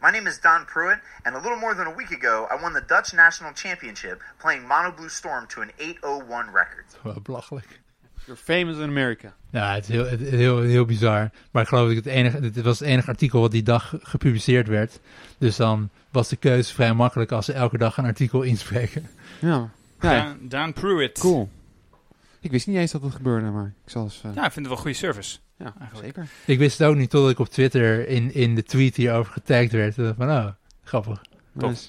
My 0.00 0.10
name 0.10 0.26
is 0.26 0.38
Don 0.38 0.64
Pruitt, 0.64 1.00
and 1.26 1.34
a 1.34 1.38
little 1.38 1.58
more 1.58 1.74
than 1.74 1.86
a 1.86 1.94
week 1.94 2.12
ago, 2.12 2.48
I 2.50 2.54
won 2.54 2.72
the 2.72 2.80
Dutch 2.80 3.12
National 3.12 3.52
Championship 3.52 4.22
playing 4.40 4.66
Mono 4.66 4.90
Blue 4.90 5.10
Storm 5.10 5.46
to 5.48 5.60
an 5.60 5.72
801 5.78 6.50
record. 6.50 6.86
Wel 7.04 7.20
belachelijk. 7.20 7.80
You're 8.26 8.36
famous 8.36 8.78
in 8.78 8.84
America. 8.84 9.34
Ja, 9.54 9.74
het 9.74 9.82
is 9.88 9.88
heel, 9.94 10.06
het 10.06 10.20
heel, 10.20 10.60
heel 10.60 10.84
bizar. 10.84 11.30
Maar 11.50 11.62
ik 11.62 11.68
geloof 11.68 11.86
dat 11.86 11.96
het 11.96 12.06
enige, 12.06 12.40
dit 12.50 12.64
was 12.64 12.78
het 12.78 12.88
enige 12.88 13.08
artikel 13.08 13.40
wat 13.40 13.50
die 13.50 13.62
dag 13.62 13.94
gepubliceerd 14.02 14.68
werd. 14.68 15.00
Dus 15.38 15.56
dan 15.56 15.90
was 16.10 16.28
de 16.28 16.36
keuze 16.36 16.74
vrij 16.74 16.94
makkelijk 16.94 17.32
als 17.32 17.44
ze 17.44 17.52
elke 17.52 17.78
dag 17.78 17.96
een 17.96 18.04
artikel 18.04 18.42
inspreken. 18.42 19.08
Ja. 19.40 19.48
ja. 19.48 19.70
Daan, 20.10 20.38
Daan 20.40 20.72
Pruitt. 20.72 21.18
Cool. 21.18 21.48
Ik 22.40 22.50
wist 22.50 22.66
niet 22.66 22.76
eens 22.76 22.92
dat 22.92 23.02
het 23.02 23.14
gebeurde, 23.14 23.50
maar 23.50 23.74
ik 23.84 23.90
zal 23.90 24.02
eens... 24.04 24.20
eh, 24.24 24.34
Ja, 24.34 24.44
ik 24.46 24.52
vind 24.52 24.66
het 24.66 24.74
wel 24.74 24.76
goede 24.76 24.96
service. 24.96 25.38
ja, 25.58 25.74
eigenlijk. 25.80 26.14
zeker. 26.16 26.28
Ik 26.44 26.58
wist 26.58 26.78
het 26.78 26.88
ook 26.88 26.96
niet 26.96 27.10
totdat 27.10 27.30
ik 27.30 27.38
op 27.38 27.48
Twitter 27.48 28.08
in, 28.08 28.34
in 28.34 28.54
de 28.54 28.62
tweet 28.62 28.96
hierover 28.96 29.32
getagd 29.32 29.72
werd. 29.72 29.98
Ik 29.98 30.14
Van, 30.16 30.30
oh, 30.30 30.46
grappig. 30.84 31.22
Top. 31.58 31.68
Nice. 31.70 31.88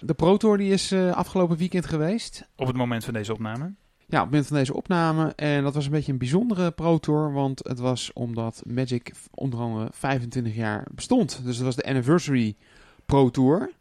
De 0.00 0.14
Pro 0.14 0.36
Tour 0.36 0.56
die 0.58 0.72
is 0.72 0.92
eh, 0.92 1.10
afgelopen 1.12 1.56
weekend 1.56 1.86
geweest. 1.86 2.46
Op 2.56 2.66
het 2.66 2.76
moment 2.76 3.04
van 3.04 3.12
deze 3.14 3.32
opname. 3.32 3.72
Ja, 4.06 4.18
op 4.18 4.24
het 4.24 4.30
moment 4.30 4.46
van 4.46 4.56
deze 4.56 4.74
opname. 4.74 5.32
En 5.36 5.62
dat 5.62 5.74
was 5.74 5.84
een 5.84 5.90
beetje 5.90 6.12
een 6.12 6.18
bijzondere 6.18 6.70
Pro 6.70 6.98
Tour. 6.98 7.32
Want 7.32 7.60
het 7.68 7.78
was 7.78 8.10
omdat 8.12 8.62
Magic 8.66 9.12
onder 9.34 9.60
andere 9.60 9.88
25 9.92 10.54
jaar 10.54 10.86
bestond. 10.94 11.40
Dus 11.44 11.56
het 11.56 11.64
was 11.64 11.76
de 11.76 11.84
Anniversary 11.84 12.56
Pro 13.06 13.30
Tour. 13.30 13.72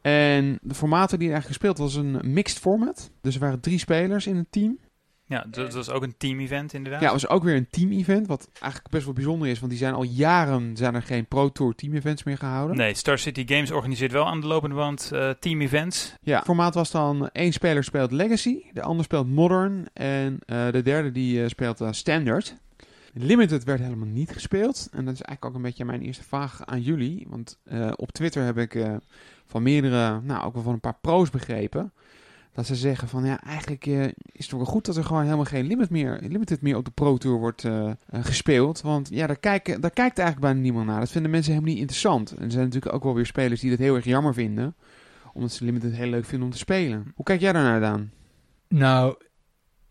En 0.00 0.58
de 0.62 0.74
formaten 0.74 1.18
die 1.18 1.28
er 1.28 1.34
eigenlijk 1.34 1.60
gespeeld 1.60 1.78
was 1.78 1.94
een 1.94 2.32
mixed 2.32 2.58
format. 2.58 3.10
Dus 3.20 3.34
er 3.34 3.40
waren 3.40 3.60
drie 3.60 3.78
spelers 3.78 4.26
in 4.26 4.36
een 4.36 4.46
team. 4.50 4.78
Ja, 5.26 5.46
dat, 5.50 5.74
was 5.74 5.90
ook 5.90 6.02
een 6.02 6.16
team-event 6.16 6.72
inderdaad. 6.72 7.00
Ja, 7.00 7.12
het 7.12 7.22
was 7.22 7.30
ook 7.30 7.42
weer 7.42 7.56
een 7.56 7.68
team-event. 7.70 8.26
Wat 8.26 8.48
eigenlijk 8.60 8.92
best 8.92 9.04
wel 9.04 9.14
bijzonder 9.14 9.48
is. 9.48 9.58
Want 9.58 9.70
die 9.70 9.80
zijn 9.80 9.94
al 9.94 10.02
jaren 10.02 10.76
zijn 10.76 10.94
er 10.94 11.02
geen 11.02 11.26
Pro 11.26 11.48
Tour 11.48 11.74
team-events 11.74 12.22
meer 12.22 12.38
gehouden. 12.38 12.76
Nee, 12.76 12.94
Star 12.94 13.18
City 13.18 13.46
Games 13.46 13.70
organiseert 13.70 14.12
wel 14.12 14.26
aan 14.26 14.40
de 14.40 14.46
lopende 14.46 14.76
band 14.76 15.10
eh, 15.12 15.30
team-events. 15.30 16.14
Ja, 16.22 16.36
het 16.36 16.44
formaat 16.44 16.74
was 16.74 16.90
dan 16.90 17.28
één 17.28 17.52
speler 17.52 17.84
speelt 17.84 18.10
Legacy, 18.10 18.62
de 18.72 18.82
ander 18.82 19.04
speelt 19.04 19.28
Modern 19.28 19.86
en 19.92 20.38
eh, 20.46 20.70
de 20.70 20.82
derde 20.82 21.12
die 21.12 21.42
eh, 21.42 21.48
speelt 21.48 21.84
Standard. 21.90 22.56
Limited 23.14 23.64
werd 23.64 23.80
helemaal 23.80 24.08
niet 24.08 24.30
gespeeld 24.30 24.88
en 24.92 25.04
dat 25.04 25.14
is 25.14 25.22
eigenlijk 25.22 25.44
ook 25.44 25.54
een 25.54 25.68
beetje 25.68 25.84
mijn 25.84 26.02
eerste 26.02 26.24
vraag 26.24 26.66
aan 26.66 26.80
jullie. 26.80 27.26
Want 27.28 27.58
op 27.96 28.12
Twitter 28.12 28.44
heb 28.44 28.58
ik 28.58 28.86
van 29.46 29.62
meerdere, 29.62 30.20
nou 30.20 30.44
ook 30.44 30.54
wel 30.54 30.62
van 30.62 30.72
een 30.72 30.80
paar 30.80 30.98
pro's 31.00 31.30
begrepen, 31.30 31.92
dat 32.52 32.66
ze 32.66 32.74
zeggen 32.74 33.08
van 33.08 33.24
ja, 33.24 33.40
eigenlijk 33.40 33.86
eh, 33.86 34.04
is 34.04 34.14
het 34.46 34.50
wel 34.50 34.64
goed 34.64 34.86
dat 34.86 34.96
er 34.96 35.04
gewoon 35.04 35.22
helemaal 35.22 35.44
geen 35.44 35.66
limit 35.66 35.90
meer, 35.90 36.18
limited 36.22 36.62
meer 36.62 36.76
op 36.76 36.84
de 36.84 36.90
Pro 36.90 37.16
Tour 37.16 37.38
wordt 37.38 37.64
eh, 37.64 37.90
eh, 37.90 37.94
gespeeld. 38.06 38.80
Want 38.80 39.08
ja, 39.08 39.26
daar, 39.26 39.38
kijken, 39.38 39.80
daar 39.80 39.90
kijkt 39.90 40.18
eigenlijk 40.18 40.46
bijna 40.46 40.60
niemand 40.60 40.86
naar. 40.86 41.00
Dat 41.00 41.10
vinden 41.10 41.30
mensen 41.30 41.52
helemaal 41.52 41.72
niet 41.72 41.82
interessant. 41.82 42.30
En 42.30 42.44
er 42.44 42.50
zijn 42.50 42.64
natuurlijk 42.64 42.94
ook 42.94 43.04
wel 43.04 43.14
weer 43.14 43.26
spelers 43.26 43.60
die 43.60 43.70
dat 43.70 43.78
heel 43.78 43.94
erg 43.94 44.04
jammer 44.04 44.34
vinden 44.34 44.74
omdat 45.32 45.52
ze 45.52 45.64
Limited 45.64 45.92
heel 45.92 46.08
leuk 46.08 46.24
vinden 46.24 46.46
om 46.46 46.52
te 46.52 46.58
spelen. 46.58 47.12
Hoe 47.14 47.24
kijk 47.24 47.40
jij 47.40 47.52
daarnaar, 47.52 47.80
Daan? 47.80 48.10
Nou, 48.68 49.16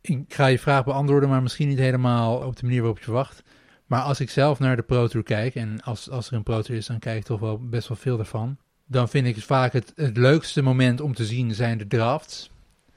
ik 0.01 0.33
ga 0.33 0.45
je 0.45 0.59
vraag 0.59 0.83
beantwoorden, 0.83 1.29
maar 1.29 1.41
misschien 1.41 1.67
niet 1.67 1.77
helemaal 1.77 2.37
op 2.37 2.55
de 2.55 2.63
manier 2.63 2.79
waarop 2.79 2.97
je 2.97 3.03
verwacht. 3.03 3.43
Maar 3.85 4.01
als 4.01 4.19
ik 4.19 4.29
zelf 4.29 4.59
naar 4.59 4.75
de 4.75 4.81
Pro 4.81 5.07
Tour 5.07 5.25
kijk, 5.25 5.55
en 5.55 5.81
als, 5.81 6.09
als 6.09 6.27
er 6.27 6.33
een 6.33 6.43
Pro 6.43 6.61
Tour 6.61 6.79
is, 6.79 6.85
dan 6.85 6.99
kijk 6.99 7.17
ik 7.17 7.23
toch 7.23 7.39
wel 7.39 7.67
best 7.67 7.87
wel 7.87 7.97
veel 7.97 8.15
daarvan. 8.15 8.57
Dan 8.91 9.09
vind 9.09 9.27
ik 9.27 9.35
het 9.35 9.43
vaak 9.43 9.73
het, 9.73 9.93
het 9.95 10.17
leukste 10.17 10.61
moment 10.61 11.01
om 11.01 11.13
te 11.13 11.25
zien 11.25 11.53
zijn 11.53 11.77
de 11.77 11.87
drafts. 11.87 12.49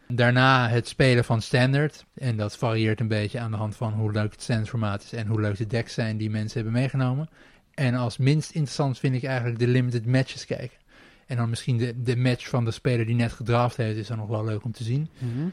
Daarna 0.08 0.68
het 0.68 0.88
spelen 0.88 1.24
van 1.24 1.42
standard. 1.42 2.04
En 2.14 2.36
dat 2.36 2.56
varieert 2.56 3.00
een 3.00 3.08
beetje 3.08 3.38
aan 3.38 3.50
de 3.50 3.56
hand 3.56 3.76
van 3.76 3.92
hoe 3.92 4.12
leuk 4.12 4.32
het 4.32 4.42
standardformaat 4.42 5.02
is 5.02 5.12
en 5.12 5.26
hoe 5.26 5.40
leuk 5.40 5.56
de 5.56 5.66
decks 5.66 5.94
zijn 5.94 6.16
die 6.16 6.30
mensen 6.30 6.62
hebben 6.62 6.80
meegenomen. 6.80 7.28
En 7.74 7.94
als 7.94 8.16
minst 8.16 8.50
interessant 8.50 8.98
vind 8.98 9.14
ik 9.14 9.24
eigenlijk 9.24 9.58
de 9.58 9.66
limited 9.66 10.06
matches 10.06 10.46
kijken. 10.46 10.78
En 11.26 11.36
dan 11.36 11.48
misschien 11.48 11.76
de, 11.76 12.02
de 12.02 12.16
match 12.16 12.48
van 12.48 12.64
de 12.64 12.70
speler 12.70 13.06
die 13.06 13.14
net 13.14 13.32
gedraft 13.32 13.76
heeft, 13.76 13.98
is 13.98 14.06
dan 14.06 14.18
nog 14.18 14.28
wel 14.28 14.44
leuk 14.44 14.64
om 14.64 14.72
te 14.72 14.84
zien. 14.84 15.08
Mhm. 15.18 15.48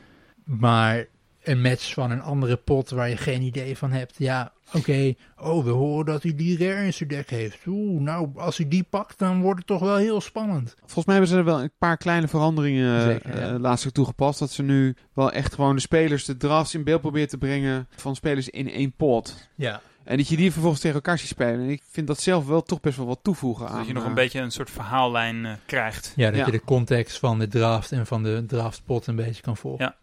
Maar 0.60 1.06
een 1.44 1.62
match 1.62 1.94
van 1.94 2.12
een 2.12 2.22
andere 2.22 2.56
pot 2.56 2.90
waar 2.90 3.10
je 3.10 3.18
geen 3.18 3.42
idee 3.42 3.78
van 3.78 3.92
hebt. 3.92 4.16
Ja, 4.18 4.52
oké. 4.74 5.14
Oh, 5.40 5.64
we 5.64 5.70
horen 5.70 6.06
dat 6.06 6.24
hij 6.24 6.36
die 6.36 6.58
rare 6.58 6.86
in 6.86 6.94
zijn 6.94 7.10
deck 7.10 7.30
heeft. 7.30 7.58
Oeh, 7.66 8.02
nou, 8.02 8.30
als 8.36 8.58
hij 8.58 8.68
die 8.68 8.84
pakt, 8.90 9.20
dan 9.20 9.42
wordt 9.42 9.58
het 9.58 9.68
toch 9.68 9.80
wel 9.82 9.96
heel 9.96 10.22
spannend. 10.22 10.76
Volgens 10.80 11.06
mij 11.06 11.16
hebben 11.16 11.32
ze 11.34 11.38
er 11.40 11.46
wel 11.46 11.62
een 11.62 11.72
paar 11.78 11.98
kleine 11.98 12.28
veranderingen 12.28 13.02
Zeker, 13.02 13.38
eh, 13.54 13.60
laatst 13.60 13.94
toegepast. 13.94 14.40
Dat 14.40 14.52
ze 14.52 14.64
nu 14.64 14.96
wel 15.14 15.32
echt 15.32 15.54
gewoon 15.54 15.76
de 15.76 15.82
spelers, 15.82 16.26
de 16.26 16.38
drafts 16.38 16.74
in 16.76 16.84
beeld 16.84 17.02
proberen 17.02 17.28
te 17.30 17.38
brengen 17.38 17.88
van 17.96 18.16
spelers 18.16 18.50
in 18.50 18.72
één 18.72 18.92
pot. 18.92 19.50
Ja. 19.56 19.82
En 20.04 20.18
dat 20.18 20.28
je 20.28 20.36
die 20.38 20.52
vervolgens 20.52 20.82
tegen 20.82 20.96
elkaar 20.96 21.18
ziet 21.18 21.28
spelen. 21.28 21.60
En 21.60 21.70
ik 21.70 21.82
vind 21.90 22.08
dat 22.08 22.20
zelf 22.20 22.48
wel 22.48 22.62
toch 22.64 22.80
best 22.80 22.98
wel 22.98 23.06
wat 23.06 23.20
toevoegen 23.22 23.68
aan. 23.68 23.78
Dat 23.78 23.88
je 23.88 23.94
nog 23.94 24.04
eh, 24.04 24.10
een 24.10 24.16
beetje 24.16 24.40
een 24.40 24.52
soort 24.52 24.70
verhaallijn 24.70 25.46
eh, 25.46 25.52
krijgt. 25.66 26.14
Ja, 26.16 26.30
dat 26.30 26.40
Ja. 26.40 26.46
je 26.46 26.52
de 26.52 26.64
context 26.64 27.20
van 27.20 27.40
de 27.40 27.48
draft 27.48 27.92
en 27.92 28.06
van 28.08 28.24
de 28.24 28.44
draftpot 28.48 29.08
een 29.08 29.16
beetje 29.16 29.42
kan 29.42 29.58
volgen. 29.58 29.86
Ja. 29.86 29.96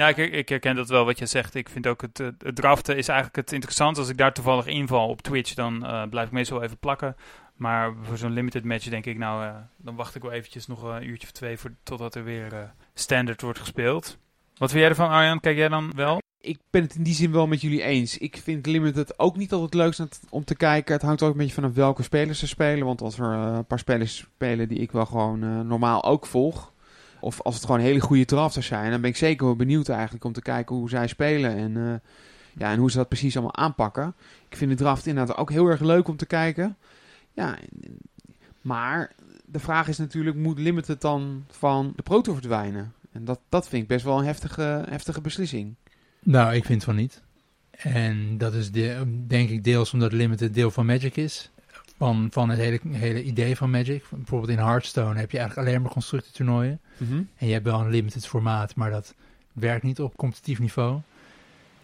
Ja, 0.00 0.08
ik, 0.08 0.16
ik 0.16 0.48
herken 0.48 0.76
dat 0.76 0.88
wel 0.88 1.04
wat 1.04 1.18
je 1.18 1.26
zegt. 1.26 1.54
Ik 1.54 1.68
vind 1.68 1.86
ook 1.86 2.00
het, 2.02 2.18
het 2.18 2.56
draften 2.56 2.96
is 2.96 3.08
eigenlijk 3.08 3.36
het 3.36 3.52
interessant. 3.52 3.98
Als 3.98 4.08
ik 4.08 4.16
daar 4.16 4.32
toevallig 4.32 4.66
inval 4.66 5.08
op 5.08 5.22
Twitch, 5.22 5.54
dan 5.54 5.86
eh, 5.86 6.02
blijf 6.10 6.26
ik 6.26 6.32
meestal 6.32 6.62
even 6.62 6.78
plakken. 6.78 7.16
Maar 7.56 7.94
voor 8.02 8.16
zo'n 8.18 8.32
limited 8.32 8.64
match 8.64 8.88
denk 8.88 9.06
ik, 9.06 9.18
nou, 9.18 9.44
eh, 9.44 9.54
dan 9.76 9.96
wacht 9.96 10.14
ik 10.14 10.22
wel 10.22 10.32
eventjes 10.32 10.66
nog 10.66 10.82
een 10.82 11.08
uurtje 11.08 11.26
of 11.26 11.32
twee 11.32 11.58
voor, 11.58 11.72
totdat 11.82 12.14
er 12.14 12.24
weer 12.24 12.52
eh, 12.52 12.58
standard 12.94 13.40
wordt 13.42 13.58
gespeeld. 13.58 14.18
Wat 14.56 14.70
vind 14.70 14.80
jij 14.80 14.90
ervan, 14.90 15.10
Arjan? 15.10 15.40
Kijk 15.40 15.56
jij 15.56 15.68
dan 15.68 15.92
wel? 15.96 16.18
Ik 16.40 16.58
ben 16.70 16.82
het 16.82 16.94
in 16.94 17.02
die 17.02 17.14
zin 17.14 17.32
wel 17.32 17.46
met 17.46 17.60
jullie 17.60 17.82
eens. 17.82 18.18
Ik 18.18 18.36
vind 18.36 18.66
Limited 18.66 19.18
ook 19.18 19.36
niet 19.36 19.52
altijd 19.52 19.74
leuk 19.74 20.08
om 20.30 20.44
te- 20.44 20.56
kijken. 20.56 20.94
Het 20.94 21.02
hangt 21.02 21.22
ook 21.22 21.32
een 21.32 21.38
beetje 21.38 21.54
vanaf 21.54 21.74
welke 21.74 22.02
spelers 22.02 22.38
ze 22.38 22.46
spelen. 22.46 22.86
Want 22.86 23.00
als 23.00 23.18
er 23.18 23.24
een 23.24 23.66
paar 23.66 23.78
spelers 23.78 24.16
spelen 24.16 24.68
die 24.68 24.78
ik 24.78 24.92
wel 24.92 25.06
gewoon 25.06 25.66
normaal 25.66 26.04
ook 26.04 26.26
volg. 26.26 26.72
Of 27.20 27.40
als 27.42 27.54
het 27.54 27.64
gewoon 27.64 27.80
hele 27.80 28.00
goede 28.00 28.24
drafters 28.24 28.66
zijn. 28.66 28.90
Dan 28.90 29.00
ben 29.00 29.10
ik 29.10 29.16
zeker 29.16 29.46
wel 29.46 29.56
benieuwd 29.56 29.88
eigenlijk 29.88 30.24
om 30.24 30.32
te 30.32 30.42
kijken 30.42 30.76
hoe 30.76 30.88
zij 30.88 31.06
spelen. 31.06 31.56
En, 31.56 31.76
eh, 31.76 32.10
ja, 32.58 32.70
en 32.72 32.78
hoe 32.78 32.90
ze 32.90 32.96
dat 32.96 33.08
precies 33.08 33.34
allemaal 33.34 33.56
aanpakken. 33.56 34.14
Ik 34.48 34.56
vind 34.56 34.70
de 34.70 34.76
draft 34.76 35.06
inderdaad 35.06 35.36
ook 35.36 35.50
heel 35.50 35.66
erg 35.66 35.80
leuk 35.80 36.08
om 36.08 36.16
te 36.16 36.26
kijken. 36.26 36.76
Ja, 37.32 37.58
maar 38.60 39.12
de 39.46 39.58
vraag 39.58 39.88
is 39.88 39.98
natuurlijk, 39.98 40.36
moet 40.36 40.58
Limited 40.58 41.00
dan 41.00 41.44
van 41.50 41.92
de 41.96 42.02
Pro 42.02 42.20
Tour 42.20 42.38
verdwijnen? 42.38 42.92
En 43.12 43.24
dat, 43.24 43.40
dat 43.48 43.68
vind 43.68 43.82
ik 43.82 43.88
best 43.88 44.04
wel 44.04 44.18
een 44.18 44.24
heftige, 44.24 44.84
heftige 44.88 45.20
beslissing. 45.20 45.74
Nou, 46.22 46.54
ik 46.54 46.64
vind 46.64 46.84
van 46.84 46.96
niet. 46.96 47.22
En 47.70 48.38
dat 48.38 48.54
is 48.54 48.70
de, 48.70 49.22
denk 49.26 49.50
ik 49.50 49.64
deels 49.64 49.92
omdat 49.92 50.12
Limited 50.12 50.54
deel 50.54 50.70
van 50.70 50.86
Magic 50.86 51.16
is. 51.16 51.50
Van, 52.00 52.28
van 52.30 52.48
het 52.48 52.58
hele, 52.58 52.80
hele 52.90 53.22
idee 53.22 53.56
van 53.56 53.70
Magic. 53.70 54.04
Bijvoorbeeld 54.10 54.50
in 54.50 54.64
Hearthstone 54.64 55.18
heb 55.18 55.30
je 55.30 55.38
eigenlijk 55.38 55.68
alleen 55.68 55.82
maar 55.82 55.92
constructentoernooien. 55.92 56.80
En 57.36 57.46
je 57.46 57.52
hebt 57.52 57.64
wel 57.64 57.80
een 57.80 57.90
limited 57.90 58.26
formaat, 58.26 58.74
maar 58.74 58.90
dat 58.90 59.14
werkt 59.52 59.82
niet 59.82 60.00
op 60.00 60.16
competitief 60.16 60.58
niveau. 60.58 61.00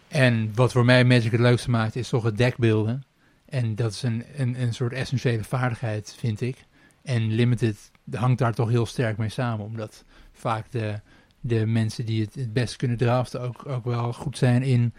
En 0.07 0.51
wat 0.55 0.71
voor 0.71 0.85
mij 0.85 1.05
Magic 1.05 1.31
het 1.31 1.39
leukste 1.39 1.69
maakt, 1.69 1.95
is 1.95 2.09
toch 2.09 2.23
het 2.23 2.37
deckbeelden. 2.37 3.03
En 3.45 3.75
dat 3.75 3.91
is 3.91 4.03
een, 4.03 4.23
een, 4.35 4.61
een 4.61 4.73
soort 4.73 4.93
essentiële 4.93 5.43
vaardigheid, 5.43 6.15
vind 6.17 6.41
ik. 6.41 6.65
En 7.03 7.31
limited 7.33 7.91
hangt 8.11 8.39
daar 8.39 8.53
toch 8.53 8.69
heel 8.69 8.85
sterk 8.85 9.17
mee 9.17 9.29
samen, 9.29 9.65
omdat 9.65 10.03
vaak 10.31 10.71
de, 10.71 10.99
de 11.39 11.65
mensen 11.65 12.05
die 12.05 12.21
het 12.21 12.35
het 12.35 12.53
best 12.53 12.75
kunnen 12.75 12.97
draften 12.97 13.41
ook, 13.41 13.65
ook 13.65 13.85
wel 13.85 14.13
goed 14.13 14.37
zijn 14.37 14.63
in 14.63 14.93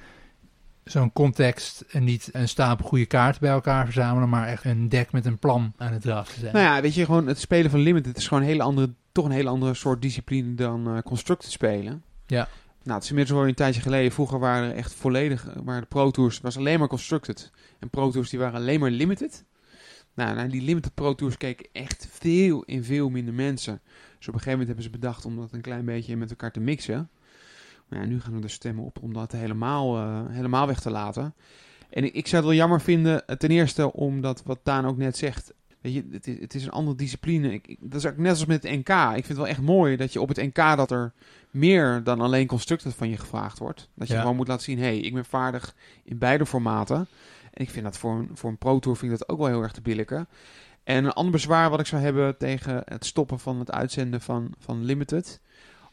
zo'n 0.90 1.12
context 1.12 1.84
en 1.90 2.04
niet 2.04 2.28
een 2.32 2.48
stapel 2.48 2.86
goede 2.86 3.06
kaarten 3.06 3.40
bij 3.40 3.50
elkaar 3.50 3.84
verzamelen, 3.84 4.28
maar 4.28 4.48
echt 4.48 4.64
een 4.64 4.88
deck 4.88 5.12
met 5.12 5.26
een 5.26 5.38
plan 5.38 5.72
aan 5.76 5.92
het 5.92 6.02
draften 6.02 6.40
zijn. 6.40 6.52
Nou 6.52 6.64
ja, 6.64 6.80
weet 6.80 6.94
je, 6.94 7.04
gewoon 7.04 7.26
het 7.26 7.38
spelen 7.38 7.70
van 7.70 7.80
Limited 7.80 8.16
is 8.16 8.28
gewoon 8.28 8.42
een 8.42 8.48
hele 8.48 8.62
andere, 8.62 8.94
toch 9.12 9.24
een 9.24 9.30
hele 9.30 9.48
andere 9.48 9.74
soort 9.74 10.02
discipline 10.02 10.54
dan 10.54 10.96
eh 10.96 11.02
Constructed 11.02 11.50
spelen. 11.50 12.02
Ja. 12.26 12.48
Nou, 12.82 12.94
het 12.94 13.02
is 13.02 13.10
inmiddels 13.10 13.38
al 13.38 13.48
een 13.48 13.54
tijdje 13.54 13.80
geleden. 13.80 14.12
Vroeger 14.12 14.38
waren 14.38 14.70
er 14.70 14.76
echt 14.76 14.94
volledig, 14.94 15.62
maar 15.64 15.80
de 15.80 15.86
Pro 15.86 16.10
Tours 16.10 16.40
was 16.40 16.56
alleen 16.56 16.78
maar 16.78 16.88
Constructed. 16.88 17.50
En 17.78 17.90
Pro 17.90 18.10
Tours 18.10 18.30
die 18.30 18.38
waren 18.38 18.60
alleen 18.60 18.80
maar 18.80 18.90
Limited. 18.90 19.44
Nou, 20.14 20.34
naar 20.34 20.48
die 20.48 20.62
Limited 20.62 20.94
Pro 20.94 21.14
Tours 21.14 21.36
keken 21.36 21.68
echt 21.72 22.08
veel 22.10 22.64
en 22.64 22.84
veel 22.84 23.08
minder 23.08 23.34
mensen. 23.34 23.80
Dus 24.18 24.28
op 24.28 24.34
een 24.34 24.40
gegeven 24.40 24.50
moment 24.50 24.66
hebben 24.66 24.84
ze 24.84 24.90
bedacht 24.90 25.24
om 25.24 25.36
dat 25.36 25.52
een 25.52 25.60
klein 25.60 25.84
beetje 25.84 26.16
met 26.16 26.30
elkaar 26.30 26.52
te 26.52 26.60
mixen. 26.60 27.10
Maar 27.88 28.00
ja, 28.00 28.06
nu 28.06 28.20
gaan 28.20 28.34
er 28.34 28.40
de 28.40 28.48
stemmen 28.48 28.84
op 28.84 28.98
om 29.02 29.12
dat 29.12 29.32
helemaal, 29.32 29.96
eh, 29.96 30.20
helemaal 30.28 30.66
weg 30.66 30.80
te 30.80 30.90
laten. 30.90 31.34
En 31.90 32.04
ik, 32.04 32.14
ik 32.14 32.26
zou 32.26 32.36
het 32.42 32.50
wel 32.50 32.60
jammer 32.60 32.80
vinden, 32.80 33.26
eh, 33.26 33.36
ten 33.36 33.50
eerste 33.50 33.92
omdat 33.92 34.42
wat 34.44 34.58
Daan 34.62 34.86
ook 34.86 34.96
net 34.96 35.16
zegt. 35.16 35.52
Weet 35.80 35.94
je, 35.94 36.04
het 36.10 36.26
is, 36.26 36.40
het 36.40 36.54
is 36.54 36.64
een 36.64 36.70
andere 36.70 36.96
discipline. 36.96 37.52
Ik, 37.52 37.66
ik- 37.66 37.78
dat 37.80 38.00
is 38.04 38.06
ook 38.10 38.16
net 38.16 38.30
als 38.30 38.44
met 38.46 38.62
het 38.62 38.72
NK. 38.72 38.88
Ik 38.88 39.12
vind 39.12 39.28
het 39.28 39.36
wel 39.36 39.46
echt 39.46 39.60
mooi 39.60 39.96
dat 39.96 40.12
je 40.12 40.20
op 40.20 40.28
het 40.28 40.36
NK 40.36 40.76
dat 40.76 40.90
er 40.90 41.12
meer 41.50 42.02
dan 42.04 42.20
alleen 42.20 42.46
constructed 42.46 42.94
van 42.94 43.08
je 43.08 43.16
gevraagd 43.16 43.58
wordt. 43.58 43.88
Dat 43.94 44.08
je 44.08 44.14
Ja. 44.14 44.20
gewoon 44.20 44.36
moet 44.36 44.48
laten 44.48 44.64
zien, 44.64 44.78
hé, 44.78 44.84
hey, 44.84 44.98
ik 44.98 45.14
ben 45.14 45.24
vaardig 45.24 45.74
in 46.04 46.18
beide 46.18 46.46
formaten. 46.46 46.96
En 47.52 47.64
ik 47.64 47.70
vind 47.70 47.84
dat 47.84 47.98
voor 47.98 48.12
een, 48.18 48.30
voor 48.34 48.50
een 48.50 48.58
Pro 48.58 48.78
Tour 48.78 48.96
vind 48.98 49.12
ik 49.12 49.18
dat 49.18 49.28
ook 49.28 49.38
wel 49.38 49.46
heel 49.46 49.62
erg 49.62 49.72
te 49.72 49.80
billijken. 49.80 50.28
En 50.84 51.04
een 51.04 51.12
ander 51.12 51.32
bezwaar 51.32 51.70
wat 51.70 51.80
ik 51.80 51.86
zou 51.86 52.02
hebben 52.02 52.36
tegen 52.38 52.82
het 52.84 53.04
stoppen 53.06 53.38
van 53.38 53.58
het 53.58 53.70
uitzenden 53.70 54.20
van, 54.20 54.54
van 54.58 54.84
Limited. 54.84 55.40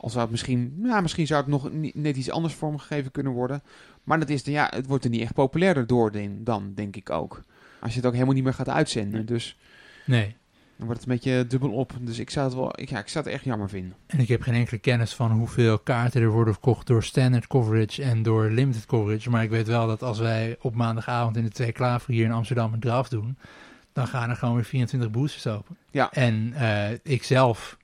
Al 0.05 0.11
zou 0.11 0.23
het 0.23 0.31
misschien, 0.31 0.79
ja, 0.83 1.01
misschien 1.01 1.27
zou 1.27 1.41
het 1.41 1.49
nog 1.49 1.69
net 1.93 2.17
iets 2.17 2.29
anders 2.31 2.53
vormgegeven 2.53 3.11
kunnen 3.11 3.31
worden. 3.33 3.61
Maar 4.03 4.19
dat 4.19 4.29
is, 4.29 4.43
de- 4.43 4.51
ja, 4.51 4.71
het 4.75 4.87
wordt 4.87 5.03
er 5.03 5.09
niet 5.09 5.21
echt 5.21 5.33
populairder 5.33 5.87
door 5.87 6.11
dan, 6.43 6.71
denk 6.75 6.95
ik 6.95 7.09
ook. 7.09 7.43
Als 7.79 7.91
je 7.91 7.97
het 7.97 8.05
ook 8.07 8.13
helemaal 8.13 8.33
niet 8.33 8.43
meer 8.43 8.53
gaat 8.53 8.69
uitzenden. 8.69 9.25
Dus 9.25 9.57
Nee. 10.05 10.35
dan 10.77 10.85
wordt 10.85 11.01
het 11.01 11.09
een 11.09 11.15
beetje 11.15 11.47
dubbel 11.47 11.71
op. 11.71 11.93
Dus 12.01 12.19
ik 12.19 12.29
zou 12.29 12.45
het 12.45 12.55
wel, 12.55 12.79
ik, 12.79 12.89
ja, 12.89 12.99
ik 12.99 13.07
zou 13.07 13.25
het 13.25 13.33
echt 13.33 13.43
jammer 13.43 13.69
vinden. 13.69 13.95
En 14.07 14.19
ik 14.19 14.27
heb 14.27 14.41
geen 14.41 14.53
enkele 14.53 14.79
kennis 14.79 15.13
van 15.13 15.31
hoeveel 15.31 15.79
kaarten 15.79 16.21
er 16.21 16.29
worden 16.31 16.53
verkocht 16.53 16.87
door 16.87 17.03
standard 17.03 17.47
coverage 17.47 18.03
en 18.03 18.23
door 18.23 18.49
limited 18.49 18.85
coverage. 18.85 19.29
Maar 19.29 19.43
ik 19.43 19.49
weet 19.49 19.67
wel 19.67 19.87
dat 19.87 20.03
als 20.03 20.19
wij 20.19 20.57
op 20.61 20.75
maandagavond 20.75 21.37
in 21.37 21.43
de 21.43 21.49
Twee 21.49 21.71
Klaver 21.71 22.13
hier 22.13 22.25
in 22.25 22.31
Amsterdam 22.31 22.73
een 22.73 22.79
draft 22.79 23.11
doen, 23.11 23.37
dan 23.93 24.07
gaan 24.07 24.29
er 24.29 24.35
gewoon 24.35 24.55
weer 24.55 24.63
24 24.65 25.11
boosters 25.11 25.47
open. 25.47 25.77
Ja. 25.91 26.11
En 26.11 26.53
eh, 26.53 26.91
ik 27.03 27.23
zelf 27.23 27.77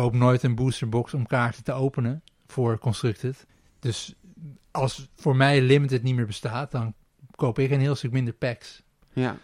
koop 0.00 0.14
nooit 0.14 0.42
een 0.42 0.54
boosterbox 0.54 1.14
om 1.14 1.26
kaarten 1.26 1.64
te 1.64 1.72
openen 1.72 2.22
voor 2.46 2.78
Constructed. 2.78 3.46
Dus 3.78 4.14
als 4.70 5.08
voor 5.14 5.36
mij 5.36 5.60
limited 5.60 6.02
niet 6.02 6.14
meer 6.14 6.26
bestaat, 6.26 6.70
dan 6.70 6.94
koop 7.34 7.58
ik 7.58 7.70
een 7.70 7.80
heel 7.80 7.94
stuk 7.94 8.12
minder 8.12 8.34
packs. 8.34 8.82
Ja. 9.12 9.36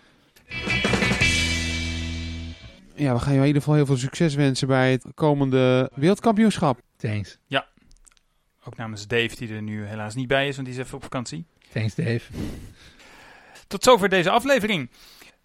Ja, 2.94 3.14
we 3.14 3.20
gaan 3.20 3.32
je 3.32 3.40
in 3.40 3.46
ieder 3.46 3.62
geval 3.62 3.76
heel 3.76 3.86
veel 3.86 3.96
succes 3.96 4.34
wensen 4.34 4.68
bij 4.68 4.90
het 4.90 5.06
komende 5.14 5.90
wereldkampioenschap. 5.94 6.80
Thanks. 6.96 7.38
Ook 8.64 8.76
namens 8.76 9.06
Dave, 9.06 9.36
die 9.36 9.54
er 9.54 9.62
nu 9.62 9.84
helaas 9.84 10.14
niet 10.14 10.28
bij 10.28 10.48
is, 10.48 10.54
want 10.54 10.68
die 10.68 10.76
is 10.76 10.82
even 10.82 10.96
op 10.96 11.02
vakantie. 11.02 11.46
Thanks 11.72 11.94
Dave. 11.94 12.32
Tot 13.66 13.84
zover 13.84 14.08
deze 14.08 14.30
aflevering. 14.30 14.90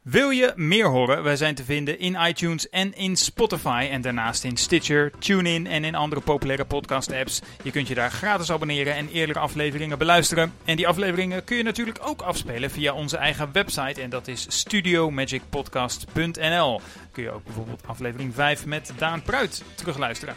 Wil 0.10 0.30
je 0.30 0.54
meer 0.56 0.88
horen? 0.88 1.24
Wij 1.24 1.36
zijn 1.36 1.56
te 1.56 1.64
vinden 1.64 2.00
in 2.00 2.18
iTunes 2.28 2.70
en 2.70 2.94
in 2.94 3.16
Spotify. 3.16 3.88
En 3.92 4.02
daarnaast 4.02 4.44
in 4.44 4.58
Stitcher, 4.58 5.12
TuneIn 5.20 5.68
en 5.68 5.84
in 5.84 5.96
andere 5.96 6.22
populaire 6.22 6.66
podcast-apps. 6.66 7.42
Je 7.64 7.72
kunt 7.72 7.88
je 7.88 7.96
daar 7.96 8.12
gratis 8.12 8.52
abonneren 8.52 8.96
en 8.96 9.10
eerdere 9.10 9.40
afleveringen 9.40 9.98
beluisteren. 9.98 10.54
En 10.66 10.76
die 10.76 10.88
afleveringen 10.88 11.44
kun 11.44 11.58
je 11.58 11.64
natuurlijk 11.64 12.00
ook 12.02 12.22
afspelen 12.22 12.72
via 12.72 12.94
onze 12.94 13.18
eigen 13.18 13.50
website. 13.52 14.02
En 14.02 14.10
dat 14.10 14.28
is 14.28 14.46
studiomagicpodcast.nl. 14.50 16.82
Kun 17.12 17.24
je 17.24 17.32
ook 17.32 17.44
bijvoorbeeld 17.44 17.82
aflevering 17.86 18.34
5 18.34 18.66
met 18.66 18.94
Daan 18.98 19.22
Pruit 19.22 19.64
terugluisteren. 19.76 20.36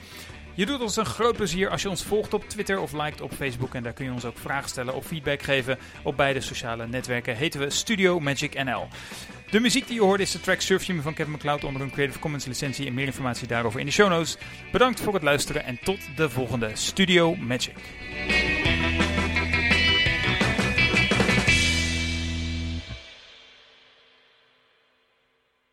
Je 0.54 0.66
doet 0.66 0.80
ons 0.80 0.96
een 0.96 1.06
groot 1.06 1.36
plezier 1.36 1.70
als 1.70 1.82
je 1.82 1.88
ons 1.88 2.04
volgt 2.04 2.34
op 2.34 2.48
Twitter 2.48 2.80
of 2.80 2.92
liked 2.92 3.20
op 3.20 3.32
Facebook. 3.32 3.74
En 3.74 3.82
daar 3.82 3.92
kun 3.92 4.04
je 4.04 4.12
ons 4.12 4.24
ook 4.24 4.38
vragen 4.38 4.68
stellen 4.68 4.94
of 4.94 5.06
feedback 5.06 5.42
geven. 5.42 5.78
Op 6.02 6.16
beide 6.16 6.40
sociale 6.40 6.86
netwerken 6.86 7.36
heten 7.36 7.60
we 7.60 7.70
Studio 7.70 8.20
Magic 8.20 8.64
NL. 8.64 8.88
De 9.50 9.60
muziek 9.60 9.86
die 9.86 9.94
je 9.94 10.02
hoort 10.02 10.20
is 10.20 10.30
de 10.30 10.40
track 10.40 10.60
Surf 10.60 10.84
Jimmy 10.84 11.02
van 11.02 11.14
Kevin 11.14 11.32
McLeod 11.32 11.64
onder 11.64 11.82
een 11.82 11.90
Creative 11.90 12.18
Commons 12.18 12.44
licentie. 12.44 12.86
En 12.86 12.94
meer 12.94 13.06
informatie 13.06 13.46
daarover 13.46 13.80
in 13.80 13.86
de 13.86 13.92
show 13.92 14.08
notes. 14.08 14.36
Bedankt 14.72 15.00
voor 15.00 15.14
het 15.14 15.22
luisteren 15.22 15.64
en 15.64 15.78
tot 15.82 15.98
de 16.16 16.30
volgende 16.30 16.70
Studio 16.74 17.34
Magic. 17.34 17.76